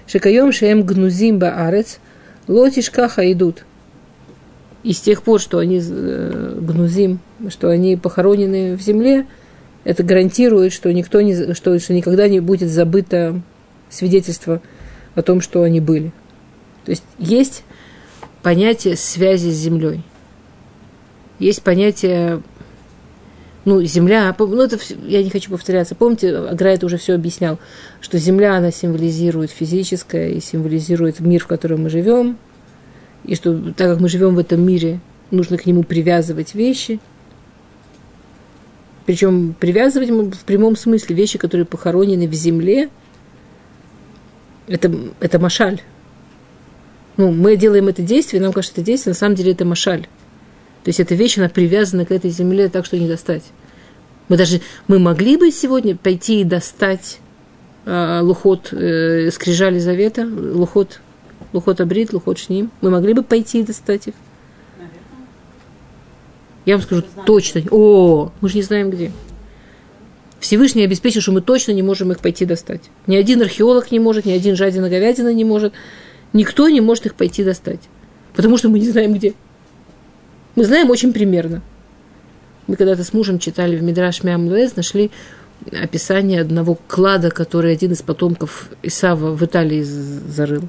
Шекаем 0.08 0.54
шеем 0.54 0.84
гнузим 0.84 1.38
баарец, 1.38 2.00
лотишкаха 2.48 3.30
идут. 3.32 3.66
И 4.84 4.94
с 4.94 5.02
тех 5.02 5.22
пор, 5.22 5.42
что 5.42 5.60
они 5.60 5.82
э, 5.84 6.60
гнузим, 6.62 7.20
что 7.50 7.68
они 7.70 7.98
похоронены 7.98 8.78
в 8.78 8.82
земле, 8.82 9.28
это 9.84 10.04
гарантирует, 10.04 10.72
что, 10.72 10.92
никто 10.94 11.20
не, 11.20 11.54
что, 11.54 11.78
что 11.78 11.94
никогда 11.94 12.30
не 12.30 12.40
будет 12.40 12.70
забыто 12.70 13.42
свидетельство 13.90 14.62
о 15.14 15.22
том, 15.24 15.42
что 15.42 15.64
они 15.64 15.82
были. 15.82 16.14
То 16.86 16.92
есть 16.92 17.04
есть 17.20 17.64
понятие 18.44 18.96
связи 18.96 19.50
с 19.50 19.56
землей. 19.56 20.04
Есть 21.38 21.64
понятие 21.64 22.42
ну, 23.68 23.84
земля, 23.84 24.34
ну, 24.40 24.62
это, 24.62 24.80
я 25.06 25.22
не 25.22 25.30
хочу 25.30 25.52
повторяться, 25.52 25.94
помните, 25.94 26.34
Агра 26.38 26.70
это 26.70 26.86
уже 26.86 26.96
все 26.96 27.16
объяснял, 27.16 27.60
что 28.00 28.18
земля, 28.18 28.56
она 28.56 28.72
символизирует 28.72 29.52
физическое 29.52 30.30
и 30.30 30.40
символизирует 30.40 31.20
мир, 31.20 31.44
в 31.44 31.48
котором 31.48 31.84
мы 31.84 31.90
живем, 31.90 32.38
и 33.26 33.36
что 33.36 33.74
так 33.74 33.90
как 33.92 34.00
мы 34.00 34.08
живем 34.08 34.36
в 34.36 34.40
этом 34.40 34.66
мире, 34.66 35.02
нужно 35.32 35.58
к 35.58 35.66
нему 35.66 35.84
привязывать 35.84 36.56
вещи, 36.56 37.02
причем 39.06 39.54
привязывать 39.54 40.12
в 40.12 40.46
прямом 40.46 40.78
смысле 40.78 41.14
вещи, 41.18 41.38
которые 41.38 41.66
похоронены 41.66 42.26
в 42.30 42.34
земле, 42.34 42.90
это, 44.68 44.90
это 45.20 45.40
машаль. 45.40 45.82
Ну, 47.18 47.34
мы 47.34 47.58
делаем 47.58 47.90
это 47.90 48.02
действие, 48.02 48.42
нам 48.42 48.54
кажется, 48.54 48.80
это 48.80 48.86
действие, 48.86 49.12
на 49.12 49.20
самом 49.20 49.36
деле 49.36 49.52
это 49.52 49.66
машаль. 49.66 50.08
То 50.84 50.90
есть 50.90 51.00
эта 51.00 51.16
вещь, 51.16 51.38
она 51.38 51.50
привязана 51.50 52.06
к 52.06 52.12
этой 52.12 52.30
земле 52.32 52.70
так, 52.70 52.86
что 52.86 52.98
не 52.98 53.08
достать. 53.08 53.44
Мы 54.30 54.38
даже, 54.38 54.62
мы 54.88 55.00
могли 55.00 55.38
бы 55.38 55.52
сегодня 55.52 55.96
пойти 55.96 56.42
и 56.42 56.44
достать 56.44 57.20
э, 57.86 58.20
лухот 58.22 58.74
э, 58.74 59.32
скрижали 59.32 59.80
завета, 59.80 60.26
лухот, 60.26 61.00
лухот 61.54 61.82
абрит, 61.82 62.14
лухот 62.14 62.38
шним. 62.38 62.72
Мы 62.82 62.90
могли 62.90 63.14
бы 63.14 63.24
пойти 63.24 63.62
и 63.62 63.64
достать 63.64 64.08
их. 64.08 64.14
Я 66.66 66.76
вам 66.76 66.84
скажу 66.84 67.04
точно. 67.26 67.64
О, 67.72 68.32
мы 68.42 68.50
же 68.50 68.58
не 68.58 68.62
знаем 68.62 68.90
где. 68.90 69.14
Всевышний 70.42 70.84
обеспечил, 70.84 71.22
что 71.22 71.32
мы 71.32 71.42
точно 71.42 71.72
не 71.72 71.82
можем 71.82 72.12
их 72.12 72.20
пойти 72.20 72.46
достать. 72.46 72.82
Ни 73.08 73.16
один 73.16 73.42
археолог 73.42 73.90
не 73.92 74.00
может, 74.00 74.26
ни 74.26 74.32
один 74.32 74.58
жадина 74.58 74.90
говядина 74.90 75.34
не 75.34 75.46
может. 75.46 75.74
Никто 76.34 76.68
не 76.68 76.82
может 76.82 77.06
их 77.06 77.16
пойти 77.16 77.44
достать. 77.46 77.80
Потому 78.36 78.58
что 78.58 78.68
мы 78.68 78.80
не 78.80 78.90
знаем 78.90 79.14
где. 79.14 79.34
Мы 80.58 80.66
знаем 80.66 80.90
очень 80.90 81.14
примерно. 81.14 81.62
Мы 82.66 82.78
когда-то 82.78 83.04
с 83.04 83.14
мужем 83.14 83.38
читали 83.38 83.78
в 83.78 83.84
Мидраш 83.84 84.24
Мямлуэз, 84.24 84.76
нашли 84.76 85.12
описание 85.72 86.42
одного 86.42 86.80
клада, 86.88 87.30
который 87.30 87.72
один 87.74 87.92
из 87.92 88.02
потомков 88.02 88.72
Исава 88.82 89.36
в 89.36 89.46
Италии 89.46 89.84
зарыл. 89.84 90.64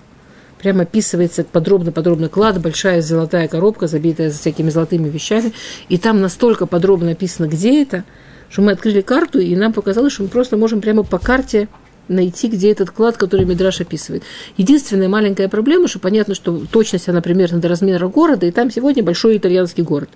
Прямо 0.58 0.82
описывается 0.82 1.42
подробно-подробно 1.42 2.28
клад, 2.28 2.60
большая 2.60 3.00
золотая 3.00 3.48
коробка, 3.48 3.86
забитая 3.86 4.30
всякими 4.30 4.68
золотыми 4.68 5.08
вещами. 5.08 5.54
И 5.88 5.96
там 5.96 6.20
настолько 6.20 6.66
подробно 6.66 7.06
написано, 7.06 7.46
где 7.46 7.80
это, 7.80 8.04
что 8.50 8.60
мы 8.60 8.72
открыли 8.72 9.00
карту, 9.00 9.38
и 9.38 9.56
нам 9.56 9.72
показалось, 9.72 10.12
что 10.12 10.24
мы 10.24 10.28
просто 10.28 10.58
можем 10.58 10.82
прямо 10.82 11.02
по 11.02 11.18
карте 11.18 11.66
найти, 12.08 12.48
где 12.48 12.72
этот 12.72 12.90
клад, 12.90 13.16
который 13.16 13.44
Мидраш 13.44 13.80
описывает. 13.80 14.22
Единственная 14.56 15.08
маленькая 15.08 15.48
проблема, 15.48 15.88
что 15.88 15.98
понятно, 15.98 16.34
что 16.34 16.62
точность, 16.70 17.08
она 17.08 17.20
примерно 17.20 17.58
до 17.58 17.68
размера 17.68 18.08
города, 18.08 18.46
и 18.46 18.50
там 18.50 18.70
сегодня 18.70 19.02
большой 19.02 19.36
итальянский 19.36 19.82
город. 19.82 20.10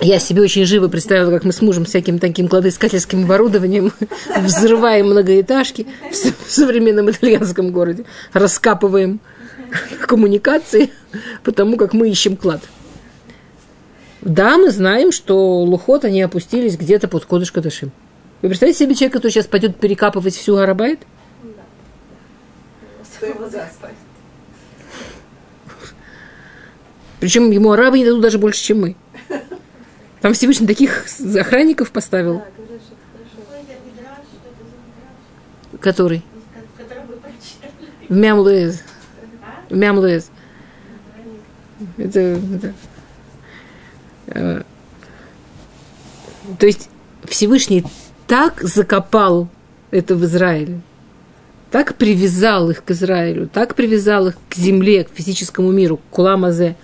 Я 0.00 0.18
себе 0.18 0.42
очень 0.42 0.66
живо 0.66 0.88
представила, 0.88 1.30
как 1.30 1.44
мы 1.44 1.52
с 1.52 1.62
мужем 1.62 1.84
всяким 1.84 2.18
таким 2.18 2.48
кладоискательским 2.48 3.24
оборудованием 3.24 3.92
взрываем 4.36 5.06
многоэтажки 5.06 5.86
в 6.10 6.50
современном 6.50 7.10
итальянском 7.10 7.72
городе, 7.72 8.04
раскапываем 8.32 9.20
коммуникации, 10.06 10.90
потому 11.42 11.76
как 11.76 11.92
мы 11.92 12.10
ищем 12.10 12.36
клад. 12.36 12.60
Да, 14.20 14.58
мы 14.58 14.70
знаем, 14.70 15.12
что 15.12 15.60
лухот, 15.62 16.04
они 16.04 16.20
опустились 16.20 16.76
где-то 16.76 17.08
под 17.08 17.24
Кодыш 17.24 17.52
Кадашим. 17.52 17.92
Вы 18.46 18.50
представляете 18.50 18.84
себе 18.84 18.94
человека, 18.94 19.18
который 19.18 19.32
сейчас 19.32 19.46
пойдет 19.48 19.76
перекапывать 19.76 20.36
всю 20.36 20.54
Гарабайт? 20.54 21.00
Причем 27.18 27.50
ему 27.50 27.72
арабы 27.72 27.98
не 27.98 28.04
дадут 28.04 28.20
даже 28.20 28.38
больше, 28.38 28.62
чем 28.62 28.82
мы. 28.82 28.96
Там 30.20 30.32
Всевышний 30.32 30.68
таких 30.68 31.06
охранников 31.36 31.90
поставил. 31.90 32.44
Который? 35.80 36.22
В 38.08 38.14
Мямлуэз. 38.14 38.80
В 39.70 39.74
Мямлуэз. 39.76 40.30
Это, 41.96 42.20
это, 42.20 42.74
э, 44.28 44.62
то 46.60 46.66
есть 46.66 46.88
Всевышний 47.24 47.84
так 48.26 48.62
закопал 48.62 49.48
это 49.90 50.14
в 50.14 50.24
Израиле, 50.24 50.80
так 51.70 51.94
привязал 51.94 52.70
их 52.70 52.84
к 52.84 52.90
Израилю, 52.90 53.48
так 53.52 53.74
привязал 53.74 54.28
их 54.28 54.36
к 54.48 54.54
земле, 54.54 55.04
к 55.04 55.10
физическому 55.14 55.72
миру, 55.72 55.98
к 55.98 56.14
Куламазе, 56.14 56.76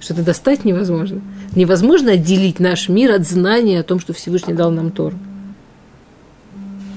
что 0.00 0.14
это 0.14 0.22
достать 0.22 0.64
невозможно. 0.64 1.20
Невозможно 1.54 2.12
отделить 2.12 2.60
наш 2.60 2.88
мир 2.88 3.12
от 3.12 3.26
знания 3.26 3.80
о 3.80 3.82
том, 3.82 4.00
что 4.00 4.12
Всевышний 4.12 4.54
дал 4.54 4.70
нам 4.70 4.90
Тор. 4.90 5.14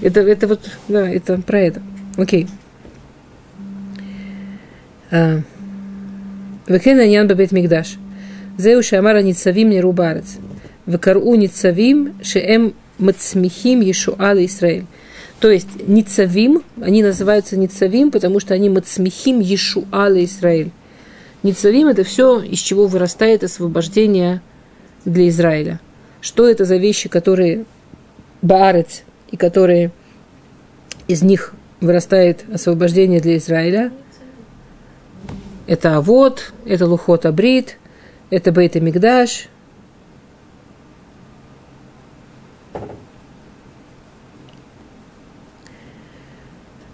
Это, 0.01 0.21
это 0.21 0.47
вот, 0.47 0.69
да, 0.87 1.07
это 1.07 1.37
про 1.41 1.59
это. 1.59 1.81
Окей. 2.17 2.47
А. 5.11 5.41
Векен 6.67 6.99
Аньян 6.99 7.27
Бабет 7.27 7.51
Мигдаш. 7.51 7.97
Зеу 8.57 8.81
Шамара 8.81 9.21
Ницавим 9.21 9.69
Нерубарец. 9.69 10.37
Векару 10.85 11.35
Ницавим 11.35 12.13
Шеем 12.23 12.73
Мацмихим 13.01 13.81
Ешуала 13.81 14.43
Исраэль. 14.45 14.85
То 15.39 15.49
есть 15.49 15.87
Ницавим, 15.87 16.63
они 16.79 17.01
называются 17.01 17.57
Ницавим, 17.57 18.11
потому 18.11 18.39
что 18.39 18.53
они 18.53 18.69
Мацмихим 18.69 19.39
Ешуала 19.39 20.23
Исраэль. 20.23 20.71
Ницавим– 21.43 21.87
это 21.89 22.03
все, 22.03 22.39
из 22.39 22.59
чего 22.59 22.85
вырастает 22.87 23.43
освобождение 23.43 24.41
для 25.05 25.27
Израиля. 25.29 25.79
Что 26.21 26.47
это 26.47 26.65
за 26.65 26.77
вещи, 26.77 27.09
которые 27.09 27.65
Баарец, 28.43 29.01
и 29.31 29.37
которые 29.37 29.91
из 31.07 31.23
них 31.23 31.53
вырастает 31.79 32.45
освобождение 32.53 33.19
для 33.19 33.37
Израиля? 33.37 33.91
Это 35.65 35.97
Авод, 35.97 36.53
это 36.65 36.85
Лухот 36.85 37.25
Абрит, 37.25 37.77
это 38.29 38.51
Бейт 38.51 38.75
Мигдаш. 38.75 39.47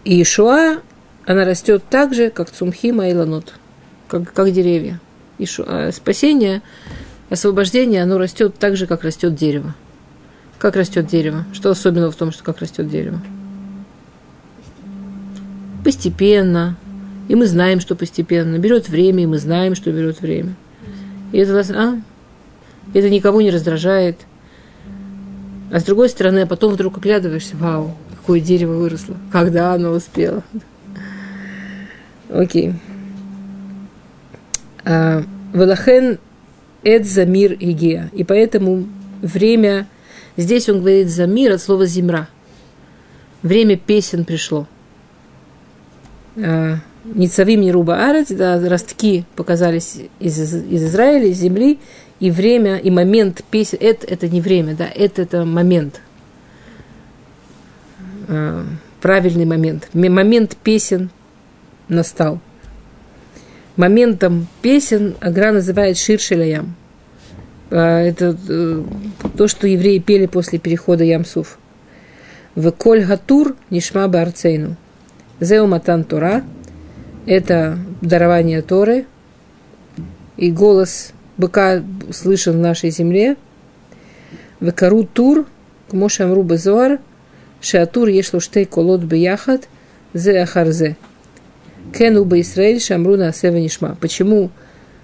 И 0.08 0.22
Ишуа, 0.22 0.78
она 1.26 1.44
растет 1.44 1.84
так 1.90 2.14
же, 2.14 2.30
как 2.30 2.50
Цумхима 2.50 3.10
и 3.10 3.14
Ланот 3.14 3.54
как, 4.08 4.32
как 4.32 4.52
деревья. 4.54 5.02
И 5.38 5.46
шу, 5.46 5.66
а 5.68 5.92
спасение, 5.92 6.62
освобождение, 7.30 8.04
оно 8.04 8.18
растет 8.18 8.56
так 8.58 8.78
же, 8.78 8.88
как 8.88 9.04
растет 9.04 9.36
дерево. 9.36 9.76
Как 10.60 10.78
растет 10.78 11.08
дерево? 11.08 11.44
Что 11.52 11.72
особенного 11.72 12.14
в 12.14 12.16
том, 12.16 12.32
что 12.32 12.42
как 12.42 12.60
растет 12.60 12.90
дерево? 12.90 13.20
Постепенно. 15.84 16.78
И 17.28 17.36
мы 17.36 17.46
знаем, 17.46 17.82
что 17.82 17.98
постепенно. 17.98 18.58
Берет 18.60 18.88
время, 18.88 19.24
и 19.24 19.28
мы 19.28 19.40
знаем, 19.40 19.76
что 19.76 19.92
берет 19.92 20.22
время. 20.22 20.56
И 21.34 21.38
это, 21.38 21.60
а, 21.76 22.02
это 22.94 23.10
никого 23.10 23.42
не 23.42 23.52
раздражает. 23.52 24.22
А 25.70 25.82
с 25.82 25.84
другой 25.84 26.08
стороны, 26.08 26.40
а 26.40 26.48
потом 26.48 26.72
вдруг 26.72 26.98
оглядываешься, 26.98 27.58
вау, 27.58 27.98
какое 28.28 28.42
дерево 28.42 28.74
выросло, 28.74 29.16
когда 29.32 29.74
оно 29.74 29.92
успело. 29.92 30.44
Окей. 32.30 32.74
А, 34.84 35.24
Велахен 35.54 36.20
эд 36.84 37.06
замир 37.08 37.54
игия. 37.54 38.10
И 38.12 38.26
поэтому 38.26 38.86
время, 39.22 39.88
здесь 40.36 40.68
он 40.68 40.82
говорит 40.82 41.08
замир 41.08 41.54
от 41.54 41.62
слова 41.62 41.86
земра. 41.86 42.28
Время 43.44 43.78
песен 43.78 44.26
пришло. 44.26 44.68
А, 46.36 46.80
Ницавим 47.06 47.62
не 47.62 47.72
руба 47.72 48.10
арец, 48.10 48.28
да, 48.28 48.60
ростки 48.68 49.24
показались 49.38 50.00
из, 50.20 50.38
из 50.38 50.84
Израиля, 50.84 51.28
из 51.28 51.38
земли, 51.38 51.80
и 52.20 52.30
время, 52.30 52.76
и 52.76 52.92
момент 52.92 53.42
песен, 53.50 53.78
это, 53.80 54.06
это 54.06 54.28
не 54.28 54.42
время, 54.42 54.76
да, 54.76 54.86
это, 54.94 55.22
это 55.22 55.46
момент. 55.46 56.02
А, 58.28 58.66
правильный 59.02 59.46
момент. 59.46 59.90
Момент 59.94 60.58
песен 60.58 61.10
настал 61.88 62.40
моментом 63.78 64.48
песен 64.62 65.16
Агра 65.22 65.54
называет 65.54 65.98
Шир 65.98 66.20
Шелаям. 66.20 66.76
А, 67.70 68.02
это 68.02 68.36
э, 68.50 68.84
то, 69.38 69.48
что 69.48 69.68
евреи 69.68 70.00
пели 70.00 70.26
после 70.26 70.60
перехода 70.60 71.04
Ямсуф. 71.04 71.58
В 72.56 72.72
Коль 72.72 73.06
Гатур 73.06 73.56
Нишма 73.70 74.08
Барцейну. 74.08 74.76
Зеу 75.40 75.68
Матан 75.68 76.04
Тора. 76.04 76.44
Это 77.26 77.78
дарование 78.02 78.62
Торы. 78.62 79.06
И 80.38 80.52
голос 80.52 81.12
быка 81.38 81.84
слышен 82.12 82.54
в 82.54 82.60
нашей 82.60 82.90
земле. 82.90 83.38
В 84.60 84.72
Кару 84.72 85.04
Тур, 85.04 85.46
Кмошамру 85.90 86.42
Безуар, 86.42 87.00
Шеатур 87.62 88.08
Ешлуштей 88.08 88.66
Колот 88.66 89.02
Бияхат, 89.02 89.68
Зе 90.14 90.42
Ахарзе. 90.42 90.96
Кену 91.98 92.26
бы 92.26 92.42
Исраиль 92.42 92.82
Шамруна 92.82 93.30
Асева 93.30 93.58
Нишма. 93.58 93.98
Почему 94.00 94.52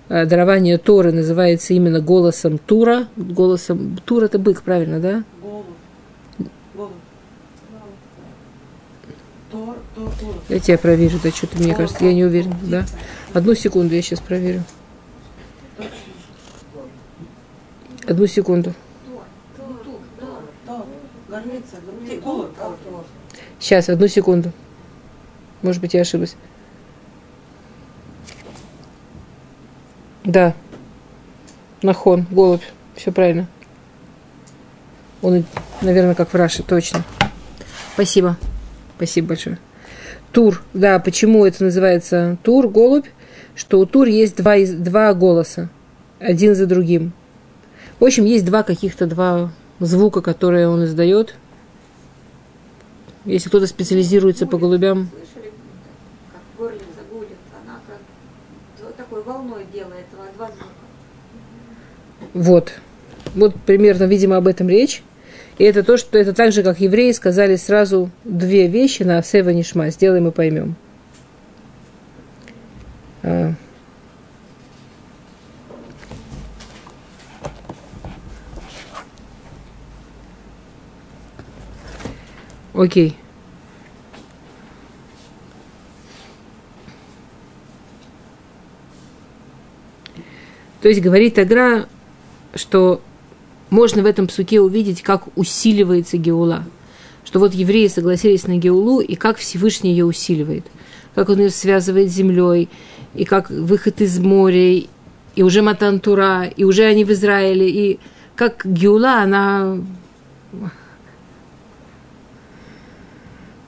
э, 0.09 0.25
дарование 0.25 0.77
Торы 0.77 1.11
называется 1.11 1.73
именно 1.73 2.01
голосом 2.01 2.57
Тура? 2.57 3.07
Голосом 3.15 3.99
Тур 4.05 4.23
это 4.23 4.37
бык, 4.39 4.61
правильно, 4.61 4.99
да? 4.99 5.23
Я 10.49 10.59
тебя 10.59 10.77
проверю, 10.77 11.19
да 11.23 11.29
что-то 11.31 11.57
мне 11.61 11.73
кажется, 11.73 12.03
я 12.05 12.13
не 12.13 12.25
уверен, 12.25 12.53
да? 12.63 12.85
Одну 13.33 13.55
секунду, 13.55 13.95
я 13.95 14.01
сейчас 14.01 14.19
проверю. 14.19 14.63
Одну 18.05 18.27
секунду. 18.27 18.73
Сейчас, 23.59 23.89
одну 23.89 24.07
секунду. 24.07 24.51
Может 25.61 25.81
быть, 25.81 25.93
я 25.93 26.01
ошиблась. 26.01 26.35
Да. 30.23 30.53
Нахон, 31.81 32.25
голубь. 32.29 32.63
Все 32.95 33.11
правильно. 33.11 33.47
Он, 35.21 35.45
наверное, 35.81 36.15
как 36.15 36.29
в 36.29 36.35
Раше, 36.35 36.63
точно. 36.63 37.03
Спасибо. 37.93 38.37
Спасибо 38.97 39.29
большое. 39.29 39.59
Тур. 40.31 40.61
Да, 40.73 40.99
почему 40.99 41.45
это 41.45 41.63
называется 41.63 42.37
тур, 42.43 42.67
голубь? 42.67 43.07
Что 43.55 43.79
у 43.79 43.85
тур 43.85 44.07
есть 44.07 44.35
два, 44.35 44.55
два 44.65 45.13
голоса. 45.13 45.69
Один 46.19 46.55
за 46.55 46.65
другим. 46.65 47.13
В 47.99 48.05
общем, 48.05 48.25
есть 48.25 48.45
два 48.45 48.63
каких-то 48.63 49.05
два 49.05 49.51
звука, 49.85 50.21
которые 50.21 50.67
он 50.67 50.83
издает. 50.85 51.35
Если 53.25 53.49
кто-то 53.49 53.67
специализируется 53.67 54.45
по 54.45 54.57
голубям, 54.57 55.09
Слышали, 55.09 55.51
как 56.31 56.41
горлик 56.57 56.81
загулит, 56.97 57.37
она 57.63 57.79
как 57.87 57.99
т- 58.87 58.93
такой 58.97 59.23
волной 59.23 59.65
делает 59.73 60.05
два, 60.11 60.25
два 60.37 60.47
звука. 60.47 60.69
вот. 62.33 62.73
Вот 63.35 63.55
примерно, 63.65 64.03
видимо, 64.03 64.37
об 64.37 64.47
этом 64.47 64.67
речь. 64.69 65.01
И 65.57 65.63
это 65.63 65.83
то, 65.83 65.97
что 65.97 66.17
это 66.17 66.33
так 66.33 66.51
же, 66.51 66.63
как 66.63 66.79
евреи 66.79 67.11
сказали 67.11 67.55
сразу 67.55 68.09
две 68.23 68.67
вещи 68.67 69.03
на 69.03 69.21
Сева 69.23 69.49
Нишма. 69.49 69.89
Сделаем 69.89 70.27
и 70.27 70.31
поймем. 70.31 70.75
Окей. 82.73 83.15
То 90.81 90.89
есть 90.89 91.01
говорит 91.01 91.37
Агра, 91.37 91.87
что 92.55 93.01
можно 93.69 94.03
в 94.03 94.05
этом 94.05 94.27
псуке 94.27 94.59
увидеть, 94.59 95.01
как 95.01 95.27
усиливается 95.37 96.17
Геула. 96.17 96.65
Что 97.23 97.39
вот 97.39 97.53
евреи 97.53 97.87
согласились 97.87 98.47
на 98.47 98.57
Геулу, 98.57 98.99
и 98.99 99.15
как 99.15 99.37
Всевышний 99.37 99.91
ее 99.91 100.05
усиливает. 100.05 100.65
Как 101.15 101.29
он 101.29 101.39
ее 101.39 101.51
связывает 101.51 102.11
с 102.11 102.15
землей, 102.15 102.67
и 103.13 103.23
как 103.23 103.49
выход 103.49 104.01
из 104.01 104.19
моря, 104.19 104.83
и 105.35 105.41
уже 105.41 105.61
Матантура, 105.61 106.45
и 106.45 106.63
уже 106.63 106.83
они 106.83 107.05
в 107.05 107.11
Израиле, 107.11 107.69
и 107.69 107.99
как 108.35 108.65
Геула, 108.65 109.21
она 109.21 109.77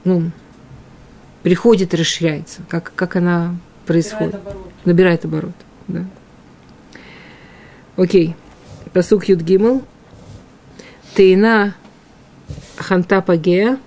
ну, 0.06 0.30
приходит 1.42 1.92
и 1.92 1.96
расширяется, 1.96 2.62
как, 2.68 2.92
как 2.94 3.16
она 3.16 3.56
происходит. 3.86 4.34
Набирает 4.34 4.44
оборот. 4.44 4.72
Набирает 4.84 5.24
оборот, 5.24 5.54
да. 5.88 6.04
Окей. 7.96 8.36
Посук 8.92 9.28
Юд 9.28 9.40
Гимл. 9.40 9.84
Тейна 11.14 11.74
ханта 12.76 13.20
пагея. 13.20 13.78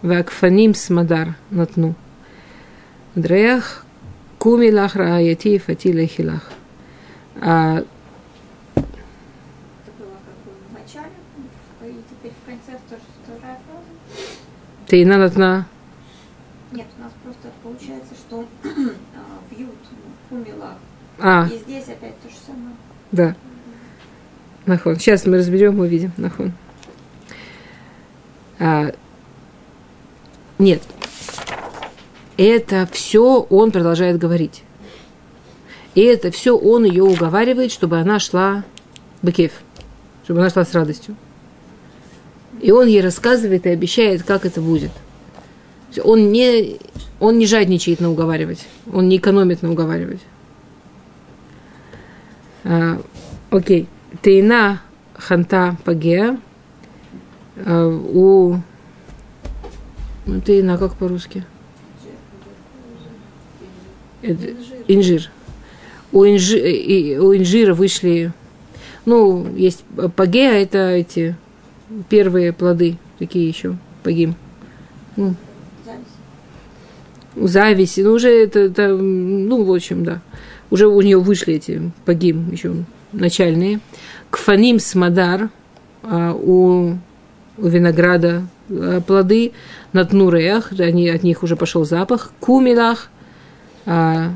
Вакфаним 0.00 0.74
смадар 0.74 1.36
натну. 1.50 1.94
Дреях 3.14 3.84
куми 4.38 4.70
лахра 4.70 5.16
аяти 5.16 5.58
фати 5.58 5.88
лехилах. 5.88 6.50
А 7.40 7.84
Тейна 14.92 15.16
натна. 15.16 15.66
Нет, 16.70 16.86
у 16.98 17.02
нас 17.02 17.12
просто 17.24 17.48
получается, 17.62 18.12
что 18.14 18.44
а, 18.62 19.50
бьют 19.50 19.70
умела. 20.30 20.74
А, 21.18 21.48
И 21.50 21.56
здесь 21.56 21.84
опять 21.84 22.20
то 22.20 22.28
же 22.28 22.34
самое. 22.46 22.76
да. 23.10 23.34
Нахон. 24.66 24.96
Сейчас 24.96 25.24
мы 25.24 25.38
разберем, 25.38 25.80
увидим. 25.80 26.12
Нахон. 26.18 26.52
А, 28.58 28.92
нет. 30.58 30.82
Это 32.36 32.86
все 32.92 33.46
он 33.48 33.70
продолжает 33.70 34.18
говорить. 34.18 34.62
И 35.94 36.02
это 36.02 36.30
все 36.30 36.54
он 36.54 36.84
ее 36.84 37.04
уговаривает, 37.04 37.72
чтобы 37.72 37.98
она 37.98 38.18
шла 38.18 38.62
бекев, 39.22 39.52
чтобы 40.24 40.40
она 40.40 40.50
шла 40.50 40.66
с 40.66 40.74
радостью. 40.74 41.16
И 42.62 42.70
он 42.70 42.86
ей 42.86 43.02
рассказывает 43.02 43.66
и 43.66 43.70
обещает, 43.70 44.22
как 44.22 44.46
это 44.46 44.60
будет. 44.60 44.92
Он 46.02 46.30
не, 46.30 46.78
он 47.18 47.36
не 47.36 47.46
жадничает 47.46 48.00
на 48.00 48.10
уговаривать, 48.10 48.66
он 48.90 49.08
не 49.08 49.18
экономит 49.18 49.62
на 49.62 49.72
уговаривать. 49.72 50.20
А, 52.64 53.02
окей. 53.50 53.88
Тейна 54.22 54.80
ханта 55.14 55.76
пагеа. 55.84 56.38
У... 57.66 58.56
Ну, 60.24 60.40
тейна 60.40 60.78
как 60.78 60.94
по-русски? 60.94 61.44
Инжир. 64.22 65.30
У, 66.12 66.24
инжи, 66.24 67.18
у 67.20 67.34
инжира 67.34 67.74
вышли... 67.74 68.32
Ну, 69.04 69.52
есть 69.56 69.82
пагеа, 70.14 70.52
это 70.52 70.90
эти 70.90 71.36
первые 72.08 72.52
плоды, 72.52 72.98
такие 73.18 73.48
еще, 73.48 73.76
пагим. 74.02 74.34
Ну, 75.16 75.34
Зависть. 77.36 77.98
ну 77.98 78.12
уже 78.12 78.28
это, 78.28 78.60
это, 78.60 78.88
ну, 78.88 79.64
в 79.64 79.72
общем, 79.72 80.04
да. 80.04 80.20
Уже 80.70 80.86
у 80.86 81.00
нее 81.00 81.18
вышли 81.18 81.54
эти 81.54 81.92
погим 82.04 82.50
еще 82.50 82.74
начальные. 83.12 83.80
Кфаним 84.30 84.78
смадар, 84.78 85.50
а, 86.02 86.32
у, 86.32 86.96
у 87.58 87.66
винограда 87.66 88.46
а, 88.70 89.00
плоды, 89.00 89.52
на 89.92 90.04
тнуреях, 90.04 90.72
они, 90.78 91.08
от 91.08 91.22
них 91.22 91.42
уже 91.42 91.56
пошел 91.56 91.84
запах, 91.84 92.32
кумилах, 92.40 93.10
а, 93.86 94.32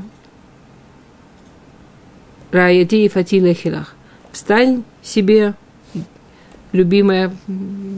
раяти 2.51 3.05
и 3.05 3.09
фатилехилах. 3.09 3.95
Встань 4.31 4.83
себе, 5.01 5.55
любимая, 6.71 7.31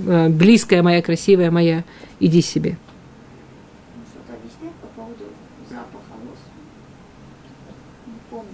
а, 0.07 0.29
близкая 0.29 0.83
моя, 0.83 1.01
красивая 1.01 1.51
моя, 1.51 1.83
иди 2.19 2.41
себе. 2.41 2.77
Ну, 3.95 4.71
по 4.81 4.87
помню. 8.29 8.49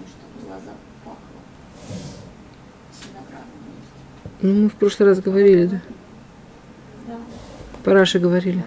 Ну, 4.42 4.54
мы 4.54 4.68
в 4.68 4.74
прошлый 4.74 5.08
раз 5.08 5.20
говорили, 5.20 5.66
да? 5.66 5.80
Да. 7.08 7.14
Параши 7.84 8.18
говорили. 8.18 8.62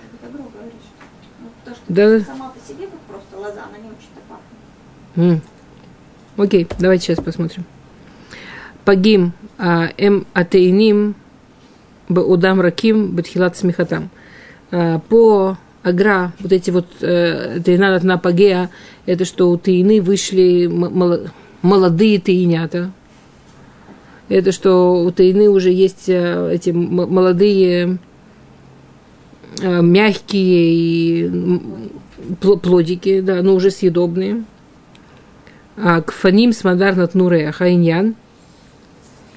Ну, 1.40 1.50
Да. 1.88 2.20
сама 2.22 2.50
по 2.50 2.60
себе 2.68 2.88
вот 2.88 3.00
просто 3.02 3.38
лоза, 3.38 3.64
она 3.68 3.78
не 3.78 3.90
очень-то 3.90 4.22
пахнет. 4.28 5.42
Окей, 6.38 6.68
давайте 6.80 7.06
сейчас 7.06 7.24
посмотрим. 7.24 7.66
Пагим 8.86 9.34
а, 9.58 9.90
эм 9.98 10.26
атеиним 10.34 11.16
удам 12.10 12.62
раким 12.62 13.16
бетхилат 13.16 13.58
смехатам. 13.58 14.10
А, 14.72 15.00
По 15.00 15.58
агра, 15.84 16.34
вот 16.40 16.52
эти 16.52 16.72
вот 16.72 16.88
э, 17.02 17.60
тейна 17.64 18.00
на 18.00 18.18
пагеа, 18.18 18.70
это 19.06 19.26
что 19.26 19.50
у 19.50 19.58
тейны 19.58 20.02
вышли 20.02 20.68
молодые 21.62 22.20
тейнята. 22.20 22.92
Это 24.28 24.52
что 24.52 25.04
у 25.04 25.12
тейны 25.12 25.50
уже 25.50 25.72
есть 25.72 26.10
э, 26.10 26.52
эти 26.54 26.70
молодые 26.72 27.98
э, 29.62 29.82
мягкие 29.82 30.74
и 30.74 31.32
плодики, 32.62 33.22
да, 33.22 33.42
но 33.42 33.56
уже 33.56 33.72
съедобные. 33.72 34.44
А 35.78 36.02
кфаним 36.02 36.52
смадар 36.52 36.96
натнуре 36.96 37.52
хайньян 37.52 38.16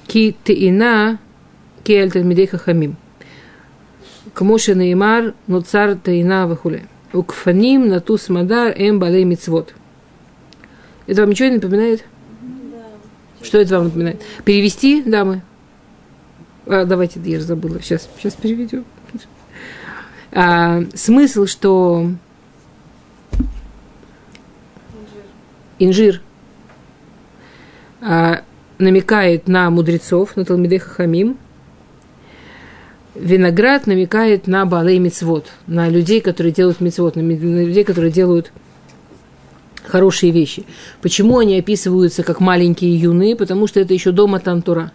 ки 0.07 0.35
теина 0.43 1.17
ки 1.83 1.93
аль 1.93 2.11
тальмидей 2.11 2.47
хахамим. 2.47 2.95
Кмоше 4.33 4.75
неймар 4.75 5.33
нуцар 5.47 5.95
теина 5.95 6.47
вахуле. 6.47 6.87
У 7.13 7.23
кфаним 7.23 7.87
нату 7.87 8.17
смадар 8.17 8.73
эм 8.75 8.99
балей 8.99 9.23
мицвод. 9.23 9.73
Это 11.05 11.21
вам 11.21 11.31
ничего 11.31 11.49
не 11.49 11.55
напоминает? 11.55 12.05
Что 13.41 13.59
это 13.59 13.75
вам 13.75 13.85
напоминает? 13.85 14.21
Перевести, 14.45 15.03
дамы? 15.03 15.41
А, 16.65 16.85
давайте, 16.85 17.19
я 17.25 17.39
же 17.39 17.45
забыла. 17.45 17.81
Сейчас, 17.81 18.09
сейчас 18.17 18.33
переведем. 18.35 18.85
А, 20.31 20.81
смысл, 20.95 21.45
что 21.45 22.09
инжир 25.77 26.21
а, 28.01 28.43
намекает 28.79 29.47
на 29.47 29.69
мудрецов, 29.69 30.35
на 30.35 30.45
Талмидей 30.45 30.79
Хахамим. 30.79 31.37
Виноград 33.15 33.85
намекает 33.85 34.47
на 34.47 34.65
Балей 34.65 34.97
Мицвод, 34.97 35.47
на 35.67 35.87
людей, 35.87 36.19
которые 36.19 36.51
делают 36.51 36.81
мицвод, 36.81 37.15
на 37.15 37.21
людей, 37.21 37.83
которые 37.83 38.11
делают 38.11 38.51
хорошие 39.85 40.31
вещи. 40.31 40.65
Почему 41.01 41.37
они 41.37 41.59
описываются 41.59 42.23
как 42.23 42.39
маленькие 42.39 42.95
юные? 42.97 43.35
Потому 43.35 43.67
что 43.67 43.79
это 43.79 43.93
еще 43.93 44.11
дома 44.11 44.39
Тантура. 44.39 44.91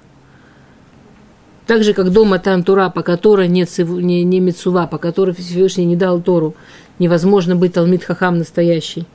Так 1.67 1.85
же, 1.85 1.93
как 1.93 2.11
дома 2.11 2.39
Тантура, 2.39 2.89
по 2.89 3.03
которой 3.03 3.47
нет 3.47 3.69
не, 3.79 4.25
не 4.25 4.41
Мицува, 4.41 4.87
по 4.87 4.99
которой 4.99 5.35
Всевышний 5.35 5.85
не 5.85 5.97
дал 5.97 6.21
Тору, 6.21 6.55
невозможно 6.99 7.55
быть 7.55 7.75
Талмит 7.75 8.03
Хахам 8.03 8.39
настоящий. 8.39 9.07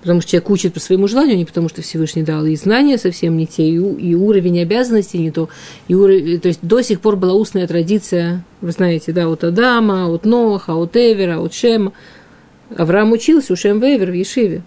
Потому 0.00 0.20
что 0.20 0.30
человек 0.30 0.50
учит 0.50 0.74
по 0.74 0.80
своему 0.80 1.08
желанию, 1.08 1.36
не 1.36 1.44
потому 1.44 1.68
что 1.68 1.82
Всевышний 1.82 2.22
дал. 2.22 2.44
И 2.46 2.54
знания 2.54 2.98
совсем 2.98 3.36
не 3.36 3.46
те, 3.46 3.68
и, 3.68 3.74
и 3.74 4.14
уровень 4.14 4.60
обязанностей 4.60 5.18
не 5.18 5.32
то. 5.32 5.48
И 5.88 5.94
уровень, 5.94 6.40
то 6.40 6.48
есть 6.48 6.60
до 6.62 6.82
сих 6.82 7.00
пор 7.00 7.16
была 7.16 7.34
устная 7.34 7.66
традиция, 7.66 8.44
вы 8.60 8.70
знаете, 8.70 9.12
да, 9.12 9.28
от 9.28 9.42
Адама, 9.42 10.08
от 10.08 10.24
Ноаха, 10.24 10.74
от 10.74 10.96
Эвера, 10.96 11.40
от 11.40 11.52
Шема. 11.52 11.92
Авраам 12.76 13.12
учился 13.12 13.52
у 13.52 13.56
Шем 13.56 13.80
Вейвер 13.80 14.10
в 14.10 14.14
Ешиве. 14.14 14.62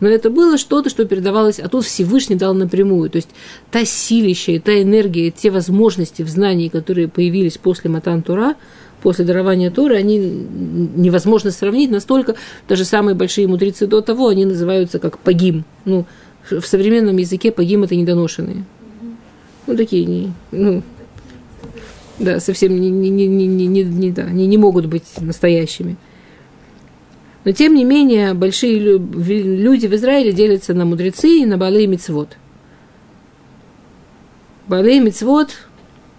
Но 0.00 0.08
это 0.08 0.30
было 0.30 0.58
что-то, 0.58 0.90
что 0.90 1.04
передавалось, 1.04 1.58
а 1.58 1.68
тут 1.68 1.84
Всевышний 1.84 2.36
дал 2.36 2.54
напрямую. 2.54 3.10
То 3.10 3.16
есть 3.16 3.30
та 3.70 3.84
силища 3.84 4.52
и 4.52 4.58
та 4.58 4.80
энергия, 4.80 5.30
те 5.30 5.50
возможности 5.50 6.22
в 6.22 6.28
знании, 6.28 6.68
которые 6.68 7.08
появились 7.08 7.58
после 7.58 7.90
Матан 7.90 8.22
Тура, 8.22 8.54
после 9.02 9.24
дарования 9.24 9.70
Торы, 9.70 9.96
они 9.96 10.18
невозможно 10.18 11.50
сравнить 11.50 11.90
настолько, 11.90 12.34
даже 12.68 12.84
самые 12.84 13.14
большие 13.14 13.46
мудрецы 13.46 13.86
до 13.86 14.00
того, 14.00 14.28
они 14.28 14.44
называются 14.44 14.98
как 14.98 15.18
погим. 15.18 15.64
Ну, 15.84 16.04
в 16.50 16.62
современном 16.62 17.16
языке 17.16 17.52
погим 17.52 17.84
это 17.84 17.94
недоношенные. 17.94 18.64
Ну, 19.66 19.76
такие, 19.76 20.04
не, 20.06 20.32
ну, 20.50 20.82
да, 22.18 22.40
совсем 22.40 22.80
не, 22.80 22.90
не, 22.90 23.10
не, 23.10 23.26
не, 23.26 23.46
не, 23.46 23.84
не, 23.84 24.10
да, 24.10 24.24
не, 24.24 24.46
не 24.46 24.58
могут 24.58 24.86
быть 24.86 25.04
настоящими. 25.20 25.96
Но, 27.44 27.52
тем 27.52 27.74
не 27.74 27.84
менее, 27.84 28.34
большие 28.34 28.78
люди 28.78 29.86
в 29.86 29.94
Израиле 29.94 30.32
делятся 30.32 30.74
на 30.74 30.84
мудрецы 30.84 31.28
и 31.28 31.46
на 31.46 31.56
Балей 31.56 31.86
Мицвод. 31.86 32.36
Балей 34.66 35.00
Мицвод– 35.00 35.50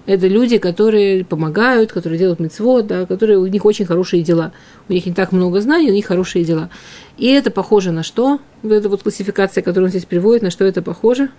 это 0.09 0.27
люди, 0.27 0.57
которые 0.57 1.23
помогают, 1.23 1.91
которые 1.91 2.17
делают 2.17 2.39
мицвод, 2.39 2.87
да, 2.87 3.05
которые, 3.05 3.37
у 3.37 3.45
них 3.45 3.63
очень 3.63 3.85
хорошие 3.85 4.23
дела. 4.23 4.53
У 4.87 4.93
них 4.93 5.05
не 5.05 5.13
так 5.13 5.31
много 5.31 5.61
знаний, 5.61 5.91
у 5.91 5.93
них 5.93 6.07
хорошие 6.07 6.43
дела. 6.43 6.71
И 7.19 7.27
это 7.27 7.51
похоже 7.51 7.91
на 7.91 8.01
что? 8.01 8.39
Вот 8.63 8.71
эта 8.71 8.89
вот 8.89 9.03
классификация, 9.03 9.61
которую 9.61 9.85
он 9.85 9.89
здесь 9.91 10.05
приводит, 10.05 10.41
на 10.41 10.49
что 10.49 10.65
это 10.65 10.81
похоже? 10.81 11.29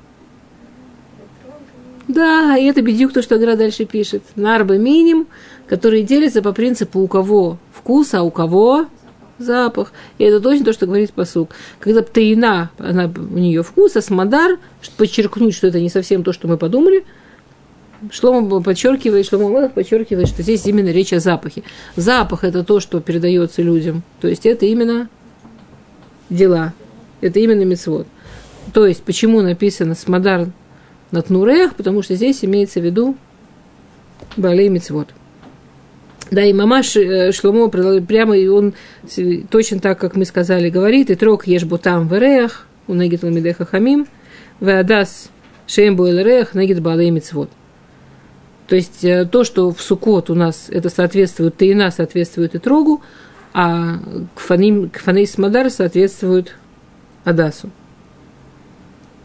Да, 2.07 2.57
и 2.57 2.65
это 2.67 2.81
бедюк, 2.81 3.13
то, 3.13 3.23
что 3.23 3.39
Гра 3.39 3.57
дальше 3.57 3.87
пишет. 3.87 4.23
Нарба 4.37 4.79
миним, 4.79 5.27
которые 5.67 6.05
делятся 6.05 6.41
по 6.41 6.53
принципу 6.53 7.01
у 7.01 7.09
кого 7.09 7.59
вкус, 7.73 8.15
а 8.15 8.23
у 8.23 8.31
кого 8.31 8.87
запах. 9.39 9.93
И 10.19 10.25
это 10.25 10.39
точно 10.39 10.67
то, 10.67 10.73
что 10.73 10.87
говорит 10.87 11.13
посук. 11.13 11.51
Когда 11.81 12.03
птаина, 12.03 12.71
она, 12.79 13.07
у 13.17 13.39
нее 13.39 13.65
вкус, 13.65 13.97
а 13.97 14.01
смодар, 14.01 14.61
подчеркнуть, 14.97 15.57
что 15.57 15.67
это 15.67 15.81
не 15.81 15.89
совсем 15.89 16.23
то, 16.23 16.33
что 16.33 16.47
мы 16.47 16.57
подумали, 16.57 17.05
Шлома 18.11 18.63
подчеркивает, 18.63 19.27
Шлома 19.27 19.51
Мелах 19.51 19.73
подчеркивает, 19.73 20.29
что 20.29 20.43
здесь 20.43 20.65
именно 20.67 20.89
речь 20.89 21.13
о 21.13 21.21
запахе. 21.21 21.63
Запах– 21.97 22.45
это 22.45 22.65
то, 22.65 22.81
что 22.81 23.01
передается 23.01 23.63
людям. 23.63 24.03
То 24.21 24.29
есть 24.29 24.47
это 24.47 24.67
именно 24.67 25.09
дела. 26.31 26.73
Это 27.21 27.39
именно 27.41 27.65
мецвод. 27.65 28.07
То 28.73 28.87
есть 28.87 29.03
почему 29.03 29.43
написано 29.43 29.95
«смодар 29.95 30.49
на 31.11 31.23
тнурех», 31.23 31.75
потому 31.75 32.03
что 32.03 32.15
здесь 32.15 32.45
имеется 32.45 32.81
в 32.81 32.85
виду 32.85 33.17
Балей 34.37 34.69
мецвод. 34.69 35.09
Да, 36.31 36.45
и 36.45 36.53
мамаш 36.53 36.97
э, 36.97 37.33
Шломо 37.33 37.69
прямо, 37.69 38.37
и 38.37 38.47
он 38.47 38.75
точно 39.51 39.81
так, 39.81 39.99
как 39.99 40.15
мы 40.15 40.25
сказали, 40.25 40.71
говорит, 40.71 41.11
и 41.11 41.17
трог 41.17 41.47
ешь 41.47 41.65
бутам 41.65 42.07
в 42.07 42.17
реях, 42.17 42.67
у 42.87 42.95
негит 42.95 43.25
ламидеха 43.25 43.67
хамим, 43.67 44.07
веадас 44.61 45.31
шеем 45.67 45.97
буэлерех, 45.97 46.55
негит 46.55 46.81
балей 46.81 47.11
мецвод. 47.11 47.51
То 48.71 48.77
есть 48.77 49.05
э, 49.05 49.25
то, 49.25 49.43
что 49.43 49.73
в 49.73 49.83
Сукот 49.83 50.31
у 50.31 50.37
нас 50.37 50.69
это 50.69 50.91
соответствует, 50.91 51.57
Таина 51.57 51.91
соответствует 51.91 52.55
и 52.55 52.61
Трогу, 52.61 53.03
а 53.53 53.99
Кфаним, 54.37 54.91
Кфаны 54.91 55.27
Смадар 55.27 55.71
соответствует 55.71 56.55
Адасу. 57.25 57.69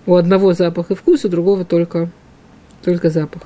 У 0.07 0.15
одного 0.15 0.53
запах 0.53 0.89
и 0.89 0.95
вкус, 0.95 1.25
у 1.25 1.29
другого 1.29 1.63
только, 1.63 2.09
только 2.83 3.11
запах. 3.11 3.43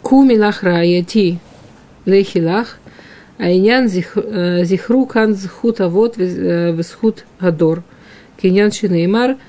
Куми 0.00 0.38
лахраяти 0.38 1.38
лехилах, 2.06 2.78
айнян 3.36 3.88
э, 3.88 4.64
зихру 4.64 5.04
кан 5.04 5.34
зхута 5.34 5.90
вот 5.90 6.16
э, 6.16 6.72
висхут 6.72 7.26
гадор, 7.38 7.82
кинян 8.40 8.72
шинеймар– 8.72 9.36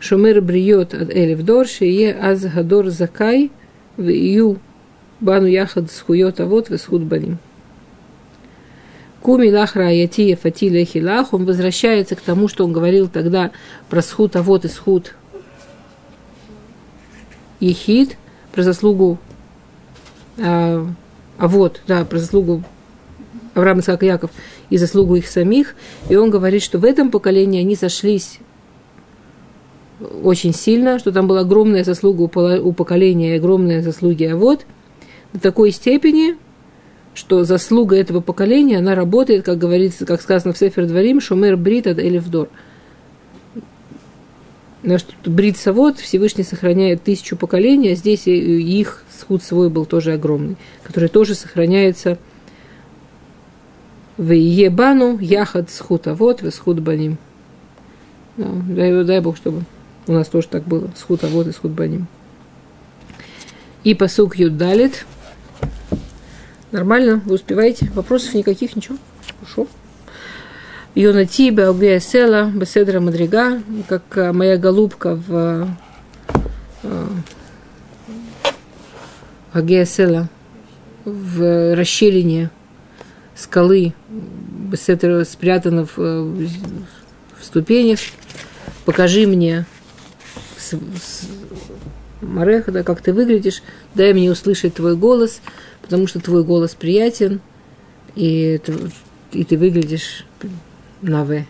Шумер 0.00 0.40
бриет 0.40 0.94
от 0.94 1.14
Элев 1.14 1.42
Дорши, 1.42 1.84
Е 1.84 2.16
аз 2.20 2.46
гадор 2.46 2.88
закай, 2.88 3.50
в 3.98 4.08
ю 4.08 4.58
бану 5.20 5.46
яхад 5.46 5.90
схуяот 5.90 6.40
а 6.40 6.46
вот 6.46 6.70
в 6.70 6.74
исхуд 6.74 7.02
баним. 7.02 7.38
Куми 9.20 9.52
лахра 9.52 9.88
аятия 9.88 10.36
фати 10.36 10.70
лехи 10.70 10.98
лах, 10.98 11.34
он 11.34 11.44
возвращается 11.44 12.16
к 12.16 12.22
тому, 12.22 12.48
что 12.48 12.64
он 12.64 12.72
говорил 12.72 13.08
тогда 13.08 13.50
про 13.90 14.00
схуд 14.00 14.36
авот 14.36 14.64
и 14.64 14.68
схуд 14.68 15.14
ехид, 17.60 18.16
про 18.52 18.62
заслугу 18.62 19.18
а, 20.38 20.86
вот, 21.38 21.82
да, 21.86 22.06
про 22.06 22.18
заслугу 22.18 22.64
Авраама 23.52 23.80
Исаак 23.80 24.02
Яков 24.02 24.30
и 24.70 24.78
заслугу 24.78 25.16
их 25.16 25.26
самих. 25.26 25.74
И 26.08 26.16
он 26.16 26.30
говорит, 26.30 26.62
что 26.62 26.78
в 26.78 26.84
этом 26.86 27.10
поколении 27.10 27.60
они 27.60 27.76
сошлись 27.76 28.38
очень 30.22 30.54
сильно, 30.54 30.98
что 30.98 31.12
там 31.12 31.26
была 31.26 31.40
огромная 31.40 31.84
заслуга 31.84 32.22
у 32.22 32.72
поколения 32.72 33.36
огромная 33.36 33.82
заслуги 33.82 34.24
Авод 34.24 34.64
до 35.32 35.40
такой 35.40 35.70
степени, 35.70 36.36
что 37.14 37.44
заслуга 37.44 37.96
этого 37.96 38.20
поколения, 38.20 38.78
она 38.78 38.94
работает, 38.94 39.44
как 39.44 39.58
говорится, 39.58 40.06
как 40.06 40.22
сказано 40.22 40.54
в 40.54 40.58
Сефер 40.58 40.86
Дворим, 40.86 41.20
Шумер 41.20 41.56
Брит 41.56 41.86
от 41.86 41.98
Элифдор. 41.98 42.48
На 44.82 44.98
что 44.98 45.12
Брит 45.26 45.58
Савод 45.58 45.98
Всевышний 45.98 46.44
сохраняет 46.44 47.02
тысячу 47.02 47.36
поколений, 47.36 47.90
а 47.90 47.94
здесь 47.94 48.26
их 48.26 49.04
схуд 49.18 49.42
свой 49.42 49.68
был 49.68 49.84
тоже 49.84 50.14
огромный, 50.14 50.56
который 50.82 51.10
тоже 51.10 51.34
сохраняется 51.34 52.16
в 54.16 54.32
Ебану, 54.32 55.18
Яхад 55.18 55.70
схуд 55.70 56.06
Авод, 56.06 56.40
в 56.40 56.50
схуд 56.50 56.80
Баним. 56.80 57.18
Да, 58.38 58.48
дай, 58.68 59.04
дай 59.04 59.20
Бог, 59.20 59.36
чтобы 59.36 59.64
у 60.06 60.12
нас 60.12 60.28
тоже 60.28 60.48
так 60.48 60.64
было. 60.64 60.90
Схуд 60.96 61.24
Авод 61.24 61.46
и 61.46 61.52
схуд 61.52 61.72
Баним. 61.72 62.06
И 63.84 63.94
посук 63.94 64.36
Юдалит. 64.36 65.06
Нормально, 66.72 67.22
вы 67.24 67.34
успеваете? 67.34 67.90
Вопросов 67.94 68.34
никаких, 68.34 68.76
ничего? 68.76 68.96
Хорошо. 69.40 69.66
Йонати 70.94 71.50
Беогвия 71.50 72.00
Села, 72.00 72.50
Беседра 72.52 73.00
Мадрига, 73.00 73.62
как 73.88 74.02
а, 74.16 74.32
моя 74.32 74.56
голубка 74.56 75.14
в 75.14 75.68
а, 76.82 77.08
Агея 79.52 79.84
Села, 79.84 80.28
в 81.04 81.74
расщелине 81.74 82.50
скалы, 83.34 83.94
Беседра 84.08 85.24
спрятана 85.24 85.86
в, 85.86 85.98
э, 85.98 86.22
в 86.22 87.44
ступенях. 87.44 87.98
Покажи 88.84 89.26
мне 89.26 89.66
с- 90.76 90.78
с- 91.00 91.28
Мареха, 92.20 92.70
да, 92.70 92.82
как 92.82 93.00
ты 93.00 93.12
выглядишь, 93.14 93.62
дай 93.94 94.12
мне 94.12 94.30
услышать 94.30 94.74
твой 94.74 94.94
голос, 94.94 95.40
потому 95.80 96.06
что 96.06 96.20
твой 96.20 96.44
голос 96.44 96.74
приятен, 96.74 97.40
и, 98.14 98.60
и 99.32 99.44
ты 99.44 99.56
выглядишь 99.56 100.26
на 101.00 101.24
В. 101.24 101.44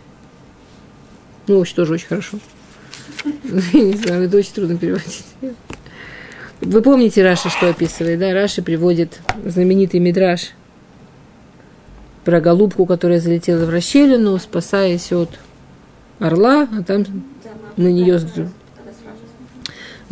Ну, 1.47 1.59
очень, 1.59 1.75
тоже 1.75 1.93
очень 1.93 2.07
хорошо. 2.07 2.39
Не 3.73 3.97
знаю, 3.97 4.23
это 4.23 4.37
очень 4.37 4.53
трудно 4.53 4.77
переводить. 4.77 5.25
Вы 6.61 6.81
помните 6.81 7.23
Раши, 7.23 7.49
что 7.49 7.69
описывает, 7.69 8.19
да? 8.19 8.33
Раши 8.33 8.61
приводит 8.61 9.19
знаменитый 9.45 9.99
мидраж 9.99 10.51
про 12.23 12.39
голубку, 12.39 12.85
которая 12.85 13.19
залетела 13.19 13.65
в 13.65 13.69
расщелину, 13.69 14.37
спасаясь 14.37 15.11
от 15.11 15.29
орла, 16.19 16.67
а 16.71 16.83
там 16.83 17.03
на 17.77 17.87
нее 17.87 18.19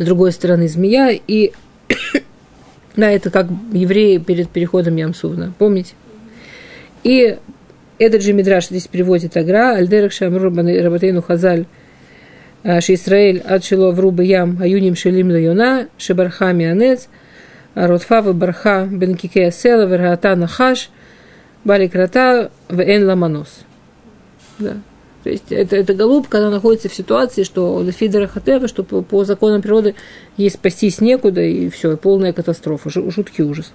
с 0.00 0.02
дру- 0.02 0.04
с 0.04 0.04
другой 0.04 0.32
стороны 0.32 0.68
змея. 0.68 1.10
И 1.10 1.52
да, 2.96 3.10
это 3.10 3.30
как 3.30 3.46
евреи 3.72 4.18
перед 4.18 4.48
переходом 4.48 4.96
Ямсувна, 4.96 5.52
помните? 5.58 5.94
И 7.04 7.38
этот 7.98 8.22
же 8.22 8.32
мидраш 8.32 8.68
здесь 8.68 8.88
приводит 8.88 9.36
Агра, 9.36 9.74
Альдерах 9.76 10.12
Шамру 10.12 10.50
Рабатейну 10.50 11.22
Хазаль, 11.22 11.66
а, 12.62 12.80
Шисраэль 12.80 13.40
Адшило 13.40 13.92
Врубы 13.92 14.24
Ям, 14.24 14.58
Аюним 14.60 14.96
Шелим 14.96 15.30
Лайона, 15.30 15.88
Шебарха 15.98 16.52
Мианец, 16.52 17.08
Ротфава 17.74 18.32
Барха 18.32 18.86
Бен 18.90 19.16
Кикея 19.16 19.50
Села, 19.50 19.86
Верхата 19.86 20.34
Нахаш, 20.34 20.90
Баликрата 21.64 22.50
Вен 22.68 23.06
Ламанос. 23.06 23.60
Да. 24.58 24.76
То 25.22 25.28
есть 25.28 25.50
это, 25.52 25.76
эта 25.76 25.92
голубка, 25.92 26.38
она 26.38 26.50
находится 26.50 26.88
в 26.88 26.94
ситуации, 26.94 27.42
что 27.42 27.82
Лефидера 27.82 28.26
Хатева, 28.26 28.68
что 28.68 28.82
по, 28.82 29.02
по 29.02 29.24
законам 29.24 29.60
природы 29.60 29.94
ей 30.38 30.50
спастись 30.50 31.00
некуда, 31.00 31.42
и 31.42 31.68
все, 31.68 31.96
полная 31.98 32.32
катастрофа, 32.32 32.88
жуткий 32.88 33.44
ужас. 33.44 33.72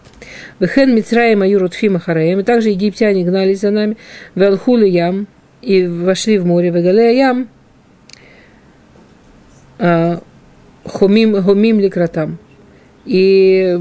Вехен 0.60 0.96
Мицраем 0.96 1.44
Аюрут 1.44 1.76
Фима 1.76 2.00
Хараем, 2.00 2.40
и 2.40 2.44
также 2.44 2.70
египтяне 2.70 3.24
гнались 3.24 3.60
за 3.60 3.70
нами, 3.70 3.98
Велхули 4.34 4.88
Ям, 4.88 5.28
и 5.62 5.86
вошли 5.86 6.40
в 6.40 6.46
море, 6.46 6.72
Вегалея 6.72 7.14
Ям, 7.14 7.50
а, 9.78 10.22
Хомим, 10.84 11.42
хомим 11.44 11.80
Ликратам. 11.80 12.40
И, 13.06 13.78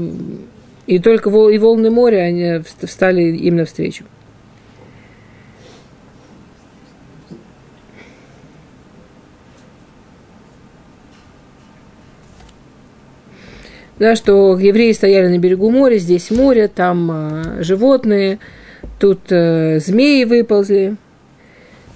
и 0.85 0.99
только 0.99 1.29
и 1.29 1.57
волны 1.57 1.89
моря 1.89 2.19
они 2.19 2.61
встали 2.81 3.23
им 3.23 3.57
навстречу. 3.57 4.05
Да, 13.99 14.15
что 14.15 14.57
евреи 14.57 14.91
стояли 14.91 15.27
на 15.27 15.37
берегу 15.37 15.69
моря, 15.69 15.97
здесь 15.97 16.31
море, 16.31 16.67
там 16.67 17.09
э, 17.11 17.63
животные, 17.63 18.39
тут 18.99 19.19
э, 19.29 19.79
змеи 19.79 20.25
выползли. 20.25 20.97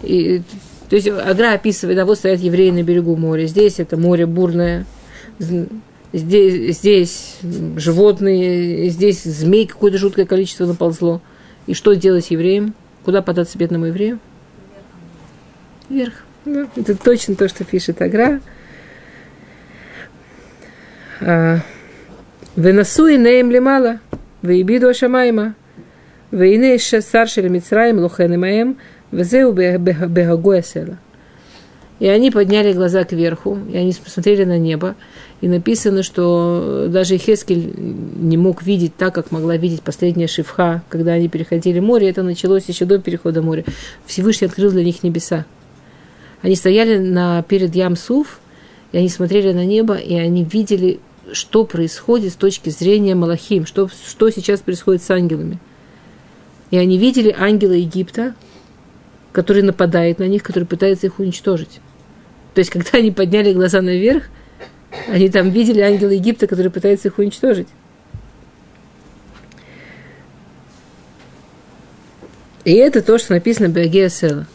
И, 0.03 0.41
то 0.89 0.95
есть 0.95 1.09
Агра 1.09 1.53
описывает, 1.53 1.97
да, 1.97 2.05
вот 2.05 2.17
стоят 2.17 2.39
евреи 2.39 2.71
на 2.71 2.83
берегу 2.83 3.15
моря, 3.15 3.45
здесь 3.45 3.79
это 3.79 3.97
море 3.97 4.25
бурное, 4.25 4.85
здесь, 6.13 6.77
здесь 6.77 7.37
животные, 7.75 8.89
здесь 8.89 9.23
змей 9.23 9.67
какое-то 9.67 9.97
жуткое 9.97 10.25
количество 10.25 10.65
наползло. 10.65 11.21
И 11.67 11.73
что 11.73 11.93
делать 11.93 12.31
евреям? 12.31 12.73
Куда 13.03 13.21
податься 13.21 13.57
бедному 13.57 13.85
еврею? 13.85 14.19
Вверх. 15.89 16.13
Да, 16.45 16.67
это 16.75 16.95
точно 16.95 17.35
то, 17.35 17.49
что 17.49 17.65
пишет 17.65 18.01
Агра. 18.01 18.41
А, 22.58 22.58
ונשאו 22.58 23.06
עיניהם 23.06 23.50
למעלה, 23.50 23.92
והבידו 24.44 24.90
השמיימה. 24.90 25.48
והנה 26.32 26.78
שר 26.78 27.26
של 27.26 27.48
מצרים 27.48 27.96
לוחן 27.96 28.32
עמהם, 28.32 28.72
וזהו 29.12 29.54
בהגו 30.08 30.54
הסלע. 30.54 30.94
И 32.00 32.08
они 32.08 32.32
подняли 32.32 32.72
глаза 32.72 33.04
кверху, 33.04 33.56
и 33.72 33.76
они 33.76 33.92
посмотрели 33.92 34.44
на 34.44 34.58
небо. 34.58 34.96
И 35.40 35.46
написано, 35.46 36.02
что 36.02 36.88
даже 36.88 37.16
Хескель 37.18 37.72
не 37.76 38.36
мог 38.36 38.64
видеть 38.64 38.96
так, 38.96 39.14
как 39.14 39.30
могла 39.30 39.56
видеть 39.56 39.82
последняя 39.82 40.26
Шифха, 40.26 40.82
когда 40.88 41.12
они 41.12 41.28
переходили 41.28 41.78
море. 41.78 42.10
Это 42.10 42.24
началось 42.24 42.64
еще 42.66 42.84
до 42.84 42.98
перехода 42.98 43.42
моря. 43.42 43.64
Всевышний 44.06 44.48
открыл 44.48 44.72
для 44.72 44.82
них 44.82 45.04
небеса. 45.04 45.46
Они 46.42 46.56
стояли 46.56 46.98
на, 46.98 47.42
перед 47.42 47.74
Ямсуф, 47.76 48.40
и 48.90 48.98
они 48.98 49.08
смотрели 49.08 49.52
на 49.52 49.64
небо, 49.64 49.94
и 49.94 50.16
они 50.16 50.42
видели 50.44 50.98
что 51.33 51.65
происходит 51.65 52.33
с 52.33 52.35
точки 52.35 52.69
зрения 52.69 53.15
Малахим, 53.15 53.65
что, 53.65 53.87
что 53.87 54.29
сейчас 54.29 54.59
происходит 54.61 55.03
с 55.03 55.09
ангелами. 55.09 55.59
И 56.71 56.77
они 56.77 56.97
видели 56.97 57.35
ангела 57.37 57.73
Египта, 57.73 58.35
который 59.31 59.63
нападает 59.63 60.19
на 60.19 60.27
них, 60.27 60.43
который 60.43 60.65
пытается 60.65 61.07
их 61.07 61.19
уничтожить. 61.19 61.79
То 62.53 62.59
есть, 62.59 62.69
когда 62.69 62.97
они 62.97 63.11
подняли 63.11 63.53
глаза 63.53 63.81
наверх, 63.81 64.23
они 65.07 65.29
там 65.29 65.49
видели 65.49 65.81
ангела 65.81 66.09
Египта, 66.09 66.47
который 66.47 66.71
пытается 66.71 67.07
их 67.07 67.17
уничтожить. 67.17 67.67
И 72.65 72.73
это 72.73 73.01
то, 73.01 73.17
что 73.17 73.33
написано 73.33 73.69
в 73.69 73.71
Биогея 73.71 74.09
Села. 74.09 74.47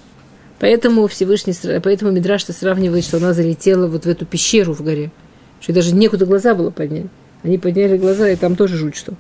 Поэтому 0.61 1.07
Всевышний, 1.09 1.55
поэтому 1.81 2.13
Мидраш 2.13 2.45
сравнивает, 2.45 3.05
что 3.05 3.17
она 3.17 3.33
залетела 3.33 3.87
вот 3.89 4.05
в 4.05 4.09
эту 4.09 4.25
пещеру 4.25 4.73
в 4.73 4.83
горе– 4.83 5.11
что 5.65 5.73
даже 5.73 5.95
некуда 5.95 6.27
глаза 6.27 6.55
было 6.55 6.69
поднять. 6.69 7.07
Они 7.43 7.57
подняли 7.57 7.97
глаза, 7.97 8.29
и 8.29 8.37
там 8.37 8.55
тоже 8.55 8.77
жуть 8.77 8.97
что. 8.97 9.15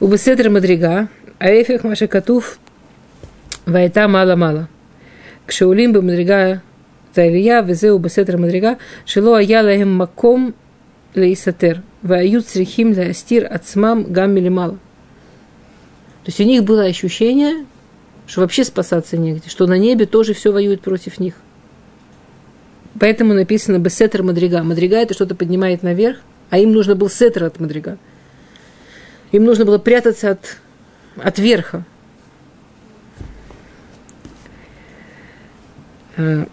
У 0.00 0.06
Беседра 0.06 0.48
Мадрига, 0.48 1.08
а 1.38 1.50
Эфех 1.50 1.84
Маша 1.84 2.06
Катув, 2.06 2.58
Вайта 3.66 4.08
мало-мало. 4.08 4.70
Кшеулим 5.44 5.92
бы 5.92 6.00
Мадрига 6.00 6.62
Таилия, 7.12 7.60
Везеу 7.60 7.98
Беседра 7.98 8.38
Мадрига, 8.38 8.78
Шило 9.04 9.36
Аяла 9.36 9.84
Маком 9.84 10.54
Лейсатер, 11.14 11.82
Вают 12.00 12.48
Срихим 12.48 12.98
Астир 12.98 13.46
Ацмам 13.50 14.04
Гаммили 14.10 14.48
мало. 14.48 14.78
То 16.24 16.28
есть 16.28 16.40
у 16.40 16.44
них 16.44 16.64
было 16.64 16.84
ощущение, 16.84 17.66
что 18.26 18.40
вообще 18.40 18.64
спасаться 18.64 19.18
негде, 19.18 19.50
что 19.50 19.66
на 19.66 19.76
небе 19.76 20.06
тоже 20.06 20.32
все 20.32 20.50
воюет 20.50 20.80
против 20.80 21.20
них. 21.20 21.34
Поэтому 22.98 23.34
написано 23.34 23.78
«бесетер 23.78 24.22
мадрига». 24.22 24.62
Мадрига– 24.62 24.96
это 24.98 25.12
что-то 25.12 25.34
поднимает 25.34 25.82
наверх, 25.82 26.18
а 26.50 26.58
им 26.58 26.72
нужно 26.72 26.94
был 26.94 27.10
сетер 27.10 27.44
от 27.44 27.60
мадрига. 27.60 27.98
Им 29.32 29.44
нужно 29.44 29.64
было 29.64 29.78
прятаться 29.78 30.30
от, 30.30 30.56
от 31.16 31.38
верха. 31.38 31.84
Э, 36.16 36.46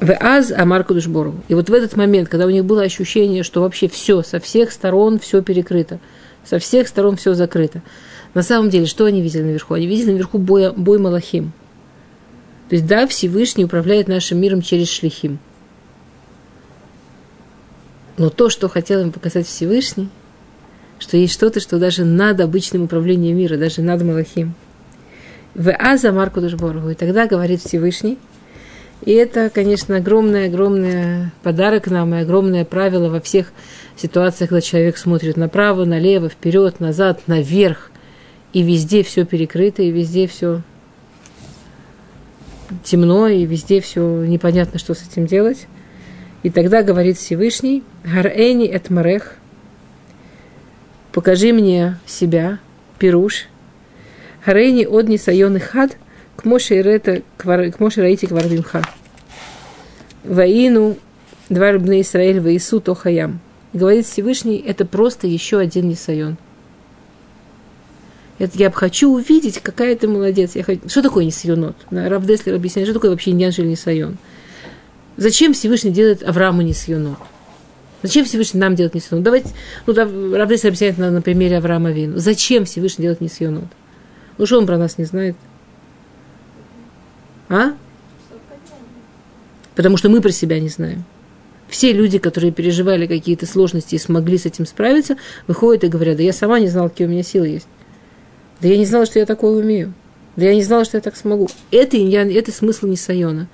в 0.00 0.16
аз 0.18 0.52
Амар 0.52 0.84
Кудышбору. 0.84 1.34
И 1.48 1.54
вот 1.54 1.68
в 1.68 1.74
этот 1.74 1.96
момент, 1.96 2.28
когда 2.28 2.46
у 2.46 2.50
них 2.50 2.64
было 2.64 2.82
ощущение, 2.82 3.42
что 3.42 3.60
вообще 3.60 3.88
все, 3.88 4.22
со 4.22 4.40
всех 4.40 4.72
сторон 4.72 5.18
все 5.18 5.42
перекрыто, 5.42 5.98
со 6.44 6.58
всех 6.58 6.88
сторон 6.88 7.16
все 7.16 7.34
закрыто. 7.34 7.82
На 8.32 8.42
самом 8.42 8.70
деле, 8.70 8.86
что 8.86 9.04
они 9.04 9.20
видели 9.20 9.42
наверху? 9.42 9.74
Они 9.74 9.86
видели 9.86 10.12
наверху 10.12 10.38
бой, 10.38 10.72
бой 10.72 10.98
Малахим– 10.98 11.52
то 12.72 12.76
есть, 12.76 12.86
да, 12.86 13.06
Всевышний 13.06 13.66
управляет 13.66 14.08
нашим 14.08 14.40
миром 14.40 14.62
через 14.62 14.88
шлихим. 14.88 15.38
Но 18.16 18.30
то, 18.30 18.48
что 18.48 18.70
хотел 18.70 19.02
им 19.02 19.12
показать 19.12 19.46
Всевышний, 19.46 20.08
что 20.98 21.18
есть 21.18 21.34
что-то, 21.34 21.60
что 21.60 21.78
даже 21.78 22.06
над 22.06 22.40
обычным 22.40 22.84
управлением 22.84 23.36
мира, 23.36 23.58
даже 23.58 23.82
над 23.82 24.02
Малахим. 24.02 24.54
В 25.54 25.70
Аза 25.70 26.12
Марку 26.12 26.40
Душборгу. 26.40 26.88
И 26.88 26.94
тогда 26.94 27.26
говорит 27.26 27.60
Всевышний. 27.60 28.16
И 29.04 29.12
это, 29.12 29.50
конечно, 29.50 29.96
огромный-огромный 29.96 31.30
подарок 31.42 31.88
нам 31.88 32.14
и 32.14 32.20
огромное 32.20 32.64
правило 32.64 33.10
во 33.10 33.20
всех 33.20 33.52
ситуациях, 33.98 34.48
когда 34.48 34.62
человек 34.62 34.96
смотрит 34.96 35.36
направо, 35.36 35.84
налево, 35.84 36.30
вперед, 36.30 36.80
назад, 36.80 37.20
наверх. 37.26 37.90
И 38.54 38.62
везде 38.62 39.02
все 39.02 39.26
перекрыто, 39.26 39.82
и 39.82 39.90
везде 39.90 40.26
все 40.26 40.62
темно, 42.84 43.28
и 43.28 43.44
везде 43.44 43.80
все 43.80 44.24
непонятно, 44.24 44.78
что 44.78 44.94
с 44.94 45.02
этим 45.06 45.26
делать. 45.26 45.66
И 46.42 46.50
тогда 46.50 46.82
говорит 46.82 47.18
Всевышний, 47.18 47.84
Гарэни 48.04 48.66
эт 48.66 48.90
марех, 48.90 49.36
покажи 51.12 51.52
мне 51.52 51.98
себя, 52.06 52.58
пируш, 52.98 53.46
Гарэни 54.44 54.84
одни 54.84 55.18
сайон 55.18 55.58
хад, 55.60 55.96
к 56.36 56.44
моше 56.44 56.82
раити 56.82 58.26
квардимха. 58.26 58.82
Ваину, 60.24 60.96
два 61.48 61.72
рубны 61.72 62.00
Израиль, 62.00 62.40
Ваису, 62.40 62.80
Тохаям. 62.80 63.40
Говорит 63.72 64.06
Всевышний, 64.06 64.56
это 64.56 64.84
просто 64.84 65.26
еще 65.26 65.58
один 65.58 65.88
Нисайон– 65.88 66.36
это 68.38 68.58
я 68.58 68.70
хочу 68.70 69.10
увидеть, 69.10 69.60
какая 69.60 69.94
ты 69.96 70.08
молодец. 70.08 70.56
Я 70.56 70.64
хочу... 70.64 70.88
Что 70.88 71.02
такое 71.02 71.24
нисайонот? 71.24 71.76
Рав 71.90 72.24
Деслер 72.24 72.54
объясняет, 72.54 72.88
что 72.88 72.94
такое 72.94 73.10
вообще 73.10 73.30
иньян 73.30 73.52
или 73.56 73.66
нисайон. 73.66 74.16
Зачем 75.16 75.52
Всевышний 75.52 75.90
делает 75.90 76.22
Аврааму 76.22 76.62
нисайонот? 76.62 77.18
Зачем 78.02 78.24
Всевышний 78.24 78.58
нам 78.58 78.74
делает 78.74 78.94
нисайонот? 78.94 79.24
Давайте, 79.24 79.50
ну, 79.86 79.92
да, 79.92 80.04
Рав 80.04 80.50
объясняет 80.50 80.98
на, 80.98 81.10
на 81.10 81.22
примере 81.22 81.58
Авраама 81.58 81.92
Вину. 81.92 82.18
Зачем 82.18 82.64
Всевышний 82.64 83.02
делает 83.02 83.20
нисайонот? 83.20 83.68
Ну, 84.38 84.46
что 84.46 84.58
он 84.58 84.66
про 84.66 84.78
нас 84.78 84.98
не 84.98 85.04
знает? 85.04 85.36
А? 87.48 87.74
Потому 89.74 89.96
что 89.98 90.08
мы 90.08 90.20
про 90.20 90.32
себя 90.32 90.58
не 90.58 90.68
знаем. 90.68 91.04
Все 91.68 91.92
люди, 91.92 92.18
которые 92.18 92.52
переживали 92.52 93.06
какие-то 93.06 93.46
сложности 93.46 93.94
и 93.94 93.98
смогли 93.98 94.36
с 94.36 94.46
этим 94.46 94.66
справиться, 94.66 95.16
выходят 95.46 95.84
и 95.84 95.88
говорят, 95.88 96.16
да 96.16 96.22
я 96.22 96.32
сама 96.32 96.58
не 96.60 96.68
знала, 96.68 96.88
какие 96.88 97.06
у 97.06 97.10
меня 97.10 97.22
силы 97.22 97.48
есть. 97.48 97.68
Да 98.62 98.68
я 98.68 98.78
не 98.78 98.86
знала, 98.86 99.06
что 99.06 99.18
я 99.18 99.26
такое 99.26 99.60
умею. 99.60 99.92
Да 100.36 100.44
я 100.44 100.54
не 100.54 100.62
знала, 100.62 100.84
что 100.84 100.96
я 100.96 101.00
так 101.00 101.16
смогу. 101.16 101.48
Это, 101.72 101.96
я, 101.96 102.22
это 102.22 102.52
смысл 102.52 102.86
Нисайона. 102.86 103.48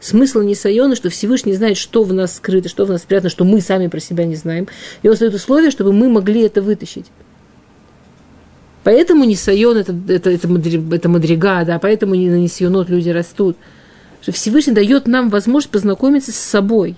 Смысл 0.00 0.42
Нисайона, 0.42 0.96
что 0.96 1.08
Всевышний 1.08 1.54
знает, 1.54 1.78
что 1.78 2.02
в 2.04 2.12
нас 2.12 2.36
скрыто, 2.36 2.68
что 2.68 2.84
в 2.84 2.90
нас 2.90 3.02
спрятано, 3.02 3.30
что 3.30 3.44
мы 3.44 3.62
сами 3.62 3.86
про 3.86 4.00
себя 4.00 4.26
не 4.26 4.36
знаем. 4.36 4.68
И 5.02 5.08
он 5.08 5.14
создает 5.14 5.34
условия, 5.34 5.70
чтобы 5.70 5.94
мы 5.94 6.10
могли 6.10 6.42
это 6.42 6.60
вытащить. 6.60 7.06
Поэтому 8.84 9.24
Нисайон 9.24 9.78
это, 9.78 9.94
это, 10.08 10.30
это, 10.30 10.48
это 10.94 11.08
мадрига, 11.08 11.64
да, 11.64 11.78
поэтому 11.78 12.14
на 12.14 12.38
Нисайонот 12.38 12.90
люди 12.90 13.08
растут. 13.08 13.56
Что 14.20 14.32
Всевышний 14.32 14.74
дает 14.74 15.06
нам 15.06 15.30
возможность 15.30 15.72
познакомиться 15.72 16.32
с 16.32 16.36
собой. 16.36 16.96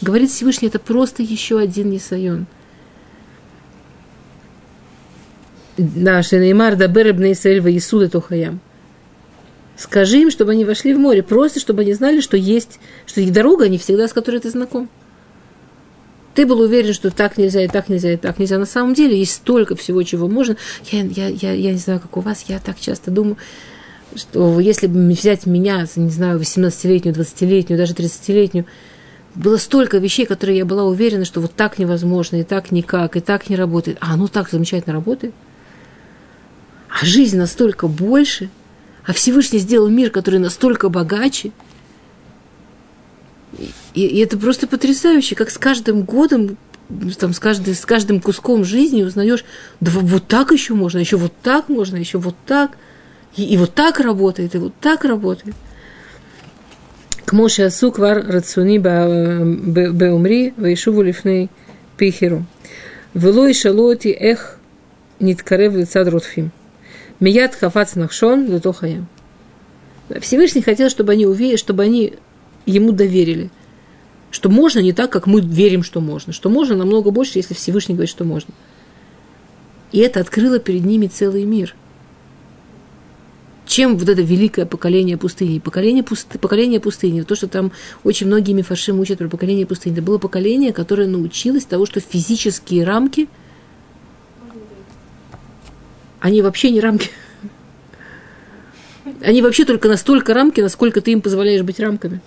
Говорит 0.00 0.30
Всевышний, 0.30 0.68
это 0.68 0.78
просто 0.78 1.24
еще 1.24 1.58
один 1.58 1.90
Нисайон– 1.90 2.46
Да, 5.76 6.22
Шенеймар 6.22 6.76
Дабер 6.76 7.10
Ибн 7.10 7.32
Исраэль 7.32 7.60
Ваисуда 7.60 8.08
Тухаям. 8.08 8.60
Скажи 9.76 10.20
им, 10.20 10.30
чтобы 10.30 10.52
они 10.52 10.64
вошли 10.64 10.94
в 10.94 10.98
море, 10.98 11.22
просто 11.22 11.58
чтобы 11.58 11.82
они 11.82 11.94
знали, 11.94 12.20
что 12.20 12.36
есть, 12.36 12.78
что 13.06 13.20
их 13.20 13.32
дорога 13.32 13.68
не 13.68 13.78
всегда, 13.78 14.06
с 14.06 14.12
которой 14.12 14.40
ты 14.40 14.50
знаком. 14.50 14.88
Ты 16.34 16.46
был 16.46 16.60
уверен, 16.60 16.92
что 16.92 17.10
так 17.10 17.38
нельзя, 17.38 17.62
и 17.64 17.68
так 17.68 17.88
нельзя, 17.88 18.12
и 18.12 18.16
так 18.16 18.38
нельзя. 18.38 18.58
На 18.58 18.66
самом 18.66 18.94
деле 18.94 19.18
есть 19.18 19.34
столько 19.34 19.74
всего, 19.74 20.02
чего 20.02 20.28
можно. 20.28 20.56
Я, 20.90 21.02
я, 21.02 21.28
я, 21.28 21.52
я 21.52 21.72
не 21.72 21.78
знаю, 21.78 22.00
как 22.00 22.16
у 22.16 22.20
вас, 22.20 22.44
я 22.48 22.58
так 22.60 22.78
часто 22.78 23.10
думаю, 23.10 23.36
что 24.14 24.60
если 24.60 24.86
бы 24.86 25.08
взять 25.10 25.46
меня, 25.46 25.86
не 25.96 26.10
знаю, 26.10 26.38
18-летнюю, 26.38 27.14
20-летнюю, 27.14 27.78
даже 27.78 27.94
30-летнюю, 27.94 28.66
было 29.34 29.56
столько 29.56 29.98
вещей, 29.98 30.26
которые 30.26 30.58
я 30.58 30.64
была 30.64 30.84
уверена, 30.84 31.24
что 31.24 31.40
вот 31.40 31.52
так 31.54 31.78
невозможно, 31.78 32.36
и 32.36 32.44
так 32.44 32.70
никак, 32.70 33.16
и 33.16 33.20
так 33.20 33.48
не 33.48 33.56
работает. 33.56 33.98
А 34.00 34.14
оно 34.14 34.28
так 34.28 34.50
замечательно 34.50 34.94
работает 34.94 35.34
а 36.94 37.04
жизнь 37.04 37.36
настолько 37.36 37.88
больше, 37.88 38.50
а 39.04 39.12
Всевышний 39.12 39.58
сделал 39.58 39.88
мир, 39.88 40.10
который 40.10 40.38
настолько 40.38 40.88
богаче. 40.88 41.50
И, 43.94 44.06
и 44.06 44.18
это 44.20 44.38
просто 44.38 44.68
потрясающе, 44.68 45.34
как 45.34 45.50
с 45.50 45.58
каждым 45.58 46.02
годом, 46.02 46.56
там, 47.18 47.32
с, 47.32 47.40
каждый, 47.40 47.74
с 47.74 47.84
каждым 47.84 48.20
куском 48.20 48.64
жизни 48.64 49.02
узнаешь, 49.02 49.44
да 49.80 49.90
вот 49.92 50.28
так 50.28 50.52
еще 50.52 50.74
можно, 50.74 50.98
еще 50.98 51.16
вот 51.16 51.32
так 51.42 51.68
можно, 51.68 51.96
еще 51.96 52.18
вот 52.18 52.36
так. 52.46 52.78
И, 53.36 53.42
и 53.42 53.56
вот 53.56 53.74
так 53.74 53.98
работает, 53.98 54.54
и 54.54 54.58
вот 54.58 54.74
так 54.80 55.04
работает. 55.04 55.56
К 57.24 57.32
Моше 57.32 57.64
Асуквар 57.64 58.24
Рацуни 58.24 58.78
э, 58.78 59.44
Беумри 59.90 60.54
Вайшуву 60.56 61.02
Лифней 61.02 61.50
Пихеру. 61.96 62.46
Велой 63.14 63.52
Шалоти 63.52 64.08
Эх 64.08 64.58
Ниткарев 65.18 65.74
Лицад 65.74 66.06
Ротфим. 66.06 66.52
Мият 67.24 67.54
хафац 67.54 67.94
нахшон 67.94 68.50
лутохаям. 68.50 69.06
Всевышний 70.20 70.60
хотел, 70.60 70.90
чтобы 70.90 71.12
они 71.12 71.24
увидели, 71.24 71.56
чтобы 71.56 71.82
они 71.82 72.12
ему 72.66 72.92
доверили. 72.92 73.50
Что 74.30 74.50
можно 74.50 74.80
не 74.80 74.92
так, 74.92 75.10
как 75.10 75.26
мы 75.26 75.40
верим, 75.40 75.82
что 75.82 76.02
можно. 76.02 76.34
Что 76.34 76.50
можно 76.50 76.76
намного 76.76 77.10
больше, 77.10 77.38
если 77.38 77.54
Всевышний 77.54 77.94
говорит, 77.94 78.10
что 78.10 78.24
можно. 78.24 78.52
И 79.90 80.00
это 80.00 80.20
открыло 80.20 80.58
перед 80.58 80.84
ними 80.84 81.06
целый 81.06 81.44
мир. 81.44 81.74
Чем 83.64 83.96
вот 83.96 84.06
это 84.06 84.20
великое 84.20 84.66
поколение 84.66 85.16
пустыни? 85.16 85.60
Поколение, 85.60 86.02
пусты, 86.02 86.38
поколение 86.38 86.78
пустыни, 86.78 87.22
то, 87.22 87.34
что 87.34 87.48
там 87.48 87.72
очень 88.02 88.26
многие 88.26 88.52
мифашим 88.52 89.00
учат 89.00 89.16
про 89.16 89.28
поколение 89.28 89.64
пустыни, 89.64 89.94
это 89.94 90.02
было 90.02 90.18
поколение, 90.18 90.74
которое 90.74 91.08
научилось 91.08 91.64
того, 91.64 91.86
что 91.86 92.00
физические 92.00 92.84
рамки– 92.84 93.30
они 96.20 96.42
вообще 96.42 96.70
не 96.70 96.80
рамки. 96.80 97.10
Они 99.20 99.42
вообще 99.42 99.64
только 99.64 99.88
настолько 99.88 100.34
рамки, 100.34 100.60
насколько 100.60 101.00
ты 101.00 101.12
им 101.12 101.20
позволяешь 101.20 101.62
быть 101.62 101.80
рамками. 101.80 102.20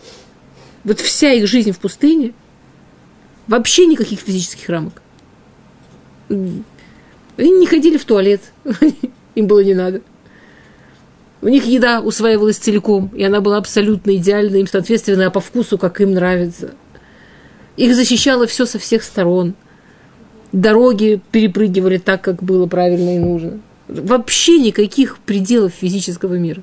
Вот 0.84 1.00
вся 1.00 1.34
их 1.34 1.48
жизнь 1.48 1.72
в 1.72 1.80
пустыне, 1.80 2.34
вообще 3.48 3.86
никаких 3.86 4.20
физических 4.20 4.70
рамок. 4.70 5.02
Они 6.30 6.64
не 7.38 7.66
ходили 7.66 7.98
в 7.98 8.06
туалет, 8.06 8.42
им 9.36 9.48
было 9.48 9.64
не 9.64 9.74
надо. 9.74 10.02
У 11.42 11.48
них 11.48 11.66
еда 11.66 12.02
усваивалась 12.02 12.58
целиком, 12.58 13.12
и 13.16 13.24
она 13.24 13.42
была 13.42 13.58
абсолютно 13.58 14.16
идеальна, 14.16 14.56
им 14.56 14.68
соответственно, 14.68 15.30
по 15.30 15.40
вкусу, 15.40 15.78
как 15.78 16.02
им 16.02 16.14
нравится. 16.14 16.74
Их 17.76 17.94
защищало 17.96 18.48
все 18.48 18.66
со 18.66 18.80
всех 18.80 19.04
сторон. 19.04 19.54
Дороги 20.52 21.22
перепрыгивали 21.32 21.98
так, 21.98 22.22
как 22.22 22.42
было 22.42 22.66
правильно 22.66 23.16
и 23.16 23.20
нужно. 23.20 23.60
Вообще 23.88 24.60
никаких 24.60 25.18
пределов 25.20 25.74
физического 25.74 26.36
мира. 26.36 26.62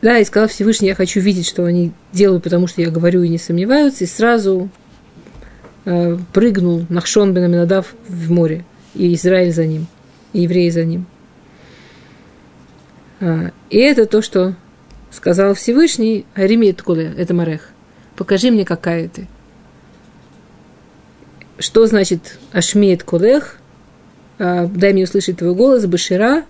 Да, 0.00 0.18
и 0.18 0.24
сказал 0.24 0.48
Всевышний, 0.48 0.88
я 0.88 0.94
хочу 0.96 1.20
видеть, 1.20 1.46
что 1.46 1.64
они 1.64 1.92
делают, 2.12 2.42
потому 2.42 2.66
что 2.66 2.82
я 2.82 2.90
говорю 2.90 3.22
и 3.22 3.28
не 3.28 3.38
сомневаются, 3.38 4.02
и 4.02 4.08
сразу 4.08 4.68
э, 5.84 6.18
прыгнул 6.32 6.84
Нахшон 6.88 7.32
бен 7.32 7.44
Аминадав 7.44 7.94
в 8.08 8.30
море, 8.32 8.64
и 8.94 9.14
Израиль 9.14 9.52
за 9.52 9.64
ним, 9.64 9.86
и 10.32 10.40
евреи 10.40 10.70
за 10.70 10.84
ним. 10.84 11.06
А, 13.20 13.52
и 13.70 13.78
это 13.78 14.06
то, 14.06 14.22
что 14.22 14.56
сказал 15.12 15.54
Всевышний, 15.54 16.26
Арими 16.34 16.72
Куле, 16.72 17.14
это 17.16 17.32
Марех. 17.32 17.68
Покажи 18.16 18.50
мне, 18.50 18.64
какая 18.64 19.08
ты. 19.08 19.28
Что 21.62 21.86
значит 21.86 22.38
Ашмеет 22.50 23.04
Колех? 23.04 23.58
А, 24.40 24.66
дай 24.66 24.92
мне 24.92 25.04
услышать 25.04 25.38
твой 25.38 25.54
голос, 25.54 25.86
Башира. 25.86 26.44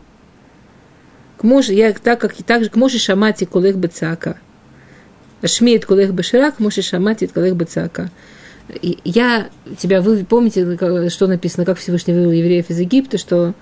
Я 1.43 1.93
так 1.93 2.19
как 2.19 2.41
и 2.41 2.43
так 2.43 2.65
же, 2.65 2.71
к 2.71 2.77
Моше 2.77 2.99
Шамати 2.99 3.45
Колех 3.45 3.77
Бацака. 3.77 4.39
Ашмеет 5.43 5.85
Колех 5.85 6.15
Башира, 6.15 6.51
к 6.51 6.61
Моше 6.61 6.81
Шамати 6.81 7.27
Колех 7.27 7.57
Бацака. 7.57 8.11
Я 8.81 9.51
тебя, 9.77 10.01
вы 10.01 10.25
помните, 10.25 10.79
что 11.11 11.27
написано, 11.27 11.67
как 11.67 11.77
Всевышний 11.77 12.15
вывел 12.15 12.31
евреев 12.31 12.71
из 12.71 12.79
Египта, 12.79 13.19
что 13.19 13.53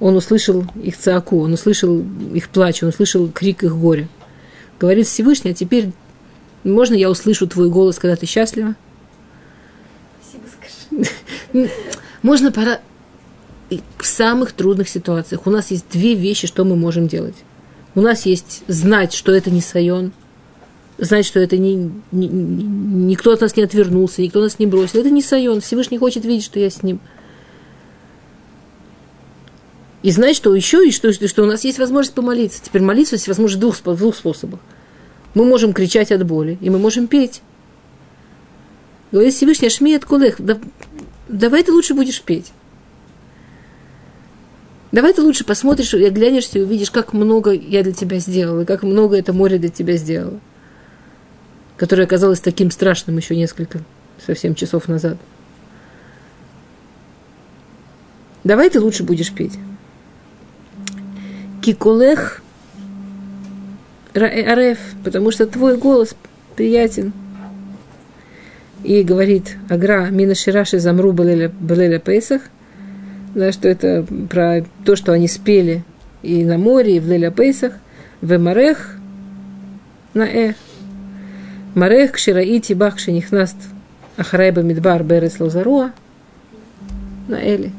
он 0.00 0.16
услышал 0.16 0.64
их 0.82 0.98
цаку, 0.98 1.40
он 1.40 1.52
услышал 1.52 2.04
их 2.32 2.48
плач, 2.48 2.82
он 2.82 2.88
услышал 2.88 3.28
крик 3.28 3.62
их 3.62 3.76
горя. 3.76 4.08
Говорит 4.80 5.06
Всевышний, 5.06 5.52
а 5.52 5.54
теперь 5.54 5.92
можно 6.64 6.94
я 6.94 7.10
услышу 7.10 7.46
твой 7.46 7.70
голос, 7.70 8.00
когда 8.00 8.16
ты 8.16 8.26
счастлива? 8.26 8.74
Можно 12.22 12.52
пора 12.52 12.80
в 13.98 14.06
самых 14.06 14.52
трудных 14.52 14.88
ситуациях. 14.88 15.46
У 15.46 15.50
нас 15.50 15.70
есть 15.70 15.86
две 15.90 16.14
вещи, 16.14 16.46
что 16.46 16.64
мы 16.64 16.76
можем 16.76 17.08
делать. 17.08 17.36
У 17.94 18.00
нас 18.00 18.26
есть 18.26 18.62
знать, 18.66 19.12
что 19.14 19.32
это 19.32 19.50
не 19.50 19.60
сайон, 19.60 20.12
знать, 20.98 21.26
что 21.26 21.40
это 21.40 21.56
не, 21.56 21.90
не, 22.12 22.26
никто 22.28 23.32
от 23.32 23.40
нас 23.40 23.56
не 23.56 23.62
отвернулся, 23.62 24.22
никто 24.22 24.40
нас 24.40 24.58
не 24.58 24.66
бросил. 24.66 25.00
Это 25.00 25.10
не 25.10 25.22
сайон. 25.22 25.60
Всевышний 25.60 25.98
хочет 25.98 26.24
видеть, 26.24 26.44
что 26.44 26.58
я 26.58 26.70
с 26.70 26.82
ним. 26.82 27.00
И 30.02 30.10
знать, 30.10 30.36
что 30.36 30.54
еще, 30.54 30.86
и 30.86 30.90
что, 30.90 31.12
что 31.12 31.42
у 31.42 31.46
нас 31.46 31.64
есть 31.64 31.78
возможность 31.78 32.14
помолиться. 32.14 32.62
Теперь 32.62 32.82
молиться 32.82 33.14
есть 33.14 33.28
возможность 33.28 33.58
в 33.58 33.60
двух, 33.60 33.96
двух 33.96 34.14
способах. 34.16 34.60
Мы 35.34 35.44
можем 35.44 35.72
кричать 35.72 36.12
от 36.12 36.26
боли, 36.26 36.58
и 36.60 36.68
мы 36.68 36.78
можем 36.78 37.06
петь. 37.06 37.40
Говорит 39.12 39.34
Всевышний, 39.34 39.68
Ашми 39.68 39.94
от 39.94 40.04
Кулех, 40.04 40.36
да, 40.38 40.58
давай 41.28 41.62
ты 41.62 41.72
лучше 41.72 41.94
будешь 41.94 42.22
петь. 42.22 42.52
Давай 44.92 45.12
ты 45.12 45.22
лучше 45.22 45.44
посмотришь 45.44 45.92
и 45.94 46.04
оглянешься 46.04 46.58
и 46.58 46.62
увидишь, 46.62 46.90
как 46.90 47.12
много 47.12 47.50
я 47.50 47.82
для 47.82 47.92
тебя 47.92 48.18
сделала, 48.18 48.62
и 48.62 48.64
как 48.64 48.82
много 48.82 49.16
это 49.16 49.32
море 49.32 49.58
для 49.58 49.68
тебя 49.68 49.96
сделало, 49.96 50.38
которое 51.76 52.04
оказалось 52.04 52.40
таким 52.40 52.70
страшным 52.70 53.16
еще 53.16 53.34
несколько 53.34 53.80
совсем 54.24 54.54
часов 54.54 54.88
назад. 54.88 55.18
Давай 58.44 58.70
ты 58.70 58.80
лучше 58.80 59.02
будешь 59.02 59.32
петь. 59.32 59.58
Кикулех 61.62 62.42
Ареф, 64.12 64.78
потому 65.02 65.30
что 65.30 65.46
твой 65.46 65.76
голос 65.76 66.14
приятен– 66.54 67.12
и 68.84 69.02
говорит 69.02 69.56
Агра 69.68 70.08
Мина 70.10 70.34
Шираши 70.34 70.78
Замру 70.78 71.12
Балеля 71.12 71.98
Пейсах, 71.98 72.42
да, 73.34 73.50
что 73.50 73.68
это 73.68 74.06
про 74.30 74.64
то, 74.84 74.94
что 74.94 75.12
они 75.12 75.26
спели 75.26 75.82
и 76.22 76.44
на 76.44 76.58
море, 76.58 76.96
и 76.96 77.00
в 77.00 77.08
Леля 77.08 77.30
Пейсах, 77.30 77.72
в 78.20 78.38
Марех 78.38 78.96
на 80.12 80.22
Э. 80.22 80.54
Марех 81.74 82.12
Кшираити 82.12 82.72
Бах 82.74 82.98
Шенихнаст 82.98 83.56
Ахарайба 84.16 84.62
Мидбар 84.62 85.02
Берес 85.02 85.40
Лозаруа 85.40 85.92
на 87.26 87.36
Эли. 87.36 87.72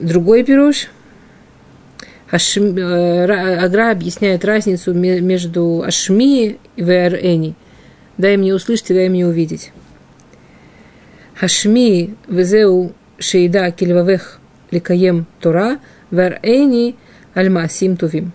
Другой 0.00 0.44
пируш. 0.44 0.88
Ашми, 2.30 2.78
э, 2.80 3.64
Агра 3.64 3.90
объясняет 3.90 4.44
разницу 4.44 4.92
между 4.92 5.82
Ашми 5.86 6.58
и 6.76 6.82
Верэни. 6.82 7.54
Дай 8.16 8.36
мне 8.36 8.54
услышать, 8.54 8.88
дай 8.88 9.08
мне 9.08 9.26
увидеть. 9.26 9.72
Хашми 11.34 12.14
везеу 12.28 12.92
шейда 13.18 13.70
кильвавех 13.72 14.40
ликаем 14.70 15.26
Тора, 15.40 15.78
верэни 16.10 16.96
альмасим 17.34 17.96
тувим. 17.96 18.32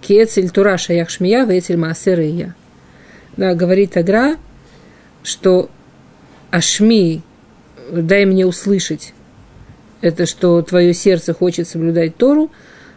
Киэцель 0.00 0.50
Тора 0.50 0.78
шаях 0.78 1.10
шмия, 1.10 1.44
вэцель 1.44 1.76
маасерыя. 1.76 2.54
Да, 3.36 3.54
говорит 3.54 3.96
Агра, 3.98 4.36
что 5.22 5.68
Ашми, 6.50 7.22
дай 7.92 8.24
мне 8.24 8.46
услышать, 8.46 9.12
это 10.00 10.26
что 10.26 10.62
твое 10.62 10.94
сердце 10.94 11.34
хочет 11.34 11.68
соблюдать 11.68 12.16
Тору, 12.16 12.50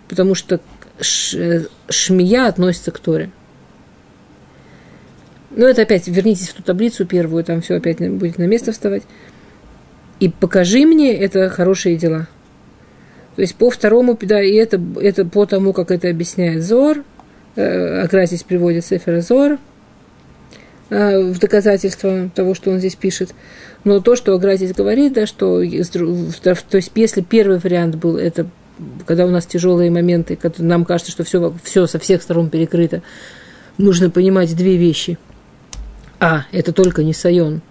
потому 0.07 0.35
что 0.35 0.59
ш, 0.99 1.65
шмия 1.89 2.47
относится 2.47 2.91
к 2.91 2.99
Торе. 2.99 3.29
Ну, 5.55 5.67
это 5.67 5.83
опять, 5.83 6.07
вернитесь 6.07 6.49
в 6.49 6.53
ту 6.53 6.63
таблицу 6.63 7.05
первую, 7.05 7.43
там 7.43 7.61
все 7.61 7.75
опять 7.75 7.97
будет 7.99 8.37
на 8.37 8.47
место 8.47 8.71
вставать. 8.71 9.03
И 10.19 10.29
покажи 10.29 10.85
мне 10.85 11.13
это 11.13 11.49
хорошие 11.49 11.95
дела. 11.95 12.27
То 13.35 13.41
есть 13.41 13.55
по 13.55 13.69
второму, 13.69 14.17
да, 14.21 14.41
и 14.41 14.53
это, 14.53 14.81
это 15.01 15.25
по 15.25 15.45
тому, 15.45 15.73
как 15.73 15.91
это 15.91 16.09
объясняет 16.09 16.63
Зор, 16.63 17.03
э, 17.55 18.01
Агразис 18.01 18.43
приводит 18.43 18.85
Сефера 18.85 19.21
Зор 19.21 19.57
э, 20.89 21.19
в 21.19 21.39
доказательство 21.39 22.29
того, 22.33 22.53
что 22.53 22.71
он 22.71 22.79
здесь 22.79 22.95
пишет. 22.95 23.33
Но 23.83 23.99
то, 23.99 24.15
что 24.15 24.33
Агразис 24.33 24.73
говорит, 24.73 25.13
да, 25.13 25.25
что 25.25 25.61
то 25.61 26.77
есть 26.77 26.91
если 26.95 27.21
первый 27.21 27.57
вариант 27.59 27.95
был, 27.95 28.17
это 28.17 28.47
когда 29.05 29.25
у 29.25 29.29
нас 29.29 29.45
тяжелые 29.45 29.91
моменты, 29.91 30.35
когда 30.35 30.63
нам 30.63 30.85
кажется, 30.85 31.11
что 31.11 31.23
все, 31.23 31.53
все 31.63 31.85
со 31.85 31.99
всех 31.99 32.21
сторон 32.21 32.49
перекрыто, 32.49 33.01
нужно 33.77 34.09
понимать 34.09 34.55
две 34.55 34.77
вещи. 34.77 35.17
А, 36.19 36.45
это 36.51 36.71
только 36.71 37.03
не 37.03 37.13
Сайон. 37.13 37.61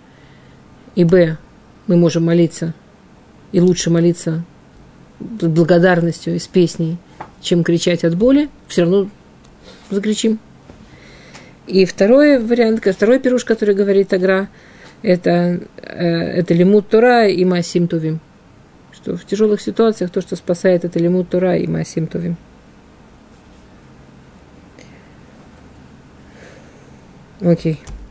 И 0.95 1.05
Б, 1.05 1.39
мы 1.87 1.97
можем 1.97 2.25
молиться, 2.25 2.75
и 3.51 3.61
лучше 3.61 3.91
молиться 3.91 4.45
с 5.19 5.47
благодарностью 5.47 6.35
и 6.35 6.39
с 6.39 6.47
песней, 6.47 6.99
чем 7.41 7.65
кричать 7.65 8.05
от 8.05 8.17
боли, 8.17 8.49
все 8.69 8.83
равно 8.83 9.09
закричим. 9.91 10.39
И 11.67 11.85
второй 11.85 12.39
вариант, 12.39 12.85
второй 12.85 13.21
пируш, 13.21 13.45
который 13.45 13.75
говорит 13.75 14.13
Агра, 14.13 14.49
это, 15.03 15.61
э, 15.77 16.07
это 16.07 16.55
лимут 16.55 16.89
Тура 16.89 17.29
и 17.29 17.45
Масим 17.45 17.89
Тувим. 17.89 18.21
Что 18.93 19.17
в 19.17 19.25
тяжелых 19.25 19.61
ситуациях 19.61 20.11
то, 20.11 20.21
что 20.21 20.37
спасает, 20.37 20.85
это 20.85 20.99
лимут 20.99 21.29
Тура 21.29 21.57
и 21.57 21.67
Масим 21.67 22.07
Тувим. 22.07 22.37
Окей. 27.41 27.81
Okay. 27.85 28.02